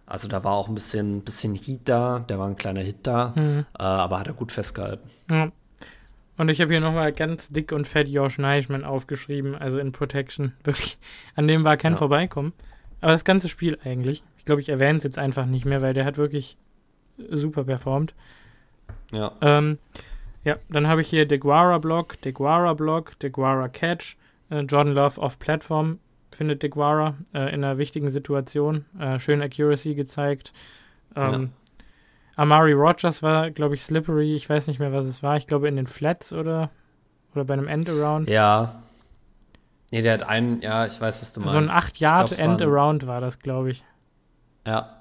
[0.05, 3.34] Also da war auch ein bisschen, bisschen Heat da, der war ein kleiner Hit da,
[3.36, 3.65] mhm.
[3.77, 5.09] äh, aber hat er gut festgehalten.
[5.31, 5.51] Ja.
[6.38, 10.53] Und ich habe hier nochmal ganz dick und fett Josh Neischmann aufgeschrieben, also in Protection.
[10.63, 10.97] Wirklich.
[11.36, 11.97] An dem war kein ja.
[11.97, 12.53] Vorbeikommen.
[13.01, 14.23] Aber das ganze Spiel eigentlich.
[14.38, 16.57] Ich glaube, ich erwähne es jetzt einfach nicht mehr, weil der hat wirklich
[17.30, 18.14] super performt.
[19.11, 19.34] Ja.
[19.41, 19.77] Ähm,
[20.43, 24.18] ja, dann habe ich hier DeGuara Block, DeGuara Block, DeGuara Catch,
[24.49, 25.99] äh, Jordan Love off Platform
[26.34, 28.85] findet DeGuara äh, in einer wichtigen Situation.
[28.99, 30.53] Äh, schön Accuracy gezeigt.
[31.15, 31.49] Ähm, ja.
[32.35, 34.35] Amari Rogers war, glaube ich, slippery.
[34.35, 35.38] Ich weiß nicht mehr, was es war.
[35.38, 36.72] Ich glaube, in den Flats oder,
[37.34, 38.30] oder bei einem End-Around.
[38.30, 38.81] Ja.
[39.91, 41.53] Nee, der hat einen, ja, ich weiß, was du meinst.
[41.53, 43.84] So ein 8-Yard-End-Around war das, glaube ich.
[44.65, 44.99] Ja.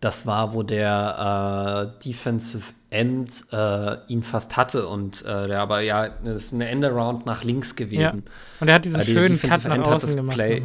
[0.00, 5.80] Das war, wo der äh, Defensive End äh, ihn fast hatte und äh, der aber
[5.80, 8.22] ja, das ist eine End-Around nach links gewesen.
[8.24, 8.32] Ja.
[8.60, 10.36] Und er hat diesen schönen Cut nach End außen gemacht.
[10.36, 10.62] Play,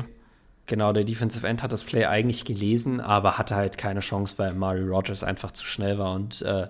[0.65, 4.53] Genau, der Defensive End hat das Play eigentlich gelesen, aber hatte halt keine Chance, weil
[4.53, 6.68] Mari Rogers einfach zu schnell war und äh,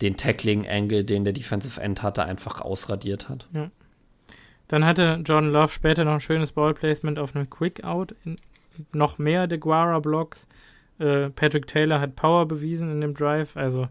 [0.00, 3.48] den Tackling-Angle, den der Defensive End hatte, einfach ausradiert hat.
[3.52, 3.70] Ja.
[4.68, 8.14] Dann hatte Jordan Love später noch ein schönes Ballplacement auf einem Quick-Out,
[8.92, 10.48] noch mehr DeGuara-Blocks.
[10.98, 13.88] Äh, Patrick Taylor hat Power bewiesen in dem Drive, also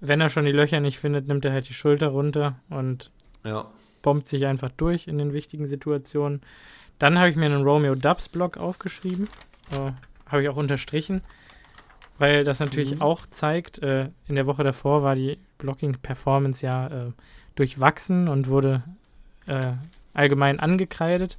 [0.00, 3.12] wenn er schon die Löcher nicht findet, nimmt er halt die Schulter runter und
[3.44, 3.70] ja.
[4.02, 6.40] bombt sich einfach durch in den wichtigen Situationen.
[7.02, 9.28] Dann habe ich mir einen Romeo Dubs Block aufgeschrieben.
[9.72, 9.90] Äh,
[10.30, 11.20] habe ich auch unterstrichen,
[12.18, 13.02] weil das natürlich mhm.
[13.02, 17.12] auch zeigt, äh, in der Woche davor war die Blocking-Performance ja äh,
[17.56, 18.84] durchwachsen und wurde
[19.48, 19.72] äh,
[20.14, 21.38] allgemein angekreidet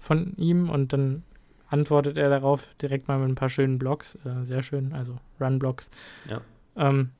[0.00, 1.22] von ihm und dann
[1.68, 4.18] antwortet er darauf direkt mal mit ein paar schönen Blocks.
[4.24, 5.92] Äh, sehr schön, also Run-Blocks.
[6.28, 6.40] Ja.
[6.76, 7.10] Ähm,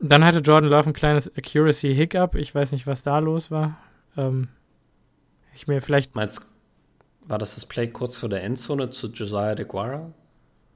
[0.00, 2.34] dann hatte Jordan Love ein kleines Accuracy-Hiccup.
[2.34, 3.76] Ich weiß nicht, was da los war.
[4.16, 4.48] Ähm,
[5.56, 6.14] ich mir vielleicht.
[6.14, 6.40] Meinst
[7.28, 10.12] war das das Play kurz vor der Endzone zu Josiah DeGuara?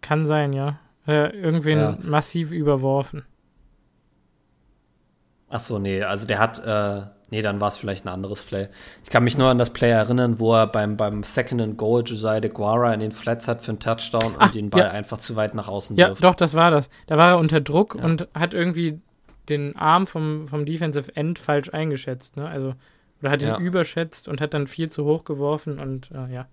[0.01, 0.81] Kann sein, ja.
[1.07, 1.98] Äh, irgendwen ja.
[2.02, 3.24] massiv überworfen.
[5.48, 8.69] Ach so, nee, also der hat, äh, nee, dann war es vielleicht ein anderes Play.
[9.02, 12.05] Ich kann mich nur an das Play erinnern, wo er beim, beim Second and Goal
[12.05, 14.90] Josiah de Guara in den Flats hat für einen Touchdown Ach, und den Ball ja.
[14.90, 16.23] einfach zu weit nach außen Ja, wirft.
[16.23, 16.89] doch, das war das.
[17.07, 18.05] Da war er unter Druck ja.
[18.05, 19.01] und hat irgendwie
[19.48, 22.48] den Arm vom, vom Defensive End falsch eingeschätzt, ne?
[22.48, 22.74] Also,
[23.20, 23.59] oder hat ihn ja.
[23.59, 26.47] überschätzt und hat dann viel zu hoch geworfen und äh, ja.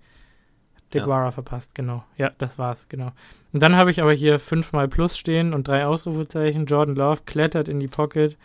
[0.93, 1.31] DeGuara ja.
[1.31, 2.03] verpasst, genau.
[2.17, 3.11] Ja, das war's, genau.
[3.51, 6.65] Und dann habe ich aber hier fünfmal Plus stehen und drei Ausrufezeichen.
[6.65, 8.37] Jordan Love klettert in die Pocket,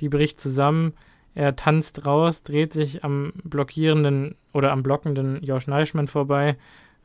[0.00, 0.92] die bricht zusammen.
[1.34, 6.56] Er tanzt raus, dreht sich am blockierenden oder am blockenden Josh Neischmann vorbei.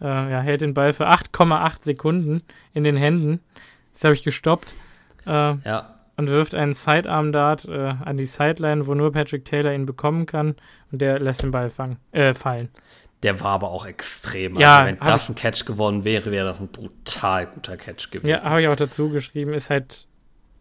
[0.02, 2.42] Äh, ja, hält den Ball für 8,8 Sekunden
[2.74, 3.40] in den Händen.
[3.94, 4.74] Das habe ich gestoppt.
[5.26, 5.30] Äh,
[5.66, 6.01] ja.
[6.18, 10.56] Und wirft einen Sidearm-Dart äh, an die Sideline, wo nur Patrick Taylor ihn bekommen kann.
[10.92, 12.70] Und der lässt den Ball fangen, äh, fallen.
[13.24, 14.58] Der war aber auch extrem.
[14.60, 18.28] Ja, also wenn das ein Catch geworden wäre, wäre das ein brutal guter Catch gewesen.
[18.28, 19.54] Ja, habe ich auch dazu geschrieben.
[19.54, 20.08] Ist halt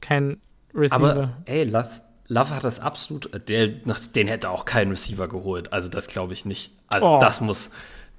[0.01, 0.41] kein
[0.75, 1.11] Receiver.
[1.11, 1.89] Aber ey, Love,
[2.29, 3.31] Love hat das absolut.
[3.49, 5.73] Der, den hätte auch kein Receiver geholt.
[5.73, 6.73] Also das glaube ich nicht.
[6.89, 7.21] Also oh.
[7.21, 7.71] das muss.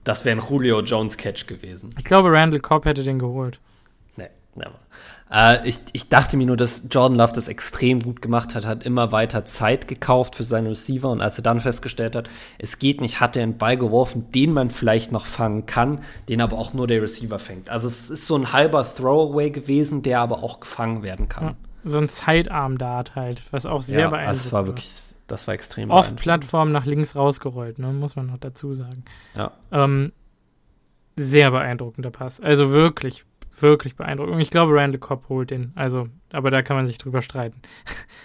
[0.04, 1.94] Das wäre ein Julio Jones Catch gewesen.
[2.00, 3.60] Ich glaube, Randall Cobb hätte den geholt.
[5.32, 8.86] Äh, ich, ich dachte mir nur, dass Jordan Love das extrem gut gemacht hat, hat
[8.86, 13.00] immer weiter Zeit gekauft für seine Receiver und als er dann festgestellt hat, es geht
[13.00, 16.74] nicht, hat er einen Ball geworfen, den man vielleicht noch fangen kann, den aber auch
[16.74, 17.70] nur der Receiver fängt.
[17.70, 21.44] Also es ist so ein halber Throwaway gewesen, der aber auch gefangen werden kann.
[21.46, 21.56] Ja,
[21.86, 24.66] so ein Sidearm-Dart halt, was auch sehr ja, beeindruckend das war.
[24.66, 24.92] wirklich,
[25.28, 29.06] das war extrem Oft Plattform nach links rausgerollt, ne, muss man noch dazu sagen.
[29.34, 29.52] Ja.
[29.72, 30.12] Ähm,
[31.16, 32.42] sehr beeindruckender Pass.
[32.42, 33.26] Also wirklich,
[33.60, 34.36] wirklich beeindruckend.
[34.36, 35.72] Und ich glaube, Randall Cobb holt den.
[35.76, 37.62] Also, aber da kann man sich drüber streiten.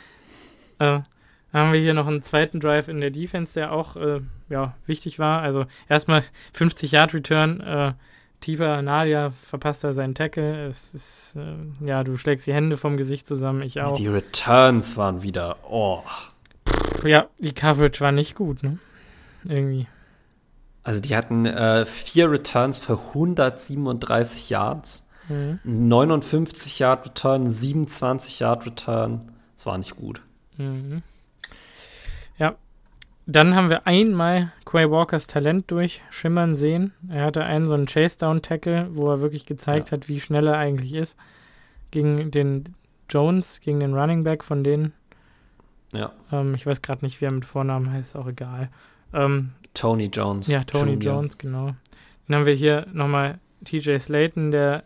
[0.78, 1.00] äh,
[1.52, 5.18] haben wir hier noch einen zweiten Drive in der Defense, der auch äh, ja, wichtig
[5.18, 5.42] war.
[5.42, 6.22] Also erstmal
[6.52, 7.60] 50 Yard Return.
[7.60, 7.92] Äh,
[8.40, 10.66] tiefer Nadia verpasst da seinen Tackle.
[10.66, 13.96] Es ist, äh, ja, du schlägst die Hände vom Gesicht zusammen, ich auch.
[13.96, 16.02] Die Returns waren wieder, oh.
[17.04, 18.78] Ja, die Coverage war nicht gut, ne?
[19.44, 19.86] Irgendwie.
[20.82, 25.05] Also die hatten äh, vier Returns für 137 Yards.
[25.28, 25.60] Mhm.
[25.64, 29.32] 59 Yard Return, 27 Yard Return.
[29.56, 30.20] Das war nicht gut.
[30.56, 31.02] Mhm.
[32.38, 32.56] Ja.
[33.26, 36.92] Dann haben wir einmal Quay Walkers Talent durchschimmern sehen.
[37.08, 39.96] Er hatte einen so einen Chase-Down-Tackle, wo er wirklich gezeigt ja.
[39.96, 41.16] hat, wie schnell er eigentlich ist.
[41.90, 42.64] Gegen den
[43.08, 44.92] Jones, gegen den Running Back von denen.
[45.92, 46.12] Ja.
[46.30, 48.70] Ähm, ich weiß gerade nicht, wie er mit Vornamen heißt, auch egal.
[49.12, 50.48] Ähm, Tony Jones.
[50.48, 51.14] Ja, Tony Junior.
[51.14, 51.74] Jones, genau.
[52.26, 54.84] Dann haben wir hier nochmal TJ Slayton, der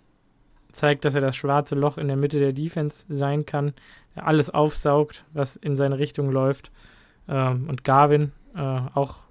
[0.72, 3.74] zeigt, dass er das schwarze Loch in der Mitte der Defense sein kann,
[4.16, 6.70] der alles aufsaugt, was in seine Richtung läuft.
[7.28, 9.26] Ähm, und Garvin äh, auch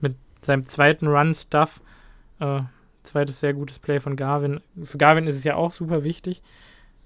[0.00, 1.80] mit seinem zweiten Run-Stuff,
[2.40, 2.60] äh,
[3.02, 4.60] zweites sehr gutes Play von Garvin.
[4.82, 6.42] Für Garvin ist es ja auch super wichtig,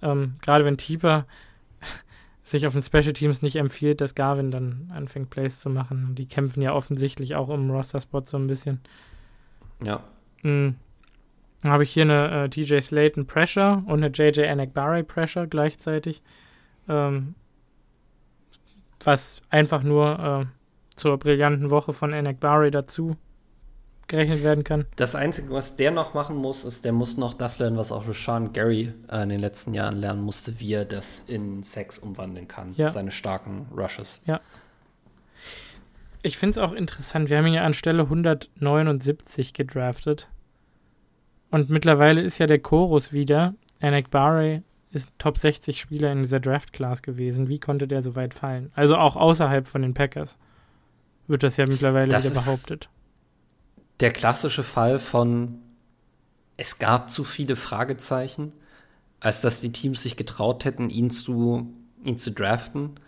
[0.03, 1.27] ähm, gerade wenn Tieper
[2.43, 6.15] sich auf den Special Teams nicht empfiehlt, dass Garvin dann anfängt, Plays zu machen.
[6.15, 8.81] Die kämpfen ja offensichtlich auch um Roster-Spot so ein bisschen.
[9.83, 10.03] Ja.
[10.43, 10.77] Mhm.
[11.67, 16.23] Dann habe ich hier eine äh, TJ Slayton Pressure und eine JJ Anakbari Pressure gleichzeitig.
[16.89, 17.35] Ähm,
[19.03, 20.47] was einfach nur äh,
[20.95, 23.17] zur brillanten Woche von Anakbari dazu
[24.07, 24.85] gerechnet werden kann.
[24.95, 28.07] Das Einzige, was der noch machen muss, ist, der muss noch das lernen, was auch
[28.07, 32.47] Rashawn Gary äh, in den letzten Jahren lernen musste, wie er das in Sex umwandeln
[32.47, 32.75] kann.
[32.77, 32.91] Ja.
[32.93, 34.21] Seine starken Rushes.
[34.25, 34.41] Ja.
[36.23, 37.29] Ich finde es auch interessant.
[37.29, 40.29] Wir haben ihn ja an Stelle 179 gedraftet.
[41.57, 43.55] Und mittlerweile ist ja der Chorus wieder.
[43.81, 47.49] Anak Barre ist Top 60 Spieler in dieser Draft-Class gewesen.
[47.49, 48.71] Wie konnte der so weit fallen?
[48.75, 50.37] Also auch außerhalb von den Packers
[51.29, 52.91] wird das ja mittlerweile das wieder behauptet.
[54.01, 55.63] Der klassische Fall von
[56.59, 58.53] es gab zu viele Fragezeichen,
[59.21, 61.73] als dass die Teams sich getraut hätten, ihn zu,
[62.05, 63.01] ihn zu draften.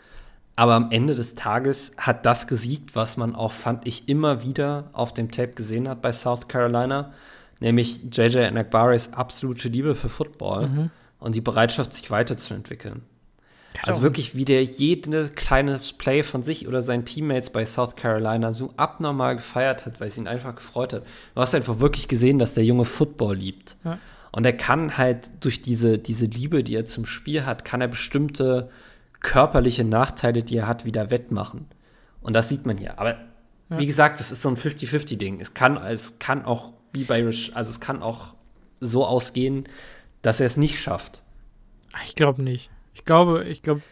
[0.57, 4.89] Aber am Ende des Tages hat das gesiegt, was man auch, fand ich, immer wieder
[4.95, 7.12] auf dem Tape gesehen hat bei South Carolina
[7.60, 10.90] nämlich JJ Nakbaris absolute Liebe für Football mhm.
[11.18, 13.02] und die Bereitschaft, sich weiterzuentwickeln.
[13.82, 18.52] Also wirklich, wie der jede kleine Play von sich oder seinen Teammates bei South Carolina
[18.52, 21.05] so abnormal gefeiert hat, weil es ihn einfach gefreut hat.
[21.35, 23.76] Du hast einfach wirklich gesehen, dass der Junge Football liebt.
[23.85, 23.98] Ja.
[24.32, 27.89] Und er kann halt durch diese, diese Liebe, die er zum Spiel hat, kann er
[27.89, 28.68] bestimmte
[29.20, 31.66] körperliche Nachteile, die er hat, wieder wettmachen.
[32.20, 32.98] Und das sieht man hier.
[32.98, 33.78] Aber ja.
[33.78, 35.40] wie gesagt, das ist so ein 50-50-Ding.
[35.40, 38.35] Es kann, es kann auch wie bei Rich, also es kann auch
[38.81, 39.65] so ausgehen,
[40.23, 41.23] dass er es nicht schafft.
[42.05, 42.70] Ich glaube nicht.
[42.94, 43.82] Ich glaube, ich glaube.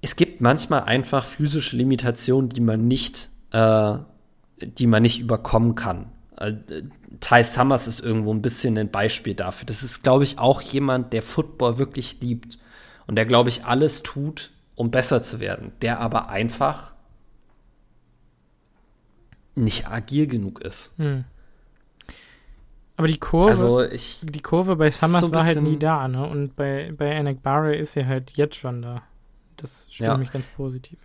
[0.00, 3.98] Es gibt manchmal einfach physische Limitationen, die man nicht, äh,
[4.60, 6.10] die man nicht überkommen kann.
[6.36, 6.54] Äh,
[7.20, 9.66] Ty Summers ist irgendwo ein bisschen ein Beispiel dafür.
[9.66, 12.58] Das ist, glaube ich, auch jemand, der Football wirklich liebt
[13.06, 16.94] und der, glaube ich, alles tut, um besser zu werden, der aber einfach
[19.54, 20.92] nicht agil genug ist.
[20.96, 21.24] Hm.
[22.96, 26.28] Aber die Kurve, also ich, die Kurve bei Summers so war halt nie da, ne?
[26.28, 29.02] Und bei, bei Anak Barre ist sie halt jetzt schon da.
[29.56, 30.16] Das stimmt ja.
[30.18, 30.98] mich ganz positiv.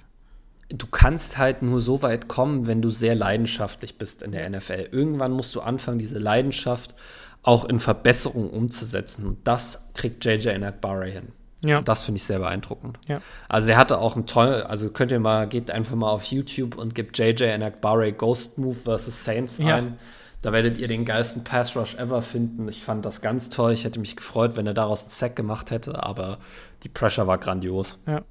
[0.69, 4.89] Du kannst halt nur so weit kommen, wenn du sehr leidenschaftlich bist in der NFL.
[4.91, 6.95] Irgendwann musst du anfangen, diese Leidenschaft
[7.43, 9.25] auch in Verbesserungen umzusetzen.
[9.25, 11.29] Und das kriegt JJ Anak Barre hin.
[11.63, 11.81] Ja.
[11.81, 12.99] Das finde ich sehr beeindruckend.
[13.07, 13.21] Ja.
[13.49, 16.77] Also der hatte auch ein toll, also könnt ihr mal, geht einfach mal auf YouTube
[16.77, 19.23] und gebt JJ Anak Barre Ghost Move vs.
[19.23, 19.75] Saints ja.
[19.75, 19.97] ein
[20.45, 22.67] da werdet ihr den geilsten Pass Rush ever finden.
[22.67, 23.73] Ich fand das ganz toll.
[23.73, 26.37] Ich hätte mich gefreut, wenn er daraus einen Sack gemacht hätte, aber
[26.83, 27.99] die Pressure war grandios.
[28.05, 28.21] Ja.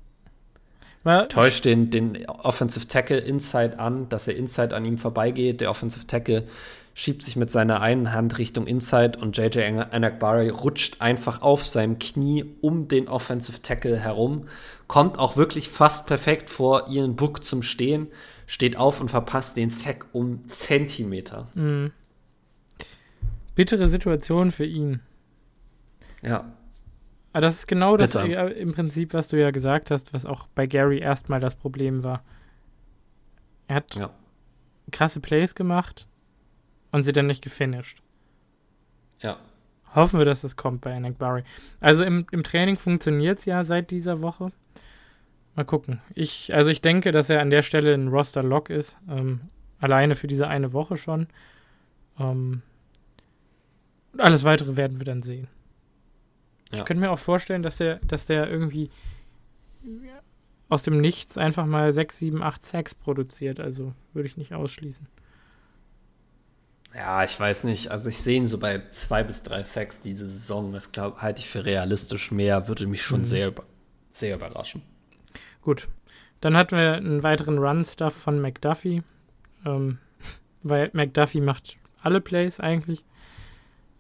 [1.03, 5.61] Well, Täuscht den, den Offensive Tackle Inside an, dass er Inside an ihm vorbeigeht.
[5.61, 6.45] Der Offensive Tackle
[6.95, 9.61] schiebt sich mit seiner einen Hand Richtung Inside und JJ
[9.91, 14.47] Anakbari rutscht einfach auf seinem Knie um den Offensive Tackle herum,
[14.87, 18.09] kommt auch wirklich fast perfekt vor Ian Book zum Stehen,
[18.47, 21.47] steht auf und verpasst den Sack um Zentimeter.
[21.55, 21.93] Mhm
[23.55, 25.01] bittere Situation für ihn.
[26.23, 26.53] Ja.
[27.33, 30.47] Aber das ist genau das äh, im Prinzip, was du ja gesagt hast, was auch
[30.55, 32.23] bei Gary erstmal das Problem war.
[33.67, 34.11] Er hat ja.
[34.93, 36.07] krasse Plays gemacht
[36.95, 38.01] und sie dann nicht gefinisht.
[39.19, 39.37] Ja.
[39.97, 41.43] Hoffen wir, dass es kommt bei Anak Barry.
[41.81, 44.53] Also im, im Training funktioniert es ja seit dieser Woche.
[45.57, 46.01] Mal gucken.
[46.15, 48.97] Ich, also ich denke, dass er an der Stelle ein Roster-Lock ist.
[49.11, 49.41] Ähm,
[49.81, 51.27] alleine für diese eine Woche schon.
[52.21, 52.63] Ähm,
[54.13, 55.49] und alles weitere werden wir dann sehen.
[56.71, 56.79] Ja.
[56.79, 58.89] Ich könnte mir auch vorstellen, dass der, dass der irgendwie
[60.69, 63.59] aus dem Nichts einfach mal 6, 7, 8 Sacks produziert.
[63.59, 65.09] Also würde ich nicht ausschließen.
[66.95, 67.91] Ja, ich weiß nicht.
[67.91, 70.73] Also ich sehe ihn so bei zwei bis drei Sacks diese Saison.
[70.73, 72.31] Das glaube halte ich für realistisch.
[72.31, 73.25] Mehr würde mich schon mhm.
[73.25, 73.53] sehr,
[74.11, 74.83] sehr überraschen.
[75.63, 75.89] Gut.
[76.41, 79.03] Dann hatten wir einen weiteren Run-Stuff von McDuffie.
[79.67, 79.99] Ähm,
[80.63, 83.05] weil McDuffie macht alle Plays eigentlich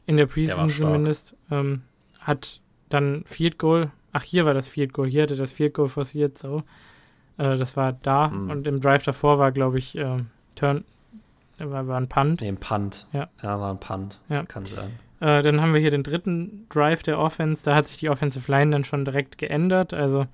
[0.06, 1.82] in der Preseason der zumindest, ähm,
[2.20, 5.88] hat dann Field Goal, ach hier war das Field Goal, hier hatte das Field Goal
[5.88, 6.62] forciert, so.
[7.38, 8.50] Äh, das war da hm.
[8.50, 10.18] und im Drive davor war, glaube ich, äh,
[10.54, 10.84] Turn,
[11.58, 12.40] war, war ein Punt.
[12.40, 13.06] Nee, ein Punt.
[13.12, 14.20] Ja, ja war ein Punt.
[14.28, 14.40] Ja.
[14.40, 14.90] Das kann sein.
[15.20, 17.64] Äh, dann haben wir hier den dritten Drive der Offense.
[17.64, 19.94] Da hat sich die Offensive Line dann schon direkt geändert.
[19.94, 20.26] Also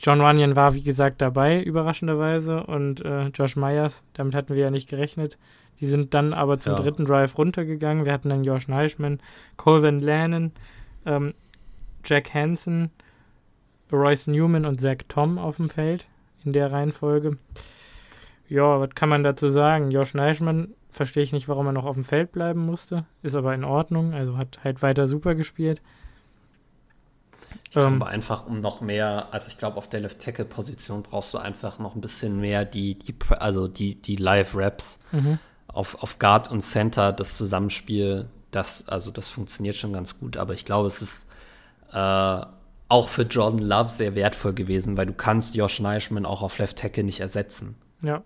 [0.00, 2.64] John Runyon war, wie gesagt, dabei, überraschenderweise.
[2.64, 5.38] Und äh, Josh Myers, damit hatten wir ja nicht gerechnet.
[5.80, 6.78] Die sind dann aber zum ja.
[6.78, 8.04] dritten Drive runtergegangen.
[8.04, 9.20] Wir hatten dann Josh Neischmann,
[9.56, 10.52] Colvin Lannon,
[11.06, 11.34] ähm,
[12.04, 12.90] Jack Hansen,
[13.92, 16.06] Royce Newman und Zach Tom auf dem Feld
[16.44, 17.38] in der Reihenfolge.
[18.50, 19.90] Ja, was kann man dazu sagen?
[19.90, 23.06] Josh Neischmann verstehe ich nicht, warum er noch auf dem Feld bleiben musste.
[23.22, 25.80] Ist aber in Ordnung, also hat halt weiter super gespielt.
[27.70, 31.38] Ich ähm, glaube einfach, um noch mehr, also ich glaube, auf der Left-Tackle-Position brauchst du
[31.38, 35.00] einfach noch ein bisschen mehr die, die also die, die Live-Raps.
[35.12, 35.38] Mhm
[35.72, 40.54] auf, auf Guard und Center das Zusammenspiel, das, also das funktioniert schon ganz gut, aber
[40.54, 41.26] ich glaube, es ist
[41.92, 42.40] äh,
[42.88, 46.78] auch für Jordan Love sehr wertvoll gewesen, weil du kannst Josh Neischmann auch auf Left
[46.78, 47.76] Tackle nicht ersetzen.
[48.02, 48.22] Ja.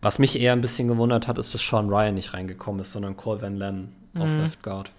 [0.00, 3.16] Was mich eher ein bisschen gewundert hat, ist, dass Sean Ryan nicht reingekommen ist, sondern
[3.16, 4.22] Cole Van Len mhm.
[4.22, 4.92] auf Left Guard.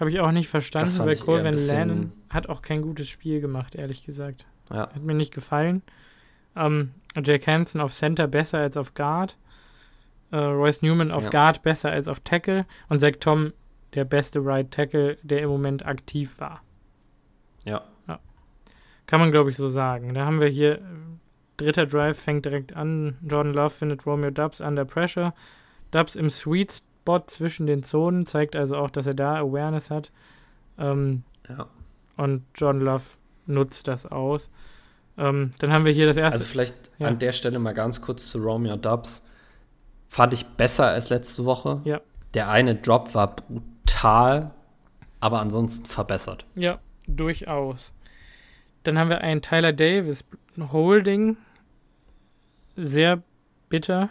[0.00, 3.74] Habe ich auch nicht verstanden, weil Cole Van Len hat auch kein gutes Spiel gemacht,
[3.76, 4.46] ehrlich gesagt.
[4.70, 4.88] Ja.
[4.92, 5.82] Hat mir nicht gefallen.
[6.56, 6.90] Ähm,
[7.22, 9.36] Jack Hansen auf Center besser als auf Guard
[10.34, 11.30] äh, Royce Newman auf ja.
[11.30, 13.52] Guard besser als auf Tackle und Zach Tom
[13.94, 16.62] der beste Right Tackle, der im Moment aktiv war.
[17.64, 17.84] Ja.
[18.08, 18.18] ja.
[19.06, 20.14] Kann man, glaube ich, so sagen.
[20.14, 20.80] Da haben wir hier,
[21.56, 23.16] dritter Drive fängt direkt an.
[23.22, 25.34] Jordan Love findet Romeo Dubs under pressure.
[25.90, 30.10] Dubs im Sweet Spot zwischen den Zonen, zeigt also auch, dass er da Awareness hat.
[30.78, 31.66] Ähm, ja.
[32.16, 33.04] Und Jordan Love
[33.46, 34.50] nutzt das aus.
[35.16, 36.40] Ähm, dann haben wir hier das erste.
[36.40, 37.08] Also vielleicht ja.
[37.08, 39.24] an der Stelle mal ganz kurz zu Romeo Dubs
[40.08, 41.80] fand ich besser als letzte Woche.
[41.84, 42.00] Ja.
[42.34, 44.52] Der eine Drop war brutal,
[45.20, 46.44] aber ansonsten verbessert.
[46.54, 47.94] Ja, durchaus.
[48.82, 50.24] Dann haben wir einen Tyler Davis
[50.58, 51.36] Holding.
[52.76, 53.22] Sehr
[53.68, 54.10] bitter.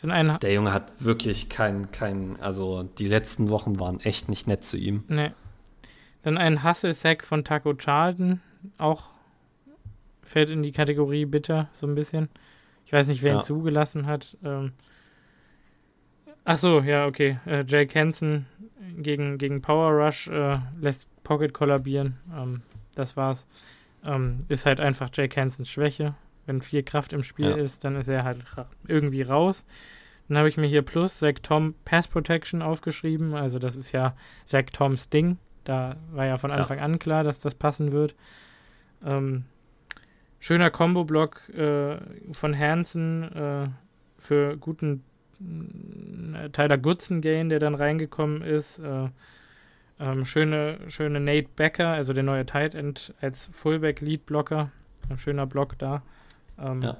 [0.00, 4.46] Dann einen Der Junge hat wirklich keinen, kein, also die letzten Wochen waren echt nicht
[4.46, 5.04] nett zu ihm.
[5.08, 5.32] Nee.
[6.22, 8.40] Dann ein Hustle-Sack von Taco Charlton.
[8.78, 9.10] Auch
[10.22, 12.28] fällt in die Kategorie bitter, so ein bisschen.
[12.84, 13.38] Ich weiß nicht, wer ja.
[13.38, 14.36] ihn zugelassen hat.
[14.44, 14.72] Ähm,
[16.48, 17.40] Ach so, ja, okay.
[17.44, 18.46] Äh, Jake Hansen
[18.98, 22.18] gegen, gegen Power Rush äh, lässt Pocket kollabieren.
[22.32, 22.62] Ähm,
[22.94, 23.48] das war's.
[24.06, 26.14] Ähm, ist halt einfach Jake Hansens Schwäche.
[26.46, 27.56] Wenn viel Kraft im Spiel ja.
[27.56, 29.64] ist, dann ist er halt ra irgendwie raus.
[30.28, 33.34] Dann habe ich mir hier plus Zach Tom Pass Protection aufgeschrieben.
[33.34, 34.14] Also das ist ja
[34.44, 35.38] Zach Toms Ding.
[35.64, 36.84] Da war ja von Anfang ja.
[36.84, 38.14] an klar, dass das passen wird.
[39.04, 39.44] Ähm,
[40.38, 41.98] schöner Combo-Block äh,
[42.32, 43.68] von Hansen äh,
[44.18, 45.04] für guten
[45.40, 48.80] äh, Tyler Goodson-Gain, der dann reingekommen ist.
[49.98, 54.70] Äh, ähm, schöne, schöne Nate Becker, also der neue Tight End als Fullback-Lead-Blocker.
[55.08, 56.02] Ein schöner Block da.
[56.58, 56.96] Ähm, ja.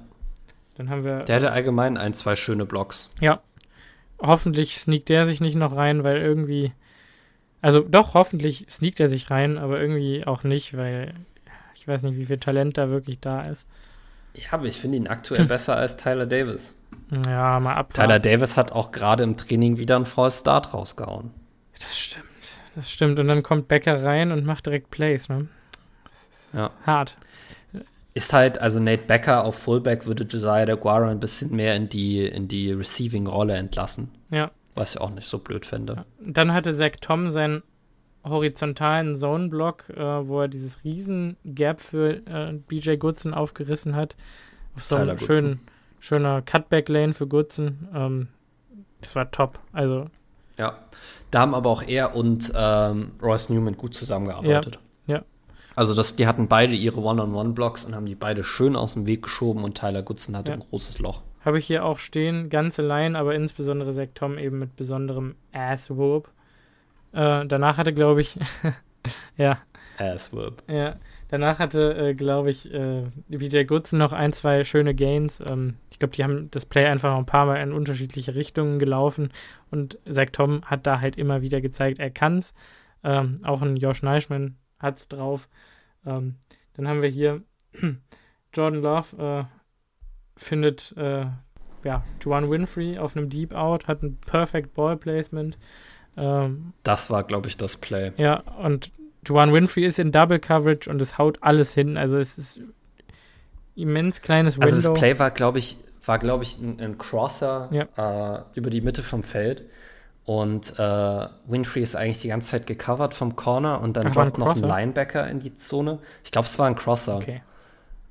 [0.75, 1.23] Dann haben wir.
[1.23, 3.09] Der hatte allgemein ein, zwei schöne Blocks.
[3.19, 3.41] Ja.
[4.19, 6.71] Hoffentlich sneakt der sich nicht noch rein, weil irgendwie.
[7.61, 11.13] Also doch, hoffentlich sneakt er sich rein, aber irgendwie auch nicht, weil
[11.75, 13.65] ich weiß nicht, wie viel Talent da wirklich da ist.
[14.35, 15.47] Ja, aber ich finde ihn aktuell hm.
[15.47, 16.75] besser als Tyler Davis.
[17.25, 17.93] Ja, mal ab.
[17.93, 21.31] Tyler Davis hat auch gerade im Training wieder einen False Start rausgehauen.
[21.73, 22.25] Das stimmt.
[22.77, 23.17] Das stimmt.
[23.17, 25.47] Und dann kommt Becker rein und macht direkt Plays, ne?
[26.53, 26.69] Ja.
[26.85, 27.17] Hart.
[28.13, 32.23] Ist halt, also Nate Becker auf Fullback würde Josiah DeGuara ein bisschen mehr in die,
[32.23, 34.11] in die Receiving-Rolle entlassen.
[34.29, 34.51] Ja.
[34.75, 36.05] Was ich auch nicht so blöd finde.
[36.21, 37.63] Dann hatte Zach Tom seinen
[38.23, 44.15] horizontalen Zone-Block, äh, wo er dieses riesen Gap für äh, BJ Goodson aufgerissen hat.
[44.75, 45.61] Auf so einem schönen,
[45.99, 47.87] schöner Cutback-Lane für Goodson.
[47.91, 48.27] Ähm,
[49.01, 49.57] das war top.
[49.73, 50.11] Also.
[50.57, 50.77] Ja.
[51.31, 54.79] Da haben aber auch er und ähm, Royce Newman gut zusammengearbeitet.
[55.05, 55.17] Ja.
[55.17, 55.23] ja.
[55.75, 59.23] Also das, die hatten beide ihre One-on-One-Blocks und haben die beide schön aus dem Weg
[59.23, 60.57] geschoben und Tyler Goodson hatte ja.
[60.57, 61.21] ein großes Loch.
[61.43, 66.29] Habe ich hier auch stehen, ganze Line, aber insbesondere Zach Tom eben mit besonderem Ass-Whoop.
[67.13, 68.37] Äh, danach hatte, glaube ich,
[69.37, 69.59] ja.
[69.97, 70.63] Ass-Whoop.
[70.67, 70.95] Ja.
[71.29, 75.41] Danach hatte, äh, glaube ich, äh, BJ Goodson noch ein, zwei schöne Gains.
[75.41, 78.79] Ähm, ich glaube, die haben das Play einfach noch ein paar Mal in unterschiedliche Richtungen
[78.79, 79.29] gelaufen.
[79.69, 82.53] Und Zach Tom hat da halt immer wieder gezeigt, er kann's.
[83.03, 85.49] Ähm, auch ein Josh Neischmann hat's drauf.
[86.05, 86.35] Ähm,
[86.75, 87.41] dann haben wir hier
[88.53, 91.25] Jordan Love äh, findet äh,
[91.83, 95.57] ja, Juan Winfrey auf einem Deep Out, hat ein Perfect Ball Placement.
[96.15, 98.11] Ähm, das war, glaube ich, das Play.
[98.17, 98.91] Ja, und
[99.27, 101.97] Juan Winfrey ist in Double Coverage und es haut alles hin.
[101.97, 102.59] Also es ist
[103.75, 104.75] immens kleines Window.
[104.75, 108.37] Also das Play war, glaube ich, war, glaube ich, ein, ein Crosser ja.
[108.37, 109.63] äh, über die Mitte vom Feld.
[110.25, 114.37] Und äh, Winfrey ist eigentlich die ganze Zeit gecovert vom Corner und dann Ach, droppt
[114.37, 115.99] ein noch ein Linebacker in die Zone.
[116.23, 117.17] Ich glaube, es war ein Crosser.
[117.17, 117.41] Okay.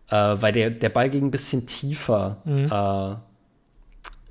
[0.09, 2.71] Äh, weil der, der Ball ging ein bisschen tiefer mhm.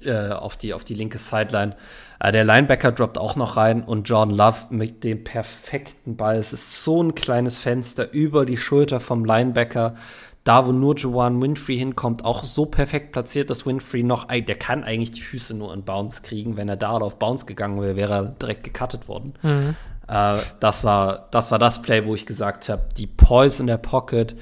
[0.06, 1.76] Äh, auf, die, auf die linke Sideline.
[2.19, 6.38] Äh, der Linebacker droppt auch noch rein und Jordan Love mit dem perfekten Ball.
[6.38, 9.95] Es ist so ein kleines Fenster über die Schulter vom Linebacker.
[10.44, 14.84] Da, wo nur Juwan Winfrey hinkommt, auch so perfekt platziert, dass Winfrey noch, der kann
[14.84, 16.56] eigentlich die Füße nur in Bounce kriegen.
[16.56, 19.34] Wenn er da auf Bounce gegangen wäre, wäre er direkt gecuttet worden.
[19.41, 19.76] Mhm.
[20.07, 23.77] Äh, das, war, das war das Play, wo ich gesagt habe, die Poise in der
[23.77, 24.36] Pocket,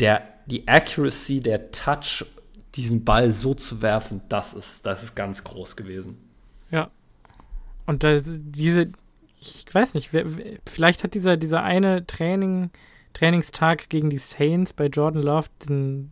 [0.00, 2.24] der, die Accuracy, der Touch,
[2.74, 6.16] diesen Ball so zu werfen, das ist, das ist ganz groß gewesen.
[6.70, 6.90] Ja,
[7.86, 8.88] und da, diese,
[9.40, 10.10] ich weiß nicht,
[10.68, 12.70] vielleicht hat dieser, dieser eine Training,
[13.12, 16.10] Trainingstag gegen die Saints bei Jordan Love den,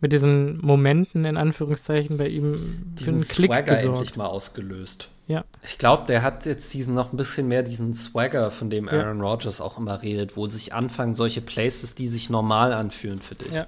[0.00, 3.98] mit diesen Momenten in Anführungszeichen bei ihm diesen einen Klick Swagger gesorgt.
[3.98, 5.08] endlich mal ausgelöst.
[5.26, 5.44] Ja.
[5.62, 9.20] Ich glaube, der hat jetzt diesen noch ein bisschen mehr diesen Swagger, von dem Aaron
[9.20, 9.24] ja.
[9.24, 13.54] Rodgers auch immer redet, wo sich anfangen solche Places, die sich normal anfühlen für dich.
[13.54, 13.66] Ja.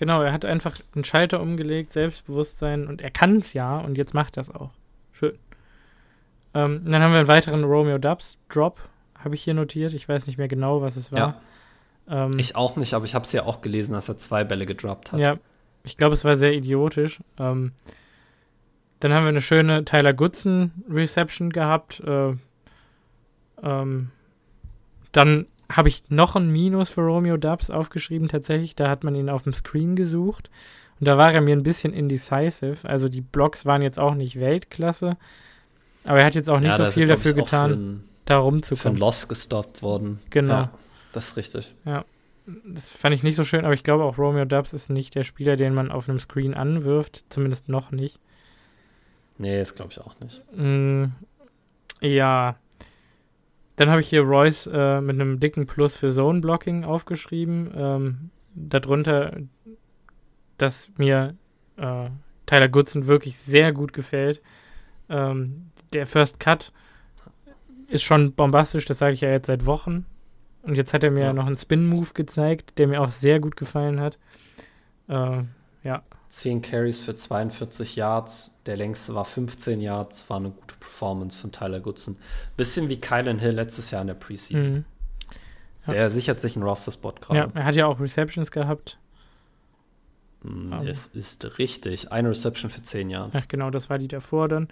[0.00, 4.14] Genau, er hat einfach einen Schalter umgelegt, Selbstbewusstsein und er kann es ja und jetzt
[4.14, 4.70] macht er es auch.
[5.12, 5.38] Schön.
[6.54, 8.80] Ähm, dann haben wir einen weiteren Romeo Dubs Drop,
[9.22, 9.92] habe ich hier notiert.
[9.92, 11.42] Ich weiß nicht mehr genau, was es war.
[12.08, 12.24] Ja.
[12.24, 14.64] Ähm, ich auch nicht, aber ich habe es ja auch gelesen, dass er zwei Bälle
[14.64, 15.20] gedroppt hat.
[15.20, 15.36] Ja,
[15.84, 17.20] ich glaube, es war sehr idiotisch.
[17.38, 17.72] Ähm,
[19.00, 22.00] dann haben wir eine schöne Tyler Goodson Reception gehabt.
[22.00, 22.36] Äh,
[23.62, 24.10] ähm,
[25.12, 28.74] dann habe ich noch ein Minus für Romeo Dubs aufgeschrieben, tatsächlich.
[28.74, 30.50] Da hat man ihn auf dem Screen gesucht.
[30.98, 32.76] Und da war er mir ein bisschen indecisive.
[32.82, 35.16] Also die Blocks waren jetzt auch nicht Weltklasse.
[36.04, 38.96] Aber er hat jetzt auch nicht ja, so viel dafür getan, ein, da rumzukommen.
[38.96, 40.18] Von Loss gestoppt worden.
[40.30, 40.54] Genau.
[40.54, 40.70] Ja,
[41.12, 41.74] das ist richtig.
[41.84, 42.04] Ja.
[42.66, 45.24] Das fand ich nicht so schön, aber ich glaube auch Romeo Dubs ist nicht der
[45.24, 47.24] Spieler, den man auf einem Screen anwirft.
[47.28, 48.18] Zumindest noch nicht.
[49.38, 50.42] Nee, das glaube ich auch nicht.
[50.54, 51.06] Mm,
[52.00, 52.56] ja.
[53.80, 57.70] Dann habe ich hier Royce äh, mit einem dicken Plus für Zone Blocking aufgeschrieben.
[57.74, 59.38] Ähm, darunter,
[60.58, 61.34] dass mir
[61.78, 62.10] äh,
[62.44, 64.42] Tyler Goodson wirklich sehr gut gefällt.
[65.08, 66.74] Ähm, der First Cut
[67.88, 70.04] ist schon bombastisch, das sage ich ja jetzt seit Wochen.
[70.60, 71.32] Und jetzt hat er mir ja.
[71.32, 74.18] noch einen Spin-Move gezeigt, der mir auch sehr gut gefallen hat.
[75.08, 75.44] Äh,
[75.84, 76.02] ja.
[76.28, 81.50] 10 Carries für 42 Yards, der längste war 15 Yards, war eine gute Performance von
[81.50, 82.16] Tyler Goodson.
[82.56, 84.72] Bisschen wie Kylan Hill letztes Jahr in der Preseason.
[84.72, 84.84] Mhm.
[85.86, 85.92] Ja.
[85.94, 87.38] Der sichert sich einen Roster-Spot gerade.
[87.38, 88.98] Ja, er hat ja auch Receptions gehabt.
[90.42, 92.12] Mm, es ist richtig.
[92.12, 93.34] Eine Reception für 10 Yards.
[93.34, 94.68] Ja, genau, das war die davor dann.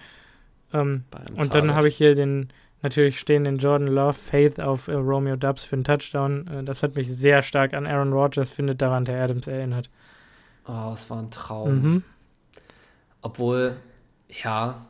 [0.74, 4.92] Ähm, und dann habe ich hier den Natürlich stehen in Jordan Love Faith auf äh,
[4.92, 6.46] Romeo Dubs für einen Touchdown.
[6.46, 9.90] Äh, das hat mich sehr stark an Aaron Rodgers, findet Davante Adams erinnert.
[10.64, 11.82] Oh, es war ein Traum.
[11.82, 12.04] Mhm.
[13.20, 13.76] Obwohl,
[14.44, 14.86] ja,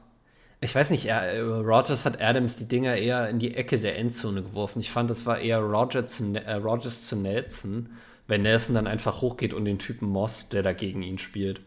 [0.60, 3.98] ich weiß nicht, er, äh, Rogers hat Adams die Dinger eher in die Ecke der
[3.98, 4.80] Endzone geworfen.
[4.80, 7.90] Ich fand, das war eher Roger zu, äh, Rogers zu Nelson,
[8.26, 11.60] wenn Nelson dann einfach hochgeht und den Typen Moss, der da gegen ihn spielt.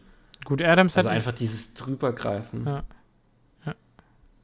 [0.44, 1.14] Gut, Adams also hat.
[1.14, 2.66] Also einfach dieses drübergreifen.
[2.66, 2.84] Ja.
[3.64, 3.74] ja.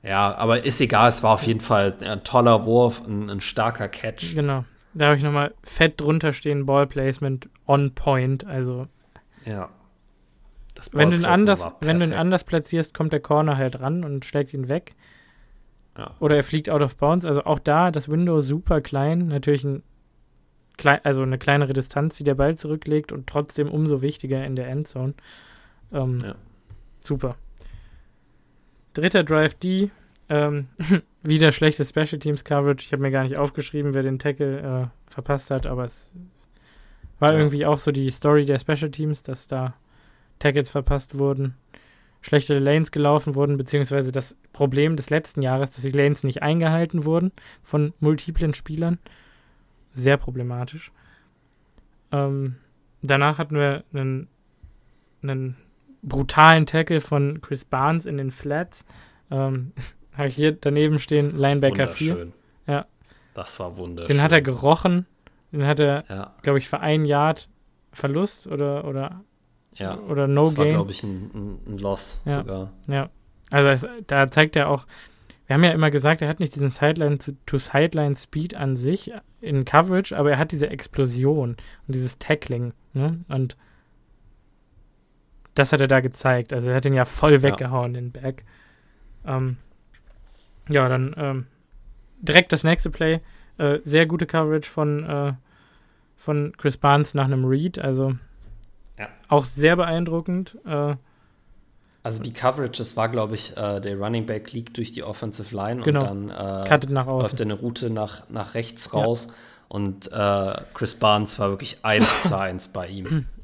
[0.03, 3.89] Ja, aber ist egal, es war auf jeden Fall ein toller Wurf, ein, ein starker
[3.89, 4.35] Catch.
[4.35, 4.65] Genau.
[4.95, 8.87] Da habe ich nochmal fett drunter stehen, Ballplacement on point, also.
[9.45, 9.69] Ja
[10.93, 14.25] wenn du, ihn anders, wenn du ihn anders platzierst, kommt der Corner halt ran und
[14.25, 14.95] schlägt ihn weg.
[15.97, 16.15] Ja.
[16.21, 17.25] Oder er fliegt out of bounds.
[17.25, 19.27] Also auch da das Window super klein.
[19.29, 19.83] Natürlich ein
[20.77, 24.69] klein, also eine kleinere Distanz, die der Ball zurücklegt und trotzdem umso wichtiger in der
[24.69, 25.15] Endzone.
[25.93, 26.35] Ähm, ja.
[27.01, 27.37] Super.
[28.95, 29.91] Dritter Drive D.
[30.29, 30.69] Ähm,
[31.23, 32.85] wieder schlechtes Special Teams Coverage.
[32.85, 36.15] Ich habe mir gar nicht aufgeschrieben, wer den Tackle äh, verpasst hat, aber es
[37.19, 37.39] war ja.
[37.39, 39.75] irgendwie auch so die Story der Special Teams, dass da
[40.39, 41.55] Tackles verpasst wurden,
[42.21, 47.05] schlechte Lanes gelaufen wurden, beziehungsweise das Problem des letzten Jahres, dass die Lanes nicht eingehalten
[47.05, 47.33] wurden
[47.63, 48.99] von multiplen Spielern.
[49.95, 50.93] Sehr problematisch.
[52.13, 52.57] Ähm,
[53.03, 54.29] danach hatten wir einen,
[55.23, 55.57] einen
[56.03, 58.85] brutalen Tackle von Chris Barnes in den Flats.
[59.31, 59.73] Ähm,
[60.17, 62.33] Habe ich hier daneben stehen, Linebacker 4.
[62.67, 62.87] Ja.
[63.35, 64.17] Das war wunderschön.
[64.17, 65.07] Den hat er gerochen.
[65.53, 66.35] Den hat er, ja.
[66.43, 67.49] glaube ich, für ein Yard
[67.93, 69.25] Verlust oder, oder
[69.75, 69.99] ja.
[69.99, 70.65] Oder No das Gain.
[70.65, 72.35] Das war, glaube ich, ein, ein Loss ja.
[72.35, 72.73] sogar.
[72.89, 73.11] Ja.
[73.51, 74.87] Also es, da zeigt er auch,
[75.47, 80.33] wir haben ja immer gesagt, er hat nicht diesen Sideline-to-Sideline-Speed an sich in Coverage, aber
[80.33, 81.51] er hat diese Explosion
[81.87, 82.75] und dieses Tackling.
[82.93, 83.25] Ne?
[83.29, 83.57] Und
[85.55, 86.53] das hat er da gezeigt.
[86.53, 88.01] Also er hat ihn ja voll weggehauen, ja.
[88.01, 88.45] den Back.
[89.27, 89.57] Ähm,
[90.69, 91.47] ja, dann ähm,
[92.21, 93.21] direkt das nächste Play.
[93.57, 95.33] Äh, sehr gute Coverage von, äh,
[96.17, 97.79] von Chris Barnes nach einem Read.
[97.79, 98.17] Also
[98.99, 99.09] ja.
[99.29, 100.57] Auch sehr beeindruckend.
[100.67, 100.95] Äh,
[102.03, 105.55] also die Coverage, das war, glaube ich, äh, der Running Back liegt durch die Offensive
[105.55, 106.11] Line genau.
[106.11, 107.23] und dann äh, nach außen.
[107.23, 109.27] läuft eine Route nach, nach rechts raus.
[109.29, 109.35] Ja.
[109.69, 113.27] Und äh, Chris Barnes war wirklich eins zu eins bei ihm.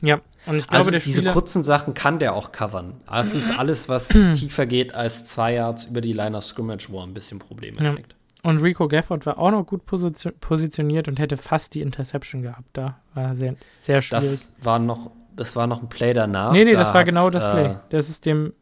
[0.00, 3.00] Ja, und ich glaube, also der diese Spieler kurzen Sachen kann der auch covern.
[3.10, 6.98] Es ist alles, was tiefer geht als zwei Yards über die Line of Scrimmage, wo
[6.98, 7.94] er ein bisschen Probleme ja.
[7.94, 8.14] kriegt.
[8.44, 12.68] Und Rico Gafford war auch noch gut positioniert und hätte fast die Interception gehabt.
[12.74, 14.24] Da war sehr, sehr schwierig.
[14.24, 16.52] Das war noch, das war noch ein Play danach.
[16.52, 17.66] Nee, nee, da das war genau das Play.
[17.66, 18.52] Äh, das ist dem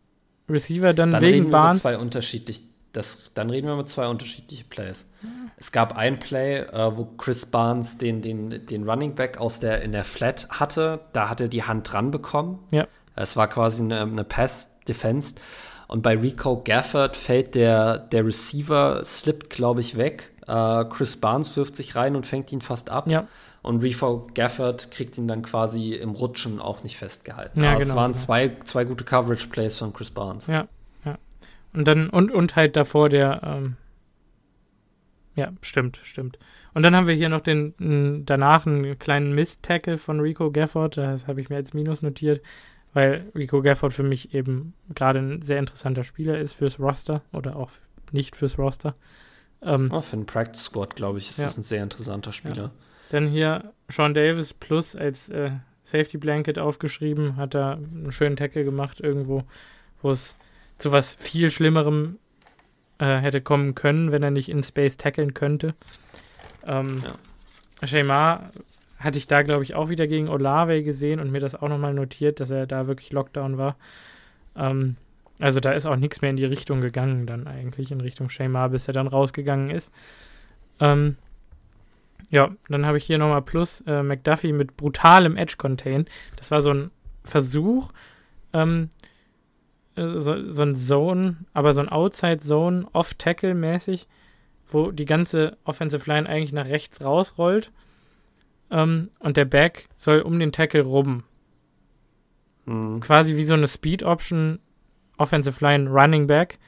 [0.49, 1.83] Receiver dann, dann wegen Barnes.
[1.83, 5.11] Zwei unterschiedlich, das, dann reden wir mit zwei unterschiedlichen Plays.
[5.57, 9.83] Es gab ein Play, äh, wo Chris Barnes den, den, den Running Back aus der,
[9.83, 11.01] in der Flat hatte.
[11.13, 12.61] Da hat er die Hand dran bekommen.
[12.71, 12.87] Ja.
[13.17, 15.35] Es war quasi eine, eine Pass-Defense.
[15.93, 20.31] Und bei Rico Gafford fällt der, der Receiver, slippt, glaube ich, weg.
[20.47, 23.11] Äh, Chris Barnes wirft sich rein und fängt ihn fast ab.
[23.11, 23.29] Ja.
[23.61, 27.63] Und Rico Gafford kriegt ihn dann quasi im Rutschen auch nicht festgehalten.
[27.63, 28.25] Ja, genau, es waren genau.
[28.25, 30.47] zwei, zwei gute Coverage-Plays von Chris Barnes.
[30.47, 30.67] Ja,
[31.05, 31.19] ja.
[31.75, 33.77] Und dann, und, und halt davor der, ähm,
[35.35, 36.39] ja, stimmt, stimmt.
[36.73, 41.27] Und dann haben wir hier noch den, danach einen kleinen Mist-Tackle von Rico Gafford, das
[41.27, 42.41] habe ich mir als Minus notiert
[42.93, 47.57] weil Rico Gafford für mich eben gerade ein sehr interessanter Spieler ist fürs Roster oder
[47.57, 47.71] auch
[48.13, 48.95] nicht fürs Roster.
[49.63, 51.45] Ähm, oh, für den Practice Squad, glaube ich, ist ja.
[51.45, 52.65] das ein sehr interessanter Spieler.
[52.65, 52.71] Ja.
[53.11, 55.53] Dann hier Sean Davis plus als äh,
[55.83, 59.45] Safety Blanket aufgeschrieben, hat da einen schönen Tackle gemacht irgendwo,
[60.01, 60.37] wo es
[60.79, 62.19] zu was viel Schlimmerem
[62.99, 65.75] äh, hätte kommen können, wenn er nicht in Space tackeln könnte.
[66.65, 67.87] Ähm, ja.
[67.87, 68.51] Shaymar
[69.03, 71.95] hatte ich da, glaube ich, auch wieder gegen Olave gesehen und mir das auch nochmal
[71.95, 73.77] notiert, dass er da wirklich Lockdown war.
[74.57, 74.97] Ähm,
[75.41, 78.69] also da ist auch nichts mehr in die Richtung gegangen, dann eigentlich, in Richtung Shaymar,
[78.69, 79.93] bis er dann rausgegangen ist.
[80.79, 81.17] Ähm,
[82.31, 86.07] ja, dann habe ich hier nochmal Plus äh, McDuffie mit brutalem Edge-Contain.
[86.37, 86.91] Das war so ein
[87.25, 87.91] Versuch,
[88.53, 88.91] ähm,
[89.97, 94.07] äh, so, so ein Zone, aber so ein Outside-Zone, Off-Tackle-mäßig,
[94.69, 97.73] wo die ganze Offensive Line eigentlich nach rechts rausrollt
[98.73, 101.23] ähm, und der Back soll um den Tackle rum.
[102.65, 103.01] Mhm.
[103.01, 104.59] Quasi wie so eine Speed-Option,
[105.19, 106.59] Offensive Line, Running Back.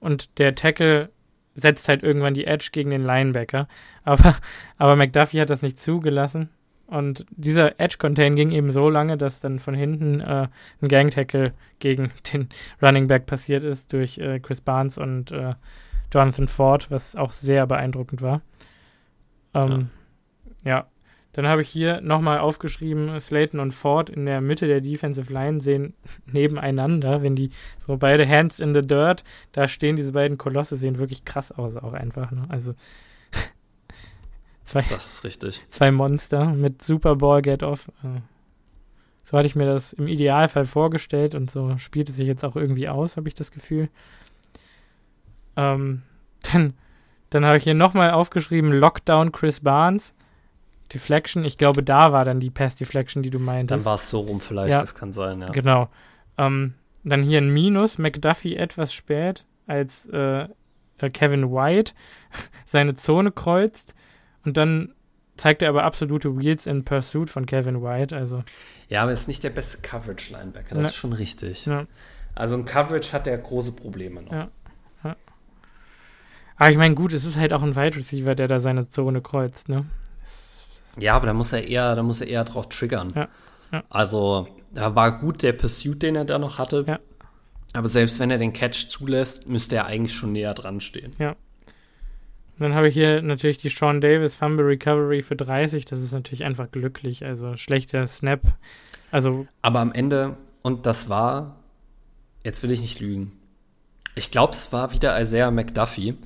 [0.00, 1.10] Und der Tackle
[1.54, 3.68] setzt halt irgendwann die Edge gegen den Linebacker.
[4.02, 4.36] Aber,
[4.78, 6.48] aber McDuffie hat das nicht zugelassen.
[6.86, 10.48] Und dieser Edge-Contain ging eben so lange, dass dann von hinten äh,
[10.80, 12.48] ein Gang-Tackle gegen den
[12.80, 15.54] Running Back passiert ist durch äh, Chris Barnes und äh,
[16.12, 18.42] Jonathan Ford, was auch sehr beeindruckend war.
[19.54, 19.90] Ähm,
[20.64, 20.70] ja.
[20.70, 20.86] ja.
[21.32, 25.60] Dann habe ich hier nochmal aufgeschrieben, Slayton und Ford in der Mitte der Defensive Line
[25.60, 25.94] sehen
[26.26, 30.98] nebeneinander, wenn die so beide Hands in the Dirt, da stehen diese beiden Kolosse, sehen
[30.98, 32.30] wirklich krass aus auch einfach.
[32.30, 32.44] Ne?
[32.48, 32.74] Also
[34.64, 35.62] zwei, das ist richtig.
[35.68, 37.88] Zwei Monster mit Super Ball Get Off.
[38.02, 38.20] Äh,
[39.24, 42.56] so hatte ich mir das im Idealfall vorgestellt und so spielt es sich jetzt auch
[42.56, 43.88] irgendwie aus, habe ich das Gefühl.
[45.56, 46.02] Ähm,
[46.52, 46.74] dann
[47.32, 50.14] dann habe ich hier nochmal aufgeschrieben, Lockdown Chris Barnes.
[50.92, 53.80] Deflection, ich glaube, da war dann die Pass Deflection, die du meintest.
[53.80, 55.48] Dann war es so rum vielleicht, ja, das kann sein, ja.
[55.50, 55.88] Genau.
[56.38, 56.74] Ähm,
[57.04, 60.42] dann hier ein Minus, McDuffie etwas spät, als äh,
[60.98, 61.92] äh Kevin White
[62.64, 63.94] seine Zone kreuzt
[64.44, 64.94] und dann
[65.36, 68.44] zeigt er aber absolute Wheels in Pursuit von Kevin White, also.
[68.88, 70.88] Ja, aber er ist nicht der beste Coverage-Linebacker, das ja.
[70.88, 71.66] ist schon richtig.
[71.66, 71.86] Ja.
[72.34, 74.32] Also in Coverage hat er große Probleme noch.
[74.32, 74.48] Ja.
[76.62, 79.20] Aber ich meine, gut, es ist halt auch ein Wide Receiver, der da seine Zone
[79.20, 79.84] kreuzt, ne?
[80.98, 83.12] Ja, aber da muss er eher, da muss er eher drauf triggern.
[83.14, 83.28] Ja.
[83.72, 83.82] ja.
[83.90, 86.84] Also, da war gut der Pursuit, den er da noch hatte.
[86.86, 86.98] Ja.
[87.74, 91.12] Aber selbst wenn er den Catch zulässt, müsste er eigentlich schon näher dran stehen.
[91.18, 91.30] Ja.
[91.30, 95.86] Und dann habe ich hier natürlich die Sean Davis Fumble Recovery für 30.
[95.86, 97.24] Das ist natürlich einfach glücklich.
[97.24, 98.40] Also schlechter Snap.
[99.10, 99.46] Also.
[99.62, 101.56] Aber am Ende, und das war,
[102.44, 103.32] jetzt will ich nicht lügen.
[104.14, 106.18] Ich glaube, es war wieder Isaiah McDuffie,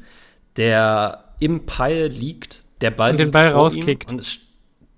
[0.56, 4.40] der im Pile liegt, der Ball und den Ball rauskickt und es,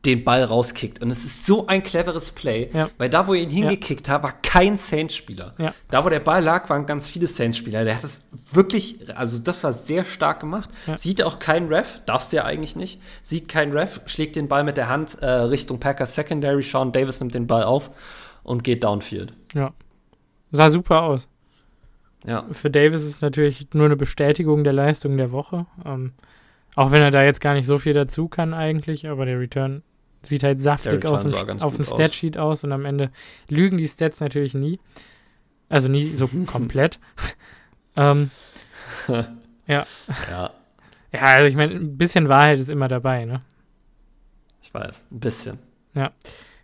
[0.04, 2.88] den Ball rauskickt und es ist so ein cleveres Play, ja.
[2.98, 4.14] weil da wo er ihn hingekickt ja.
[4.14, 5.54] hat, war kein Saints-Spieler.
[5.58, 5.74] Ja.
[5.90, 7.84] Da wo der Ball lag, waren ganz viele Saints-Spieler.
[7.84, 8.22] Der hat es
[8.52, 10.70] wirklich, also das war sehr stark gemacht.
[10.96, 13.00] Sieht auch kein Ref, darfst du ja eigentlich nicht.
[13.24, 16.62] Sieht kein Ref, schlägt den Ball mit der Hand äh, Richtung Packers Secondary.
[16.62, 17.90] Sean Davis nimmt den Ball auf
[18.44, 19.32] und geht downfield.
[19.52, 19.72] Ja,
[20.52, 21.28] sah super aus.
[22.24, 22.44] Ja.
[22.52, 25.66] Für Davis ist natürlich nur eine Bestätigung der Leistung der Woche.
[25.84, 26.12] Ähm,
[26.76, 29.82] auch wenn er da jetzt gar nicht so viel dazu kann eigentlich, aber der Return
[30.22, 32.58] sieht halt saftig aus und, auf dem Statsheet aus.
[32.58, 33.10] aus und am Ende
[33.48, 34.80] lügen die Stats natürlich nie.
[35.68, 36.98] Also nie so komplett.
[37.96, 38.30] ähm,
[39.08, 39.86] ja.
[40.30, 40.50] Ja.
[41.10, 43.40] Ja, also ich meine, ein bisschen Wahrheit ist immer dabei, ne?
[44.62, 45.58] Ich weiß, ein bisschen.
[45.94, 46.12] Ja.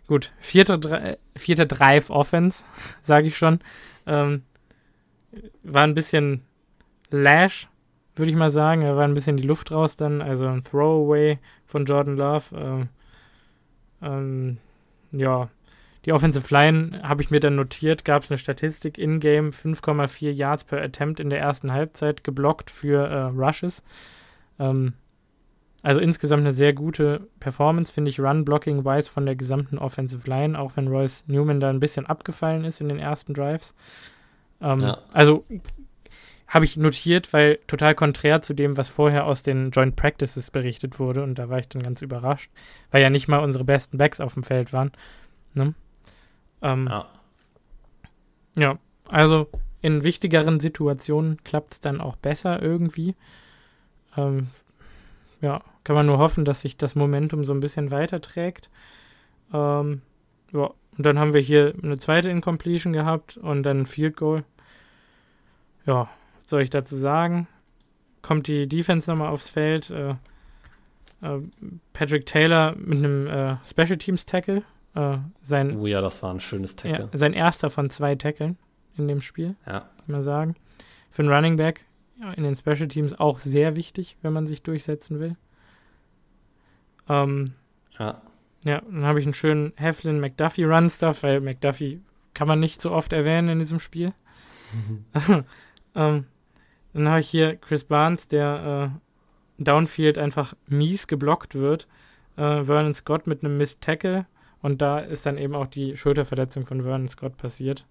[0.07, 2.63] Gut, vierter, vierter Drive Offense,
[3.01, 3.59] sage ich schon.
[4.05, 4.43] Ähm,
[5.63, 6.43] war ein bisschen
[7.09, 7.67] Lash,
[8.15, 8.81] würde ich mal sagen.
[8.81, 10.21] Da war ein bisschen die Luft raus dann.
[10.21, 12.55] Also ein Throwaway von Jordan Love.
[12.55, 12.89] Ähm,
[14.01, 14.57] ähm,
[15.11, 15.49] ja,
[16.05, 20.63] die Offensive Line habe ich mir dann notiert, gab es eine Statistik in-game, 5,4 Yards
[20.63, 23.83] per Attempt in der ersten Halbzeit, geblockt für äh, Rushes.
[24.59, 24.93] Ähm,
[25.81, 30.75] also insgesamt eine sehr gute Performance, finde ich, Run-Blocking-wise von der gesamten Offensive Line, auch
[30.77, 33.75] wenn Royce Newman da ein bisschen abgefallen ist in den ersten Drives.
[34.61, 34.97] Ähm, ja.
[35.13, 35.45] Also
[36.47, 40.99] habe ich notiert, weil total konträr zu dem, was vorher aus den Joint Practices berichtet
[40.99, 41.23] wurde.
[41.23, 42.51] Und da war ich dann ganz überrascht,
[42.91, 44.91] weil ja nicht mal unsere besten Backs auf dem Feld waren.
[45.53, 45.73] Ne?
[46.61, 47.07] Ähm, ja.
[48.57, 48.77] Ja,
[49.09, 49.49] also
[49.81, 53.15] in wichtigeren Situationen klappt es dann auch besser irgendwie.
[54.17, 54.47] Ähm,
[55.41, 58.69] ja, kann man nur hoffen, dass sich das Momentum so ein bisschen weiterträgt.
[59.53, 60.01] Ähm,
[60.53, 64.43] ja, und dann haben wir hier eine zweite Incompletion gehabt und dann ein Field Goal.
[65.85, 66.09] Ja,
[66.45, 67.47] was soll ich dazu sagen?
[68.21, 69.89] Kommt die Defense nochmal aufs Feld.
[69.89, 70.11] Äh,
[71.21, 71.39] äh,
[71.91, 74.61] Patrick Taylor mit einem äh, Special Teams Tackle.
[74.93, 77.09] Äh, sein, oh ja, das war ein schönes Tackle.
[77.11, 78.57] Ja, sein erster von zwei Tackeln
[78.95, 79.55] in dem Spiel.
[79.65, 79.79] Ja.
[79.79, 80.55] Kann man sagen.
[81.09, 81.85] Für einen Running Back
[82.37, 85.35] in den Special Teams auch sehr wichtig, wenn man sich durchsetzen will.
[87.09, 87.45] Ähm,
[87.97, 88.21] ja.
[88.63, 92.01] Ja, dann habe ich einen schönen Heflin McDuffie Run Stuff, weil McDuffie
[92.35, 94.13] kann man nicht so oft erwähnen in diesem Spiel.
[95.95, 96.25] ähm,
[97.03, 98.91] dann habe ich hier Chris Barnes, der
[99.57, 101.87] äh, Downfield einfach mies geblockt wird.
[102.37, 104.25] Äh, Vernon Scott mit einem Missed Tackle
[104.61, 107.85] und da ist dann eben auch die Schulterverletzung von Vernon Scott passiert.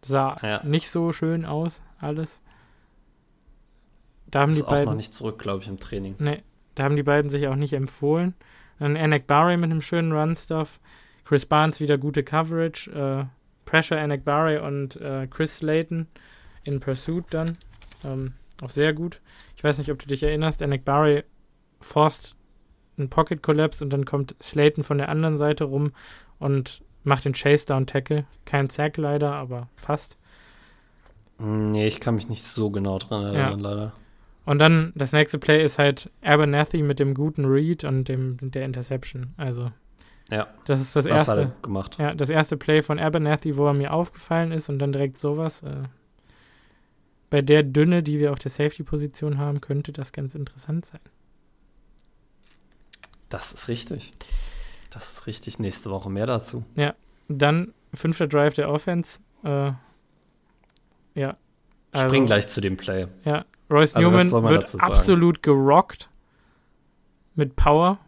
[0.00, 0.62] Das sah ja.
[0.64, 2.40] nicht so schön aus, alles.
[4.30, 6.16] Da haben ist die auch beiden, noch nicht zurück, glaube ich, im Training.
[6.18, 6.42] Nee,
[6.74, 8.34] da haben die beiden sich auch nicht empfohlen.
[8.78, 10.80] Dann Anek Barry mit einem schönen Run-Stuff.
[11.24, 12.90] Chris Barnes wieder gute Coverage.
[12.90, 13.24] Äh,
[13.64, 16.06] Pressure Anek Barry und äh, Chris Slayton
[16.62, 17.56] in Pursuit dann.
[18.04, 19.20] Ähm, auch sehr gut.
[19.56, 20.62] Ich weiß nicht, ob du dich erinnerst.
[20.62, 21.24] Anek Barry
[21.80, 22.36] forst
[22.96, 25.92] einen Pocket Collapse und dann kommt Slayton von der anderen Seite rum
[26.38, 28.24] und macht den Chase Down Tackle.
[28.44, 30.16] Kein Sack leider, aber fast.
[31.38, 33.70] Nee, ich kann mich nicht so genau dran erinnern, ja.
[33.70, 33.92] leider.
[34.44, 38.64] Und dann das nächste Play ist halt Abernathy mit dem guten Read und dem der
[38.64, 39.34] Interception.
[39.36, 39.70] Also
[40.30, 41.32] ja, das ist das, das erste.
[41.32, 41.96] Hat er gemacht.
[41.98, 45.62] Ja, das erste Play von Abernathy, wo er mir aufgefallen ist und dann direkt sowas.
[45.62, 45.82] Äh,
[47.30, 51.00] bei der Dünne, die wir auf der Safety-Position haben, könnte das ganz interessant sein.
[53.28, 54.12] Das ist richtig.
[54.90, 55.58] Das ist richtig.
[55.58, 56.64] Nächste Woche mehr dazu.
[56.74, 56.94] Ja.
[57.28, 59.20] Dann fünfter Drive der Offense.
[59.44, 59.72] Äh,
[61.14, 61.36] ja.
[61.92, 63.06] Also, Spring gleich zu dem Play.
[63.24, 63.44] Ja.
[63.70, 66.08] Royce also, Newman wird absolut gerockt.
[67.34, 67.98] Mit Power.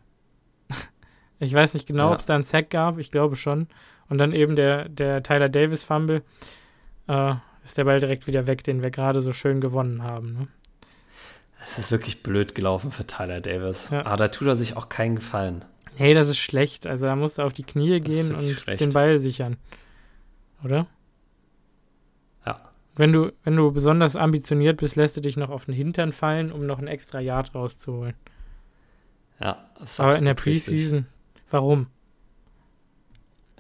[1.38, 2.14] ich weiß nicht genau, ja.
[2.14, 2.98] ob es da einen Sack gab.
[2.98, 3.68] Ich glaube schon.
[4.08, 6.22] Und dann eben der, der Tyler Davis Fumble.
[7.06, 7.34] Äh,
[7.64, 10.32] ist der Ball direkt wieder weg, den wir gerade so schön gewonnen haben.
[10.34, 10.48] Ne?
[11.62, 13.90] Es ist wirklich blöd gelaufen für Tyler Davis.
[13.90, 14.06] Ja.
[14.06, 15.64] Aber da tut er sich auch keinen Gefallen.
[15.96, 16.86] Hey, das ist schlecht.
[16.86, 18.80] Also da musst du auf die Knie gehen und schlecht.
[18.80, 19.56] den Ball sichern.
[20.64, 20.86] Oder?
[22.46, 22.72] Ja.
[22.96, 26.52] Wenn du, wenn du besonders ambitioniert bist, lässt du dich noch auf den Hintern fallen,
[26.52, 28.14] um noch ein extra Yard rauszuholen.
[29.40, 29.70] Ja.
[29.98, 31.06] Aber in der Preseason,
[31.50, 31.86] warum?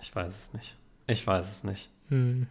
[0.00, 0.76] Ich weiß es nicht.
[1.06, 1.90] Ich weiß es nicht.
[2.08, 2.46] Hm.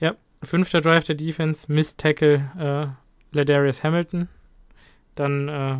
[0.00, 4.28] Ja, fünfter Drive der Defense, Miss Tackle äh, Ladarius Hamilton.
[5.14, 5.78] Dann äh,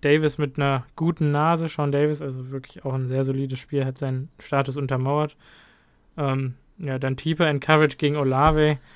[0.00, 3.98] Davis mit einer guten Nase, Sean Davis, also wirklich auch ein sehr solides Spiel, hat
[3.98, 5.36] seinen Status untermauert.
[6.16, 8.78] Ähm, ja, dann Tieper in Coverage gegen Olave.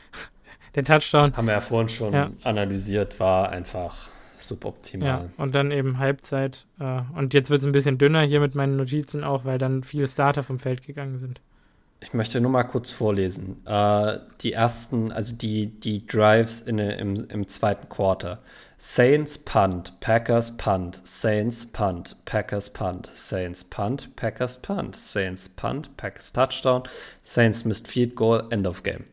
[0.74, 1.36] Der Touchdown.
[1.36, 2.30] Haben wir ja vorhin schon ja.
[2.42, 5.06] analysiert, war einfach suboptimal.
[5.06, 6.66] Ja, und dann eben Halbzeit.
[6.80, 9.84] Äh, und jetzt wird es ein bisschen dünner hier mit meinen Notizen auch, weil dann
[9.84, 11.40] viele Starter vom Feld gegangen sind.
[12.04, 13.66] Ich möchte nur mal kurz vorlesen.
[13.66, 18.40] Äh, die ersten, also die, die Drives in, im, im zweiten Quarter.
[18.76, 26.32] Saints Punt, Packers Punt, Saints Punt, Packers Punt, Saints Punt, Packers Punt, Saints Punt, Packers
[26.34, 26.82] Touchdown,
[27.22, 29.04] Saints Missed Field Goal, End of Game.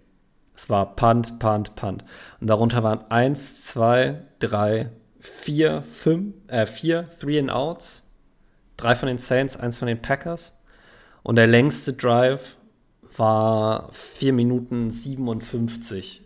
[0.54, 2.04] Es war Punt, Punt, Punt.
[2.42, 8.06] Und darunter waren 1, 2, 3, 4, 5, äh, 4 Three and Outs.
[8.76, 10.60] Drei von den Saints, eins von den Packers.
[11.24, 12.58] Und der längste Drive
[13.18, 16.22] war 4 Minuten 57.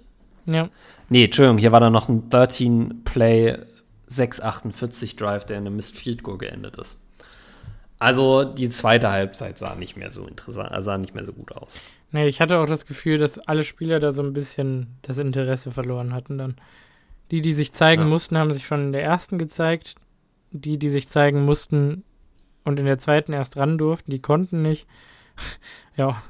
[0.46, 0.70] Ja.
[1.10, 3.58] Nee, Entschuldigung, hier war dann noch ein 13-Play
[4.08, 7.02] 648 Drive, der in einem Missed Field Goal geendet ist.
[7.98, 11.52] Also die zweite Halbzeit sah nicht mehr so interessant, also sah nicht mehr so gut
[11.54, 11.80] aus.
[12.12, 15.72] Nee, ich hatte auch das Gefühl, dass alle Spieler da so ein bisschen das Interesse
[15.72, 16.56] verloren hatten dann.
[17.32, 18.08] Die, die sich zeigen ja.
[18.08, 19.96] mussten, haben sich schon in der ersten gezeigt.
[20.52, 22.04] Die, die sich zeigen mussten
[22.64, 24.88] und in der zweiten erst ran durften, die konnten nicht.
[25.98, 26.22] ja,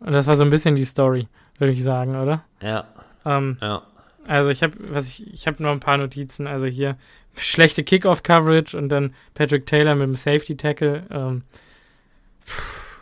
[0.00, 1.28] das war so ein bisschen die Story,
[1.58, 2.44] würde ich sagen, oder?
[2.62, 2.86] Ja.
[3.24, 3.82] Ähm, ja.
[4.26, 6.46] Also ich habe, was ich, ich habe noch ein paar Notizen.
[6.46, 6.96] Also hier
[7.34, 11.04] schlechte Kickoff-Coverage und dann Patrick Taylor mit dem Safety-Tackle.
[11.10, 11.42] Ähm,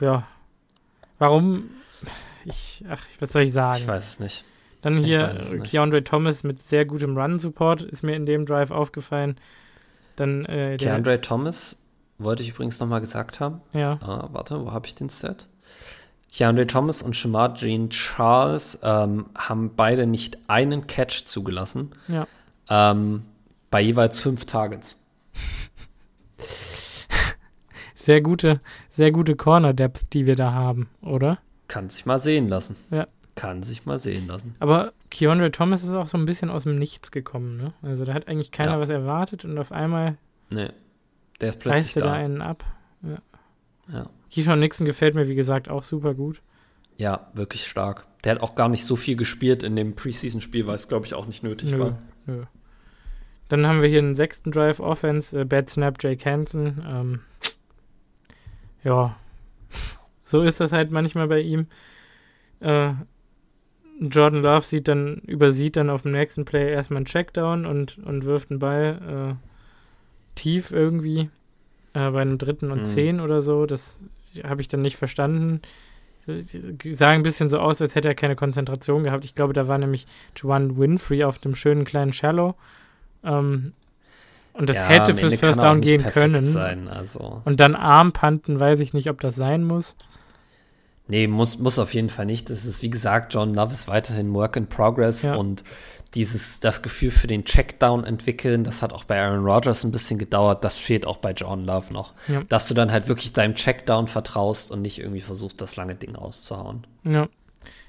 [0.01, 0.27] ja.
[1.19, 1.70] Warum?
[2.45, 3.79] Ich, ach, was soll ich sagen?
[3.79, 4.45] Ich weiß es nicht.
[4.81, 9.37] Dann hier Keandre Thomas mit sehr gutem Run-Support ist mir in dem Drive aufgefallen.
[10.16, 11.83] Dann äh, Keandre Thomas
[12.19, 13.61] wollte ich übrigens nochmal gesagt haben.
[13.73, 13.99] Ja.
[14.03, 15.49] Ah, warte, wo habe ich den Set?
[16.33, 21.93] Keandre Thomas und Shamar Jean Charles ähm, haben beide nicht einen Catch zugelassen.
[22.07, 22.27] Ja.
[22.69, 23.25] Ähm,
[23.71, 24.97] bei jeweils fünf Targets.
[27.95, 31.39] Sehr gute, sehr gute Corner-Depth, die wir da haben, oder?
[31.67, 32.77] Kann sich mal sehen lassen.
[32.91, 33.07] Ja.
[33.35, 34.55] Kann sich mal sehen lassen.
[34.61, 37.75] Aber Keandre Thomas ist auch so ein bisschen aus dem Nichts gekommen, ne?
[37.83, 38.81] Also da hat eigentlich keiner ja.
[38.81, 40.17] was erwartet und auf einmal.
[40.51, 40.71] Nee.
[41.41, 42.01] Der ist plötzlich da.
[42.01, 42.65] da einen ab.
[43.03, 43.17] Ja.
[43.93, 44.07] ja.
[44.35, 46.43] Keyshawn Nixon gefällt mir, wie gesagt, auch super gut.
[46.97, 48.07] Ja, wirklich stark.
[48.25, 51.15] Der hat auch gar nicht so viel gespielt in dem Preseason-Spiel, weil es, glaube ich,
[51.15, 51.99] auch nicht nötig nö, war.
[52.27, 52.45] Nö.
[53.49, 56.85] Dann haben wir hier einen sechsten Drive Offense, äh, Bad Snap, Jake Hansen.
[56.87, 57.21] Ähm,
[58.85, 59.17] ja,
[60.25, 61.67] so ist das halt manchmal bei ihm.
[62.61, 62.93] Äh,
[64.01, 68.25] Jordan Love sieht dann, übersieht dann auf dem nächsten Play erstmal einen Checkdown und, und
[68.25, 69.49] wirft einen Ball äh,
[70.35, 71.31] tief irgendwie
[71.95, 72.85] äh, bei einem dritten und mhm.
[72.85, 73.67] zehn oder so.
[73.67, 74.05] Das
[74.45, 75.61] habe ich dann nicht verstanden.
[76.91, 79.25] Sah ein bisschen so aus, als hätte er keine Konzentration gehabt.
[79.25, 80.05] Ich glaube, da war nämlich
[80.37, 82.55] Juan Winfrey auf dem schönen kleinen Shallow.
[83.25, 83.73] Ähm,
[84.53, 86.45] und das ja, hätte fürs First Down gehen können.
[86.45, 87.43] Sein, also.
[87.45, 89.95] Und dann Armpanten, weiß ich nicht, ob das sein muss.
[91.07, 92.51] Nee, muss, muss auf jeden Fall nicht.
[92.51, 95.37] Das ist, wie gesagt, John Love ist weiterhin Work in Progress ja.
[95.37, 95.65] und
[96.15, 100.19] dieses, das Gefühl für den Checkdown entwickeln, das hat auch bei Aaron Rodgers ein bisschen
[100.19, 100.65] gedauert.
[100.65, 102.15] Das fehlt auch bei John Love noch.
[102.29, 102.43] Ja.
[102.49, 106.17] Dass du dann halt wirklich deinem Checkdown vertraust und nicht irgendwie versuchst, das lange Ding
[106.17, 106.87] auszuhauen.
[107.05, 107.29] Ja.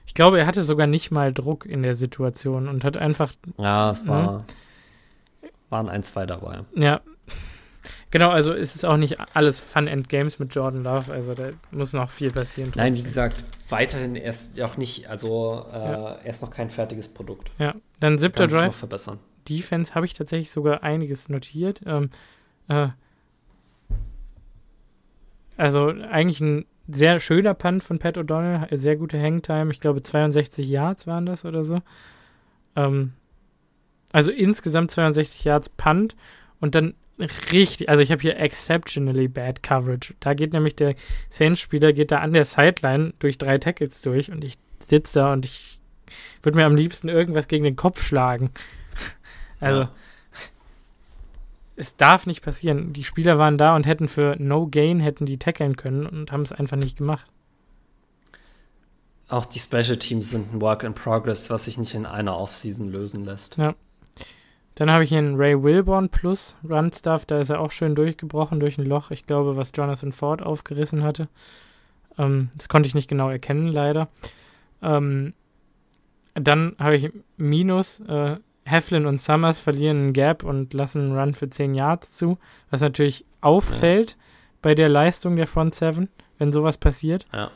[0.05, 3.31] Ich glaube, er hatte sogar nicht mal Druck in der Situation und hat einfach.
[3.57, 4.43] Ja, es war, ne?
[5.69, 6.61] waren ein, zwei dabei.
[6.75, 7.01] Ja,
[8.11, 11.51] Genau, also ist es auch nicht alles Fun and Games mit Jordan Love, also da
[11.71, 12.71] muss noch viel passieren.
[12.75, 16.11] Nein, wie gesagt, weiterhin erst auch nicht, also äh, ja.
[16.15, 17.51] er ist noch kein fertiges Produkt.
[17.59, 18.67] Ja, dann siebter Drive.
[18.67, 19.19] Noch verbessern.
[19.47, 21.81] Defense habe ich tatsächlich sogar einiges notiert.
[21.85, 22.09] Ähm,
[22.67, 22.87] äh,
[25.57, 30.67] also eigentlich ein sehr schöner Punt von Pat O'Donnell, sehr gute Hangtime, ich glaube 62
[30.67, 31.81] Yards waren das oder so.
[32.75, 33.13] Ähm,
[34.11, 36.15] also insgesamt 62 Yards Punt
[36.59, 40.13] und dann richtig, also ich habe hier exceptionally bad coverage.
[40.19, 40.95] Da geht nämlich der
[41.29, 45.45] Saints-Spieler geht da an der Sideline durch drei Tackles durch und ich sitze da und
[45.45, 45.79] ich
[46.41, 48.51] würde mir am liebsten irgendwas gegen den Kopf schlagen.
[49.61, 49.91] Also ja.
[51.75, 52.93] es darf nicht passieren.
[52.93, 56.43] Die Spieler waren da und hätten für No Gain hätten die tackeln können und haben
[56.43, 57.25] es einfach nicht gemacht.
[59.27, 62.89] Auch die Special Teams sind ein Work in Progress, was sich nicht in einer Offseason
[62.89, 63.57] lösen lässt.
[63.57, 63.75] Ja.
[64.79, 67.25] Dann habe ich hier einen Ray Wilborn plus Run Stuff.
[67.25, 69.11] Da ist er auch schön durchgebrochen durch ein Loch.
[69.11, 71.27] Ich glaube, was Jonathan Ford aufgerissen hatte.
[72.17, 74.07] Ähm, das konnte ich nicht genau erkennen, leider.
[74.81, 75.33] Ähm,
[76.33, 77.99] dann habe ich Minus.
[78.07, 82.37] Äh, Heflin und Summers verlieren einen Gap und lassen einen Run für 10 Yards zu.
[82.69, 84.17] Was natürlich auffällt ja.
[84.61, 86.07] bei der Leistung der Front 7,
[86.37, 87.27] wenn sowas passiert.
[87.33, 87.51] Ja.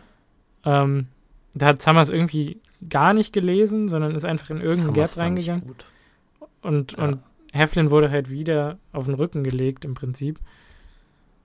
[0.66, 1.08] Ähm,
[1.54, 2.60] da hat Summers irgendwie
[2.90, 5.68] gar nicht gelesen, sondern ist einfach in irgendeinen Gap reingegangen.
[5.68, 5.86] Gut.
[6.64, 7.04] Und, ja.
[7.04, 7.20] und
[7.52, 10.40] Heflin wurde halt wieder auf den Rücken gelegt im Prinzip.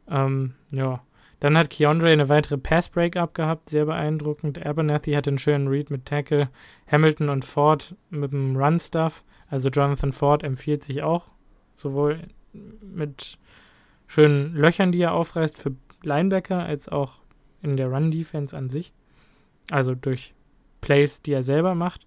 [0.09, 1.03] Ähm, ja.
[1.41, 4.65] Dann hat Keandre eine weitere Pass-Break-Up gehabt, sehr beeindruckend.
[4.65, 6.49] Abernathy hatte einen schönen Read mit Tackle.
[6.91, 9.25] Hamilton und Ford mit dem Run-Stuff.
[9.49, 11.31] Also Jonathan Ford empfiehlt sich auch,
[11.77, 12.23] sowohl
[12.53, 13.39] mit
[14.09, 17.21] schönen Löchern, die er aufreißt für Linebacker, als auch
[17.63, 18.93] in der Run-Defense an sich.
[19.71, 20.35] Also durch
[20.81, 22.07] Plays, die er selber macht.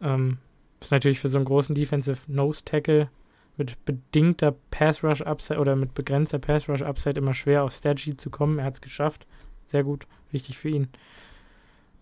[0.00, 0.38] Ähm,
[0.86, 3.08] ist natürlich für so einen großen Defensive Nose Tackle
[3.56, 8.20] mit bedingter Pass Rush Upside oder mit begrenzter Pass Rush Upside immer schwer auf Statsheet
[8.20, 8.58] zu kommen.
[8.58, 9.26] Er hat es geschafft.
[9.66, 10.06] Sehr gut.
[10.30, 10.88] Wichtig für ihn.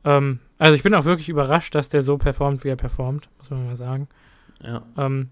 [0.05, 3.51] Ähm, also ich bin auch wirklich überrascht, dass der so performt, wie er performt, muss
[3.51, 4.09] man mal sagen.
[4.62, 4.82] Ja.
[4.97, 5.31] Ähm,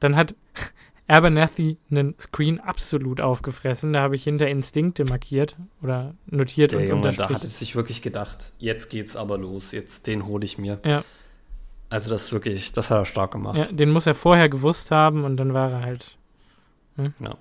[0.00, 0.34] dann hat
[1.08, 3.92] Abernathy einen Screen absolut aufgefressen.
[3.92, 7.74] Da habe ich hinter Instinkte markiert oder notiert der und Junge, da hat es sich
[7.74, 10.80] wirklich gedacht, jetzt geht's aber los, jetzt den hole ich mir.
[10.84, 11.04] Ja.
[11.90, 13.56] Also das ist wirklich, das hat er stark gemacht.
[13.56, 16.18] Ja, den muss er vorher gewusst haben und dann war er halt.
[16.96, 17.14] Hm?
[17.20, 17.36] Ja.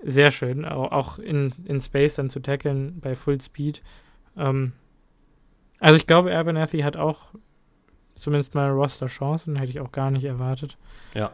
[0.00, 3.82] Sehr schön, auch in, in Space dann zu tackeln bei Full Speed.
[4.36, 4.72] Ähm,
[5.80, 7.32] also ich glaube, Abernathy hat auch
[8.14, 10.76] zumindest mal Roster-Chancen, hätte ich auch gar nicht erwartet.
[11.14, 11.32] Ja,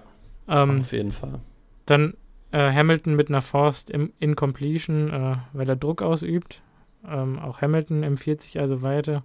[0.48, 1.40] ähm, auf jeden Fall.
[1.84, 2.14] Dann
[2.52, 6.62] äh, Hamilton mit einer Forced Incompletion, äh, weil er Druck ausübt.
[7.06, 9.24] Ähm, auch Hamilton empfiehlt sich also weiter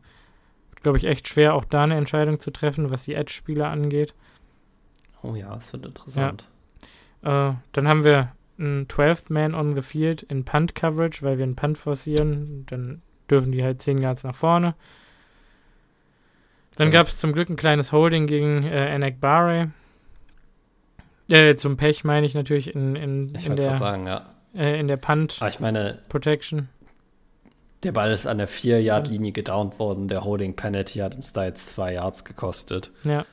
[0.81, 4.13] glaube ich, echt schwer, auch da eine Entscheidung zu treffen, was die Edge-Spieler angeht.
[5.21, 6.47] Oh ja, es wird interessant.
[7.23, 7.49] Ja.
[7.49, 11.55] Äh, dann haben wir einen 12th Man on the Field in Punt-Coverage, weil wir einen
[11.55, 12.65] Punt forcieren.
[12.67, 14.75] Dann dürfen die halt 10 Yards nach vorne.
[16.75, 19.71] Dann gab es zum Glück ein kleines Holding gegen äh, Anak Barre.
[21.29, 24.25] Äh, zum Pech meine ich natürlich in, in, ich in der sagen, ja.
[24.55, 26.69] äh, in der Punt ah, ich meine, Protection.
[27.83, 30.07] Der Ball ist an der 4-Yard-Linie gedownt worden.
[30.07, 32.91] Der Holding Penalty hat uns da jetzt zwei Yards gekostet.
[33.03, 33.25] Ja.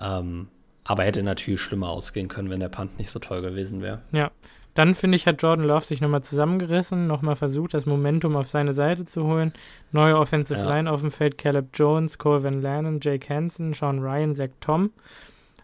[0.00, 0.48] Ähm,
[0.84, 4.00] aber hätte natürlich schlimmer ausgehen können, wenn der Punt nicht so toll gewesen wäre.
[4.12, 4.30] Ja.
[4.74, 8.72] Dann finde ich, hat Jordan Love sich nochmal zusammengerissen, nochmal versucht, das Momentum auf seine
[8.72, 9.52] Seite zu holen.
[9.90, 10.68] Neue Offensive ja.
[10.68, 14.90] Line auf dem Feld: Caleb Jones, Cole Van Lannon, Jake Hansen, Sean Ryan, Zach Tom.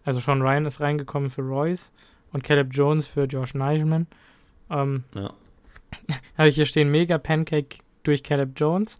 [0.05, 1.91] Also Sean Ryan ist reingekommen für Royce
[2.33, 4.07] und Caleb Jones für Josh Neichmann.
[4.71, 5.33] Ähm, ja.
[6.37, 8.98] Habe ich hier stehen: Mega Pancake durch Caleb Jones.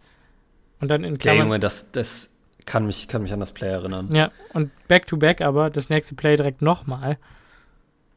[0.79, 1.37] Und dann in Klammern.
[1.37, 2.29] Der Junge, das, das
[2.65, 4.13] kann mich, kann mich an das Play erinnern.
[4.13, 7.17] Ja, und back-to-back -back aber, das nächste Play direkt nochmal.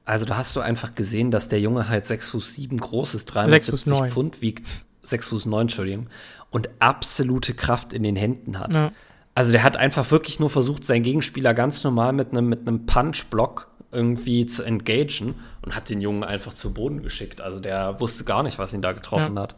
[0.04, 3.26] Also da hast du einfach gesehen, dass der Junge halt 6 Fuß 7 groß ist,
[3.26, 6.08] 370 Pfund wiegt, 6 Fuß 9, Entschuldigung,
[6.50, 8.74] und absolute Kraft in den Händen hat.
[8.74, 8.92] Ja.
[9.34, 13.68] Also der hat einfach wirklich nur versucht, seinen Gegenspieler ganz normal mit einem mit Punch-Block
[13.92, 17.40] irgendwie zu engagen und hat den Jungen einfach zu Boden geschickt.
[17.40, 19.42] Also der wusste gar nicht, was ihn da getroffen ja.
[19.42, 19.56] hat.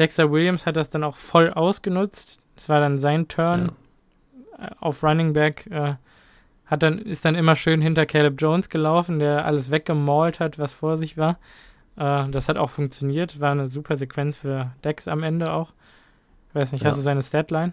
[0.00, 2.38] Dexter Williams hat das dann auch voll ausgenutzt.
[2.56, 3.72] Es war dann sein Turn
[4.58, 4.70] ja.
[4.80, 5.66] Auf Running Back.
[5.70, 5.94] Äh,
[6.64, 10.72] hat dann, ist dann immer schön hinter Caleb Jones gelaufen, der alles weggemalt hat, was
[10.72, 11.38] vor sich war.
[11.96, 13.40] Äh, das hat auch funktioniert.
[13.40, 15.72] War eine super Sequenz für Dex am Ende auch.
[16.48, 16.88] Ich weiß nicht, ja.
[16.88, 17.72] hast du seine Statline?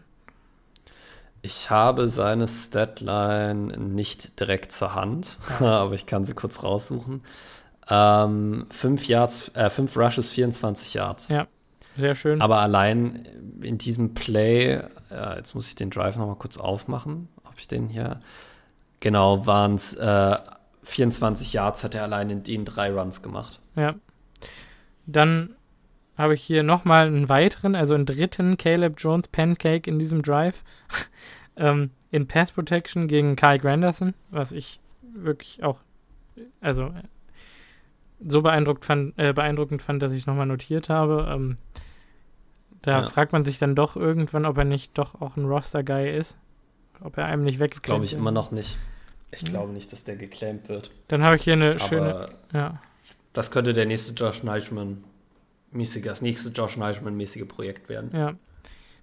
[1.42, 7.24] Ich habe seine Statline nicht direkt zur Hand, aber ich kann sie kurz raussuchen.
[7.90, 11.30] Ähm, fünf Yards, äh, fünf Rushes, 24 Yards.
[11.30, 11.48] Ja,
[11.98, 12.42] sehr schön.
[12.42, 13.28] Aber allein
[13.62, 17.88] in diesem Play, äh, jetzt muss ich den Drive nochmal kurz aufmachen, ob ich den
[17.90, 18.20] hier.
[19.00, 20.38] Genau, waren es äh,
[20.84, 23.60] 24 Yards, hat er allein in den drei Runs gemacht.
[23.76, 23.96] Ja.
[25.06, 25.56] Dann
[26.18, 30.64] habe ich hier nochmal einen weiteren, also einen dritten Caleb Jones Pancake in diesem Drive.
[31.58, 35.82] ähm, in Pass Protection gegen Kyle Granderson, was ich wirklich auch,
[36.62, 36.94] also
[38.26, 41.28] so beeindruckt fand, äh, beeindruckend fand, dass ich es nochmal notiert habe.
[41.30, 41.58] Ähm,
[42.82, 43.10] da ja.
[43.10, 46.38] fragt man sich dann doch irgendwann, ob er nicht doch auch ein Roster-Guy ist.
[47.02, 47.60] Ob er einem nicht.
[47.60, 48.78] Das glaube ich immer noch nicht.
[49.32, 49.48] Ich mhm.
[49.48, 50.92] glaube nicht, dass der geclaimt wird.
[51.08, 52.30] Dann habe ich hier eine Aber schöne.
[52.54, 52.82] Ja.
[53.34, 55.04] Das könnte der nächste Josh Neischmann
[55.72, 58.10] mäßige, das nächste Josh Neischmann-mäßige Projekt werden.
[58.14, 58.34] Ja.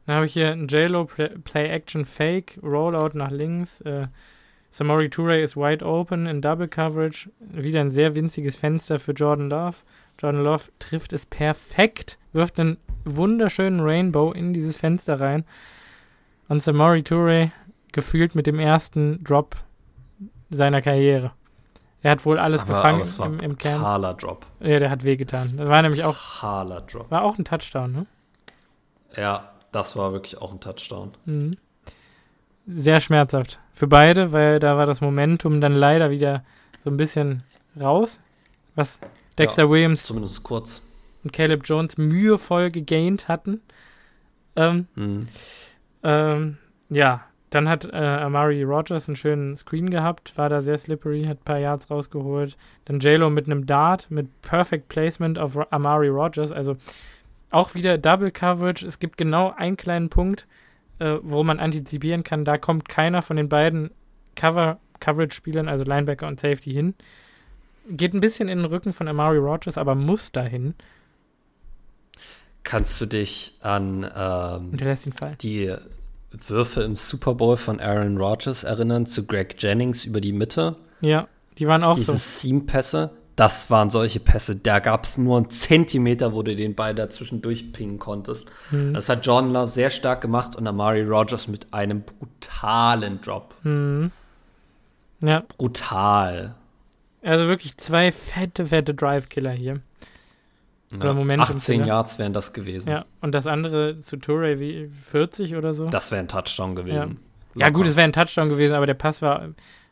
[0.06, 3.80] Dann habe ich hier ein JLo Play Action Fake, Rollout nach links.
[3.82, 4.08] Äh,
[4.70, 7.30] Samori Toure ist wide open in Double Coverage.
[7.38, 9.76] Wieder ein sehr winziges Fenster für Jordan Love.
[10.18, 15.44] Jordan Love trifft es perfekt, wirft einen wunderschönen Rainbow in dieses Fenster rein.
[16.48, 17.52] Und Samori Toure
[17.92, 19.56] gefühlt mit dem ersten Drop
[20.50, 21.32] seiner Karriere.
[22.02, 23.78] Er hat wohl alles aber, gefangen aber das war im, im Kern.
[23.78, 24.46] Totaler Drop.
[24.60, 25.40] Ja, der hat wehgetan.
[25.40, 26.16] Das war nämlich auch.
[26.16, 27.10] Totaler Drop.
[27.10, 28.06] War auch ein Touchdown, ne?
[29.16, 31.12] Ja, das war wirklich auch ein Touchdown.
[31.24, 31.56] Mhm.
[32.66, 36.44] Sehr schmerzhaft für beide, weil da war das Momentum dann leider wieder
[36.84, 37.42] so ein bisschen
[37.78, 38.20] raus,
[38.74, 39.00] was
[39.38, 40.82] Dexter ja, Williams zumindest kurz
[41.24, 43.60] und Caleb Jones mühevoll gegaint hatten.
[44.56, 45.28] Ähm, mhm.
[46.02, 46.58] ähm,
[46.90, 51.38] ja, dann hat äh, Amari Rogers einen schönen Screen gehabt, war da sehr slippery, hat
[51.38, 52.56] ein paar Yards rausgeholt.
[52.84, 56.52] Dann JLo mit einem Dart, mit Perfect Placement auf Amari Rogers.
[56.52, 56.76] Also
[57.50, 58.84] auch wieder Double Coverage.
[58.84, 60.48] Es gibt genau einen kleinen Punkt,
[60.98, 62.44] äh, wo man antizipieren kann.
[62.44, 63.90] Da kommt keiner von den beiden
[64.34, 66.94] Cover Coverage-Spielern, also Linebacker und Safety, hin.
[67.88, 70.74] Geht ein bisschen in den Rücken von Amari Rogers, aber muss dahin.
[72.64, 74.76] Kannst du dich an ähm,
[75.40, 75.74] die
[76.32, 80.76] Würfe im Super Bowl von Aaron Rodgers erinnern zu Greg Jennings über die Mitte?
[81.00, 81.28] Ja,
[81.58, 82.18] die waren auch Diese so.
[82.18, 84.56] Seam-Pässe, das waren solche Pässe.
[84.56, 88.46] Da gab es nur einen Zentimeter, wo du den Ball dazwischen durchpingen konntest.
[88.70, 88.94] Mhm.
[88.94, 93.54] Das hat John Love sehr stark gemacht und Amari Rodgers mit einem brutalen Drop.
[93.62, 94.10] Mhm.
[95.20, 95.42] Ja.
[95.56, 96.54] Brutal.
[97.22, 99.80] Also wirklich zwei fette, fette Drive-Killer hier.
[101.00, 102.88] Oder ja, Moment 18 Yards wären das gewesen.
[102.88, 105.88] Ja, und das andere zu Touré wie 40 oder so?
[105.88, 107.20] Das wäre ein Touchdown gewesen.
[107.54, 109.48] Ja, ja gut, es wäre ein Touchdown gewesen, aber der Pass war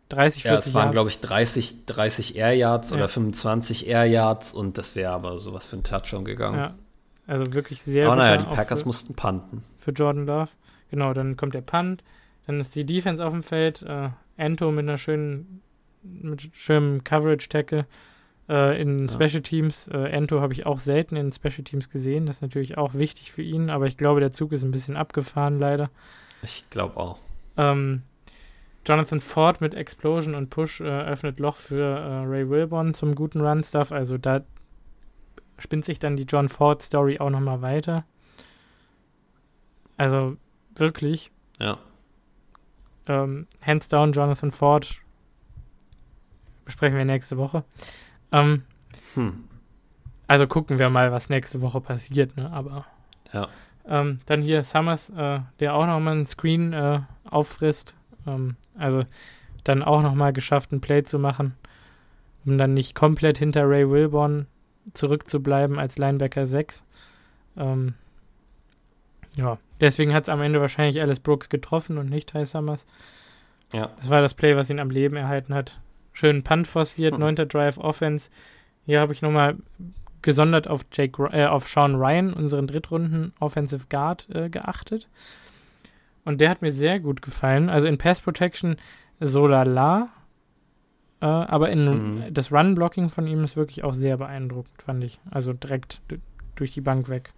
[0.09, 2.97] 30, 40 Ja, es waren, glaube ich, 30, 30 Air Yards ja.
[2.97, 6.59] oder 25 Air Yards und das wäre aber sowas für ein Touchdown gegangen.
[6.59, 6.74] Ja,
[7.27, 9.65] also wirklich sehr Aber naja, die Packers für, mussten punten.
[9.79, 10.51] Für Jordan Love.
[10.91, 12.03] Genau, dann kommt der Punt,
[12.47, 15.62] dann ist die Defense auf dem Feld, äh, Ento mit einer schönen,
[16.03, 17.87] mit schönem Coverage-Tackle
[18.48, 19.09] äh, in.
[19.09, 19.89] Special Teams.
[19.89, 22.27] Äh, Ento habe ich auch selten in Special Teams gesehen.
[22.27, 24.97] Das ist natürlich auch wichtig für ihn, aber ich glaube, der Zug ist ein bisschen
[24.97, 25.90] abgefahren, leider.
[26.43, 27.19] Ich glaube auch.
[27.56, 28.02] Ähm,
[28.85, 33.40] Jonathan Ford mit Explosion und Push äh, öffnet Loch für äh, Ray Wilborn zum guten
[33.40, 33.93] Run-Stuff.
[33.93, 34.43] Also da
[35.59, 38.05] spinnt sich dann die John Ford-Story auch nochmal weiter.
[39.97, 40.36] Also
[40.74, 41.31] wirklich.
[41.60, 41.78] Ja.
[43.06, 45.02] Ähm, hands down, Jonathan Ford
[46.64, 47.64] besprechen wir nächste Woche.
[48.33, 48.63] Ähm,
[49.15, 49.45] hm.
[50.27, 52.51] Also gucken wir mal, was nächste Woche passiert, ne?
[52.51, 52.87] Aber.
[53.33, 53.49] Ja.
[53.87, 57.95] Ähm, dann hier Summers, äh, der auch nochmal einen Screen äh, auffrisst.
[58.27, 59.05] Ähm, also
[59.65, 61.55] dann auch nochmal geschafft, ein Play zu machen,
[62.45, 64.47] um dann nicht komplett hinter Ray Wilborn
[64.93, 66.85] zurückzubleiben als Linebacker 6.
[67.57, 67.95] Ähm,
[69.37, 72.87] ja, deswegen hat es am Ende wahrscheinlich Alice Brooks getroffen und nicht Ty Summers.
[73.73, 73.91] Ja.
[73.97, 75.81] Das war das Play, was ihn am Leben erhalten hat.
[76.13, 77.21] Schön Punt forciert, hm.
[77.21, 78.31] neunter Drive Offense.
[78.85, 79.57] Hier habe ich nochmal
[80.23, 85.09] gesondert auf, Jake, äh, auf Sean Ryan, unseren Drittrunden Offensive Guard, äh, geachtet.
[86.25, 87.69] Und der hat mir sehr gut gefallen.
[87.69, 88.77] Also in Pass Protection
[89.21, 90.09] so lala.
[91.21, 92.35] Äh, aber in mhm.
[92.35, 95.21] das Run-Blocking von ihm ist wirklich auch sehr beeindruckend, fand ich.
[95.31, 96.01] Also direkt
[96.55, 97.33] durch die Bank weg.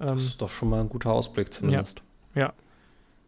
[0.00, 2.02] Ähm, das ist doch schon mal ein guter Ausblick zumindest.
[2.34, 2.40] Ja.
[2.40, 2.52] ja.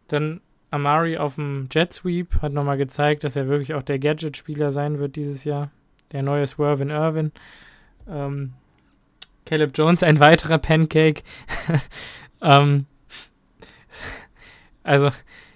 [0.07, 0.41] Dann
[0.73, 4.97] Amari auf dem Jet Sweep hat nochmal gezeigt, dass er wirklich auch der Gadget-Spieler sein
[4.97, 5.69] wird dieses Jahr.
[6.11, 7.31] Der neue Swervin Irvin.
[8.09, 8.53] Ähm,
[9.45, 11.21] Caleb Jones, ein weiterer Pancake.
[12.41, 12.87] ähm,
[14.83, 15.11] also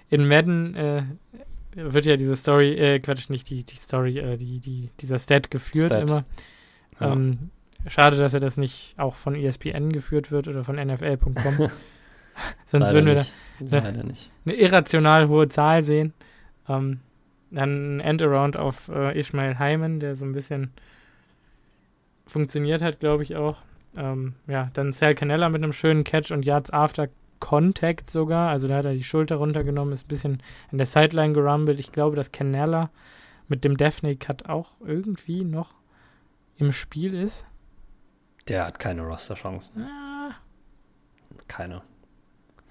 [0.08, 1.02] in Madden äh,
[1.74, 5.50] wird ja diese Story, äh, Quatsch, nicht die, die Story, äh, die, die, dieser Stat
[5.50, 6.08] geführt Stat.
[6.08, 6.24] immer.
[7.00, 7.12] Ja.
[7.12, 7.50] Ähm,
[7.88, 11.70] schade, dass er das nicht auch von ESPN geführt wird oder von NFL.com.
[12.66, 13.34] Sonst Leider würden wir nicht.
[13.72, 16.12] eine, eine, irrational hohe Zahl sehen.
[16.68, 17.00] Ähm,
[17.50, 20.72] dann ein Endaround auf äh, Ishmael Hyman, der so ein bisschen
[22.26, 23.62] funktioniert hat, glaube ich auch.
[23.96, 27.08] Ähm, ja, dann Sal Canella mit einem schönen Catch und Yards After
[27.40, 28.50] Contact sogar.
[28.50, 31.80] Also da hat er die Schulter runtergenommen, ist ein bisschen an der Sideline gerumbelt.
[31.80, 32.90] Ich glaube, dass Canella
[33.48, 35.74] mit dem Daphne Cut auch irgendwie noch
[36.56, 37.46] im Spiel ist.
[38.48, 39.84] Der hat keine Roster-Chancen.
[39.84, 40.34] Ah.
[41.46, 41.82] Keine.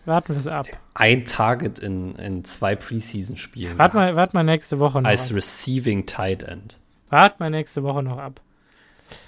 [0.07, 0.67] Warten wir es ab.
[0.93, 3.77] Ein Target in, in zwei Preseason-Spielen.
[3.77, 5.09] Warte mal, wart mal nächste Woche noch.
[5.09, 5.35] Als ab.
[5.35, 6.79] Receiving Tight End.
[7.09, 8.39] Wart mal nächste Woche noch ab.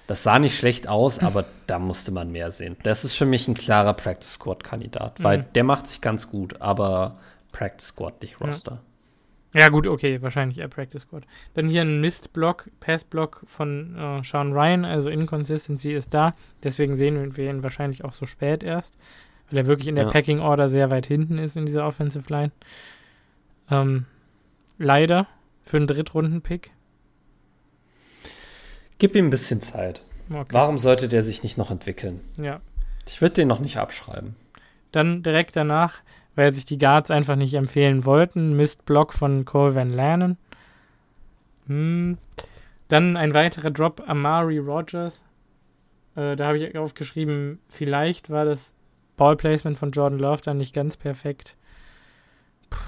[0.07, 2.77] Das sah nicht schlecht aus, aber da musste man mehr sehen.
[2.83, 5.45] Das ist für mich ein klarer Practice Squad-Kandidat, weil mhm.
[5.53, 7.19] der macht sich ganz gut, aber
[7.51, 8.81] Practice Squad, nicht Roster.
[9.53, 11.23] Ja, gut, okay, wahrscheinlich eher Practice Squad.
[11.55, 16.33] Dann hier ein Mist-Block, Pass-Block von äh, Sean Ryan, also Inconsistency ist da.
[16.63, 18.97] Deswegen sehen wir ihn wahrscheinlich auch so spät erst,
[19.49, 20.11] weil er wirklich in der ja.
[20.11, 22.51] Packing Order sehr weit hinten ist in dieser Offensive Line.
[23.69, 24.05] Ähm,
[24.77, 25.27] leider
[25.63, 26.71] für einen Drittrunden-Pick.
[28.97, 30.03] Gib ihm ein bisschen Zeit.
[30.29, 30.49] Okay.
[30.51, 32.21] Warum sollte der sich nicht noch entwickeln?
[32.37, 32.61] Ja.
[33.07, 34.35] Ich würde den noch nicht abschreiben.
[34.91, 36.01] Dann direkt danach
[36.39, 38.55] weil sich die Guards einfach nicht empfehlen wollten.
[38.55, 40.37] Mistblock von Cole Van Lanen.
[41.67, 42.17] Hm.
[42.87, 45.21] Dann ein weiterer Drop, Amari Rogers.
[46.15, 48.73] Äh, da habe ich aufgeschrieben, vielleicht war das
[49.19, 51.55] Ballplacement von Jordan Love dann nicht ganz perfekt.
[52.69, 52.79] Puh.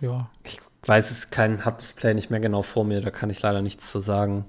[0.00, 0.30] Ja.
[0.44, 3.40] Ich weiß es kein, hab das Play nicht mehr genau vor mir, da kann ich
[3.40, 4.44] leider nichts zu sagen.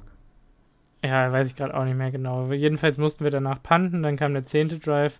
[1.03, 2.51] Ja, weiß ich gerade auch nicht mehr genau.
[2.51, 5.19] Jedenfalls mussten wir danach punten, dann kam der zehnte Drive.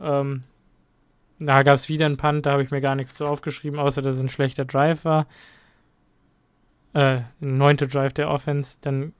[0.00, 0.40] Ähm,
[1.38, 4.02] da gab es wieder einen Punt, da habe ich mir gar nichts zu aufgeschrieben, außer
[4.02, 5.26] dass es ein schlechter Drive war.
[6.94, 9.12] Äh, ein neunter Drive der Offense, dann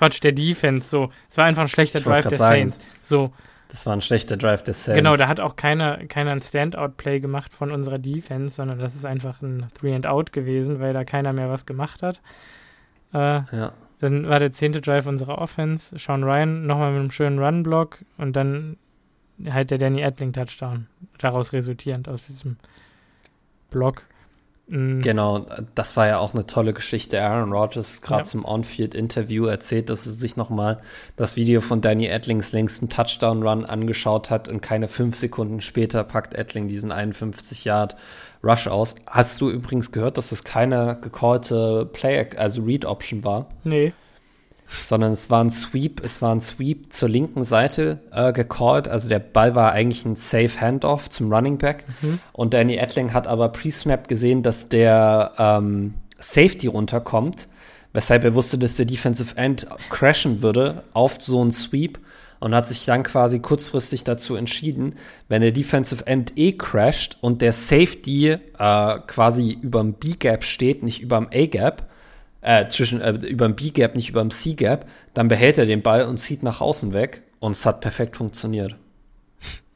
[0.00, 1.10] Quatsch, der Defense, so.
[1.30, 2.78] Es war einfach ein schlechter Drive der sagen, Saints.
[3.02, 3.32] So.
[3.68, 4.96] Das war ein schlechter Drive der Saints.
[4.96, 9.04] Genau, da hat auch keiner, keiner ein Standout-Play gemacht von unserer Defense, sondern das ist
[9.04, 12.22] einfach ein Three-and-Out gewesen, weil da keiner mehr was gemacht hat.
[13.12, 13.72] Äh, ja.
[13.98, 15.98] Dann war der zehnte Drive unserer Offense.
[15.98, 18.78] Sean Ryan nochmal mit einem schönen Run-Block und dann
[19.50, 20.86] halt der Danny Edling Touchdown
[21.18, 22.56] daraus resultierend aus diesem
[23.68, 24.06] Block.
[24.70, 25.02] Mhm.
[25.02, 27.20] Genau, das war ja auch eine tolle Geschichte.
[27.20, 28.24] Aaron Rodgers gerade ja.
[28.24, 30.80] zum On-Field-Interview erzählt, dass er sich nochmal
[31.16, 36.34] das Video von Danny Edlings längsten Touchdown-Run angeschaut hat und keine fünf Sekunden später packt
[36.34, 37.96] Edling diesen 51 Yard
[38.42, 38.94] Rush aus.
[39.06, 43.48] Hast du übrigens gehört, dass es keine gecallte Play, also Read-Option war?
[43.64, 43.92] Nee
[44.82, 48.88] sondern es war ein Sweep, es war ein Sweep zur linken Seite äh, gecallt.
[48.88, 51.84] Also der Ball war eigentlich ein Safe Handoff zum Running Back.
[52.02, 52.20] Mhm.
[52.32, 57.48] Und Danny Etling hat aber pre-snap gesehen, dass der ähm, Safety runterkommt,
[57.92, 61.98] weshalb er wusste, dass der Defensive End crashen würde auf so einen Sweep
[62.40, 64.94] und hat sich dann quasi kurzfristig dazu entschieden,
[65.28, 71.00] wenn der Defensive End eh crasht und der Safety äh, quasi überm B-Gap steht, nicht
[71.02, 71.89] überm A-Gap,
[72.42, 76.04] äh, zwischen, äh, über dem B-Gap, nicht über dem C-Gap, dann behält er den Ball
[76.04, 78.76] und zieht nach außen weg und es hat perfekt funktioniert.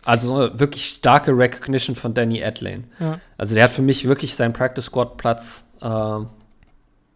[0.05, 2.85] Also wirklich starke Recognition von Danny Adlane.
[3.01, 3.21] Ja.
[3.39, 6.21] Also der hat für mich wirklich seinen Practice Squad Platz äh,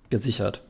[0.08, 0.62] gesichert.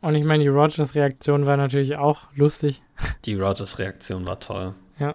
[0.00, 2.82] Und ich meine, die Rogers Reaktion war natürlich auch lustig.
[3.24, 4.74] Die Rogers Reaktion war toll.
[4.98, 5.14] Ja.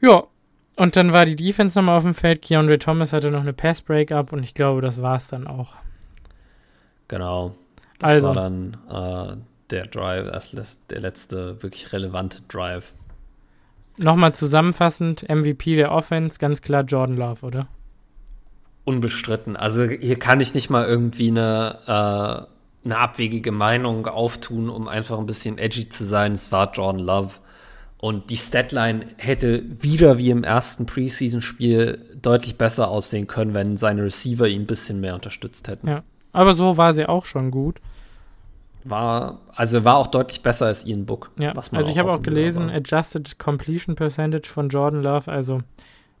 [0.00, 0.24] Ja,
[0.76, 2.42] und dann war die Defense nochmal auf dem Feld.
[2.42, 5.74] Keandre Thomas hatte noch eine Pass Breakup und ich glaube, das war es dann auch.
[7.08, 7.54] Genau.
[7.98, 8.28] Das also.
[8.28, 9.36] war dann äh,
[9.70, 10.50] der Drive,
[10.90, 12.94] der letzte wirklich relevante Drive.
[13.98, 17.68] Nochmal zusammenfassend, MVP der Offense, ganz klar Jordan Love, oder?
[18.84, 19.56] Unbestritten.
[19.56, 25.18] Also hier kann ich nicht mal irgendwie eine, äh, eine abwegige Meinung auftun, um einfach
[25.18, 26.32] ein bisschen edgy zu sein.
[26.32, 27.34] Es war Jordan Love.
[27.98, 34.04] Und die Statline hätte wieder wie im ersten Preseason-Spiel deutlich besser aussehen können, wenn seine
[34.04, 35.88] Receiver ihn ein bisschen mehr unterstützt hätten.
[35.88, 36.02] Ja.
[36.36, 37.80] Aber so war sie auch schon gut.
[38.84, 41.30] War, also war auch deutlich besser als Ian Book.
[41.38, 45.62] Ja, also ich habe auch gelesen, Adjusted Completion Percentage von Jordan Love, also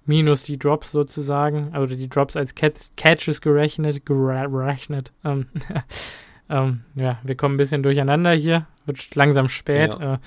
[0.06, 5.12] minus die Drops sozusagen, oder die Drops als Catch, Catches gerechnet, gerechnet.
[5.22, 5.48] Ähm,
[6.48, 9.98] ähm, ja, wir kommen ein bisschen durcheinander hier, wird langsam spät.
[10.00, 10.14] Ja.
[10.14, 10.18] Äh,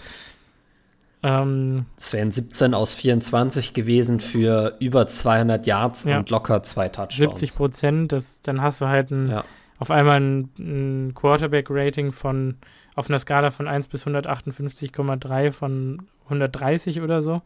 [1.23, 6.19] ähm, es wären 17 aus 24 gewesen für über 200 Yards ja.
[6.19, 7.39] und locker zwei Touchdowns.
[7.39, 9.43] 70 Prozent, dann hast du halt ein ja
[9.79, 12.57] auf einmal ein, ein Quarterback-Rating von
[12.95, 17.41] auf einer Skala von 1 bis 158,3 von 130 oder so.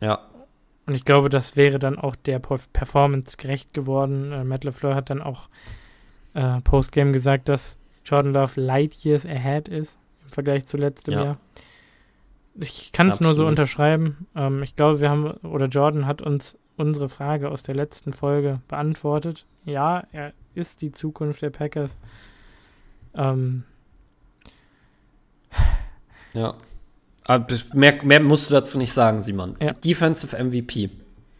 [0.00, 0.26] Ja.
[0.86, 4.32] Und ich glaube, das wäre dann auch der Performance gerecht geworden.
[4.32, 5.48] Äh, Matt LeFleur hat dann auch
[6.34, 11.24] äh, Postgame gesagt, dass Jordan Love light years ahead ist im Vergleich zu letztem ja.
[11.24, 11.36] Jahr.
[12.56, 14.26] Ich kann es nur so unterschreiben.
[14.34, 18.60] Ähm, ich glaube, wir haben, oder Jordan hat uns unsere Frage aus der letzten Folge
[18.66, 19.46] beantwortet.
[19.64, 21.96] Ja, er ist die Zukunft der Packers.
[23.14, 23.64] Ähm.
[26.34, 26.54] Ja.
[27.24, 29.56] Aber mehr, mehr musst du dazu nicht sagen, Simon.
[29.60, 29.72] Ja.
[29.72, 30.90] Defensive MVP.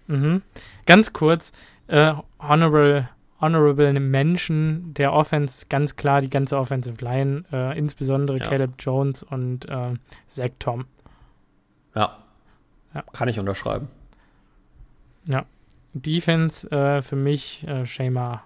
[0.06, 0.42] Mhm.
[0.86, 1.52] Ganz kurz,
[1.86, 3.08] äh, honorable,
[3.40, 8.44] honorable Menschen der Offense, ganz klar die ganze Offensive Line, äh, insbesondere ja.
[8.44, 9.94] Caleb Jones und äh,
[10.26, 10.86] Zach Tom.
[11.94, 12.18] Ja.
[12.94, 13.02] ja.
[13.12, 13.88] Kann ich unterschreiben.
[15.26, 15.44] Ja.
[15.92, 18.42] Defense äh, für mich äh, Shema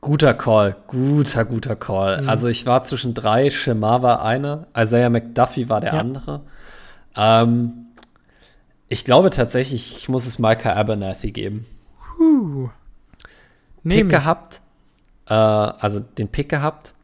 [0.00, 2.22] Guter Call, guter, guter Call.
[2.22, 2.28] Mhm.
[2.28, 6.00] Also ich war zwischen drei, Shema war einer, Isaiah McDuffie war der ja.
[6.00, 6.42] andere.
[7.16, 7.86] Ähm,
[8.88, 11.66] Ich glaube tatsächlich, ich muss es Micah Abernathy geben.
[12.16, 12.70] Huh.
[13.82, 14.62] Pick gehabt,
[15.28, 16.94] äh, also den Pick gehabt,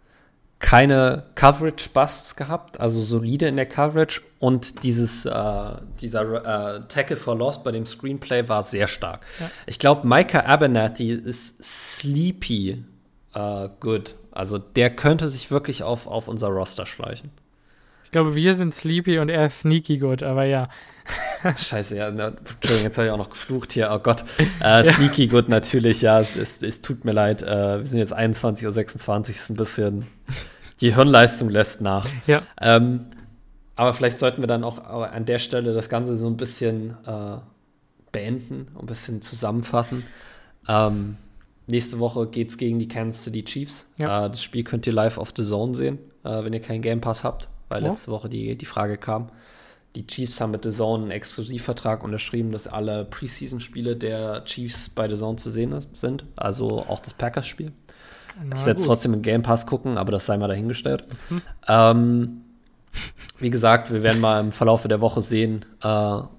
[0.59, 5.71] keine Coverage-Busts gehabt, also solide in der Coverage und dieses, äh,
[6.01, 9.27] dieser äh, Tackle for Loss bei dem Screenplay war sehr stark.
[9.41, 9.51] Ja.
[9.67, 12.85] Ich glaube, Micah Abernathy ist sleepy
[13.35, 14.17] äh, good.
[14.31, 17.31] Also der könnte sich wirklich auf, auf unser Roster schleichen.
[18.15, 20.69] Ich glaube, wir sind sleepy und er ist sneaky good, aber ja.
[21.57, 23.91] Scheiße, ja, na, Entschuldigung, jetzt habe ich auch noch geflucht hier.
[23.93, 24.25] Oh Gott.
[24.61, 27.43] Äh, sneaky good natürlich, ja, es, es, es tut mir leid.
[27.43, 30.07] Äh, wir sind jetzt 21.26 Uhr, ist ein bisschen,
[30.81, 32.07] die Hirnleistung lässt nach.
[32.29, 32.43] Ja.
[32.61, 33.07] Ähm,
[33.75, 37.39] aber vielleicht sollten wir dann auch an der Stelle das Ganze so ein bisschen äh,
[38.13, 40.05] beenden, ein bisschen zusammenfassen.
[40.69, 41.17] Ähm,
[41.67, 43.89] nächste Woche geht es gegen die Kansas City Chiefs.
[43.97, 44.27] Ja.
[44.27, 47.01] Äh, das Spiel könnt ihr live auf The Zone sehen, äh, wenn ihr keinen Game
[47.01, 47.89] Pass habt, weil ja.
[47.89, 49.31] letzte Woche die, die Frage kam
[49.97, 55.09] die Chiefs haben mit The Zone einen Exklusivvertrag unterschrieben, dass alle Preseason-Spiele der Chiefs bei
[55.09, 56.25] The Zone zu sehen sind.
[56.37, 57.73] Also auch das Packers-Spiel.
[58.53, 61.05] Ich werde es trotzdem im Game Pass gucken, aber das sei mal dahingestellt.
[61.31, 61.43] Mhm.
[61.69, 62.41] Ähm,
[63.39, 65.87] wie gesagt, wir werden mal im Verlauf der Woche sehen, äh,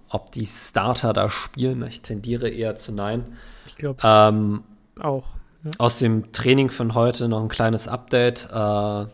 [0.10, 1.86] ob die Starter da spielen.
[1.88, 3.38] Ich tendiere eher zu nein.
[3.66, 4.64] Ich glaube ähm,
[5.00, 5.28] auch.
[5.64, 5.72] Ja.
[5.78, 8.50] Aus dem Training von heute noch ein kleines Update.
[8.52, 9.06] Äh,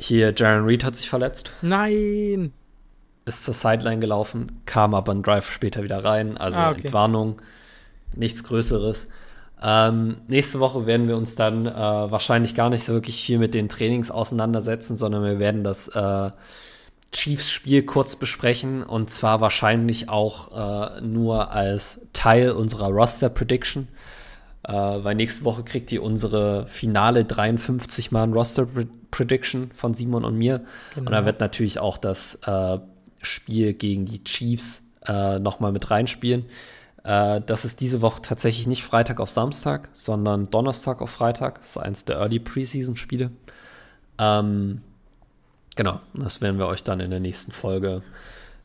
[0.00, 1.50] hier, Jaron Reed hat sich verletzt.
[1.62, 2.52] Nein!
[3.26, 6.36] ist zur Sideline gelaufen, kam aber ein Drive später wieder rein.
[6.36, 6.82] Also ah, okay.
[6.82, 7.40] Entwarnung,
[8.14, 9.08] nichts Größeres.
[9.62, 13.54] Ähm, nächste Woche werden wir uns dann äh, wahrscheinlich gar nicht so wirklich viel mit
[13.54, 16.30] den Trainings auseinandersetzen, sondern wir werden das äh,
[17.12, 23.88] Chiefs-Spiel kurz besprechen und zwar wahrscheinlich auch äh, nur als Teil unserer Roster-Prediction.
[24.70, 28.68] Äh, weil nächste Woche kriegt ihr unsere finale 53 Mann Roster
[29.10, 30.64] Prediction von Simon und mir.
[30.94, 31.06] Genau.
[31.06, 32.78] Und da wird natürlich auch das äh,
[33.20, 36.44] Spiel gegen die Chiefs äh, nochmal mit reinspielen.
[37.02, 41.58] Äh, das ist diese Woche tatsächlich nicht Freitag auf Samstag, sondern Donnerstag auf Freitag.
[41.58, 43.32] Das ist eins der Early Preseason-Spiele.
[44.18, 44.82] Ähm,
[45.74, 48.02] genau, das werden wir euch dann in der nächsten Folge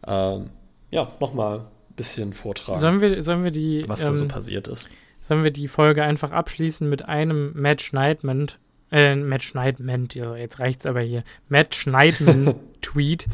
[0.06, 0.52] ähm,
[0.92, 2.80] ja, nochmal ein bisschen vortragen.
[2.80, 3.86] Sollen wir, sollen wir die.
[3.88, 4.88] Was ähm, da so passiert ist.
[5.26, 8.60] Sollen wir die Folge einfach abschließen mit einem Match Nightment?
[8.92, 11.24] Äh, Nightment, ja, jetzt reicht's aber hier.
[11.50, 12.54] Match Nightman
[12.84, 13.26] Tweet.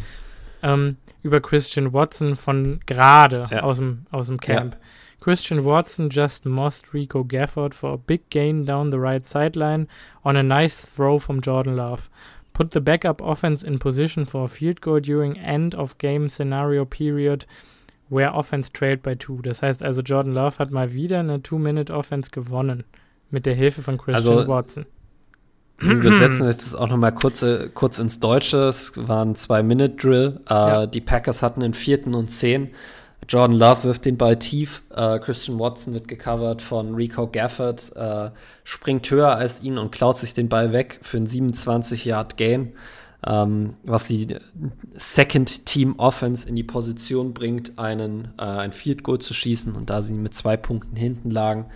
[0.63, 3.63] Ähm, über Christian Watson von gerade ja.
[3.63, 4.75] aus, dem, aus dem Camp.
[4.75, 4.79] Ja.
[5.19, 9.89] Christian Watson just mossed Rico Gafford for a big gain down the right sideline
[10.23, 12.09] on a nice throw from Jordan Love.
[12.53, 16.85] Put the backup offense in position for a field goal during end of game scenario
[16.85, 17.45] period
[18.11, 19.41] where offense trailed by two.
[19.41, 22.83] Das heißt also, Jordan Love hat mal wieder eine Two-Minute-Offense gewonnen
[23.31, 24.85] mit der Hilfe von Christian also, Watson.
[25.79, 27.43] Wir übersetzen jetzt das auch nochmal kurz,
[27.73, 28.65] kurz ins Deutsche.
[28.65, 30.41] Es waren zwei Minute-Drill.
[30.47, 30.85] Äh, ja.
[30.85, 32.69] Die Packers hatten den vierten und zehn.
[33.27, 34.83] Jordan Love wirft den Ball tief.
[34.93, 38.29] Äh, Christian Watson wird gecovert von Rico Gafford, äh,
[38.63, 42.73] springt höher als ihn und klaut sich den Ball weg für einen 27-Yard-Gain,
[43.25, 44.35] ähm, was die
[44.93, 49.75] Second Team Offense in die Position bringt, einen, äh, ein Field Goal zu schießen.
[49.75, 51.67] Und da sie mit zwei Punkten hinten lagen,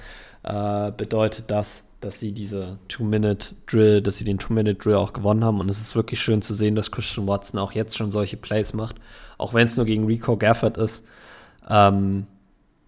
[0.43, 5.59] äh, bedeutet das, dass sie diese Two-Minute-Drill, dass sie den Two-Minute-Drill auch gewonnen haben.
[5.59, 8.73] Und es ist wirklich schön zu sehen, dass Christian Watson auch jetzt schon solche Plays
[8.73, 8.95] macht,
[9.37, 11.03] auch wenn es nur gegen Rico Gafford ist.
[11.69, 12.27] Ähm,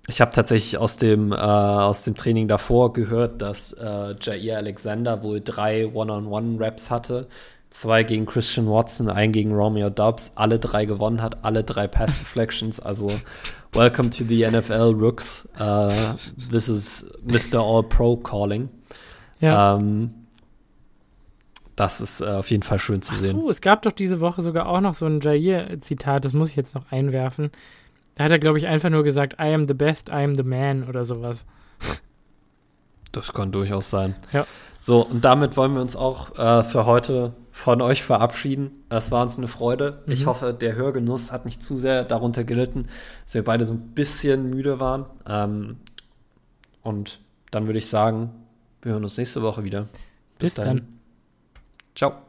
[0.07, 5.21] ich habe tatsächlich aus dem, äh, aus dem Training davor gehört, dass äh, Jair Alexander
[5.21, 7.27] wohl drei One-on-One-Raps hatte.
[7.69, 12.17] Zwei gegen Christian Watson, ein gegen Romeo Dobbs, alle drei gewonnen hat, alle drei Pass
[12.19, 12.79] Deflections.
[12.79, 13.11] Also,
[13.73, 15.47] welcome to the NFL, Rooks.
[15.59, 15.91] Uh,
[16.49, 17.59] this is Mr.
[17.59, 18.69] All-Pro Calling.
[19.39, 19.75] Ja.
[19.75, 20.13] Ähm,
[21.75, 23.39] das ist äh, auf jeden Fall schön zu Ach sehen.
[23.39, 26.55] So, es gab doch diese Woche sogar auch noch so ein Jair-Zitat, das muss ich
[26.55, 27.51] jetzt noch einwerfen.
[28.15, 30.43] Da hat er, glaube ich, einfach nur gesagt, I am the best, I am the
[30.43, 31.45] man oder sowas.
[33.11, 34.15] Das kann durchaus sein.
[34.33, 34.47] Ja.
[34.87, 38.85] So, und damit wollen wir uns auch äh, für heute von euch verabschieden.
[38.87, 40.01] Es war uns eine Freude.
[40.05, 40.13] Mhm.
[40.13, 42.87] Ich hoffe, der Hörgenuss hat nicht zu sehr darunter gelitten,
[43.25, 45.05] dass wir beide so ein bisschen müde waren.
[45.27, 45.75] Ähm,
[46.83, 47.19] und
[47.51, 48.29] dann würde ich sagen,
[48.81, 49.89] wir hören uns nächste Woche wieder.
[50.39, 50.99] Bis, Bis dann.
[51.93, 52.26] Ciao.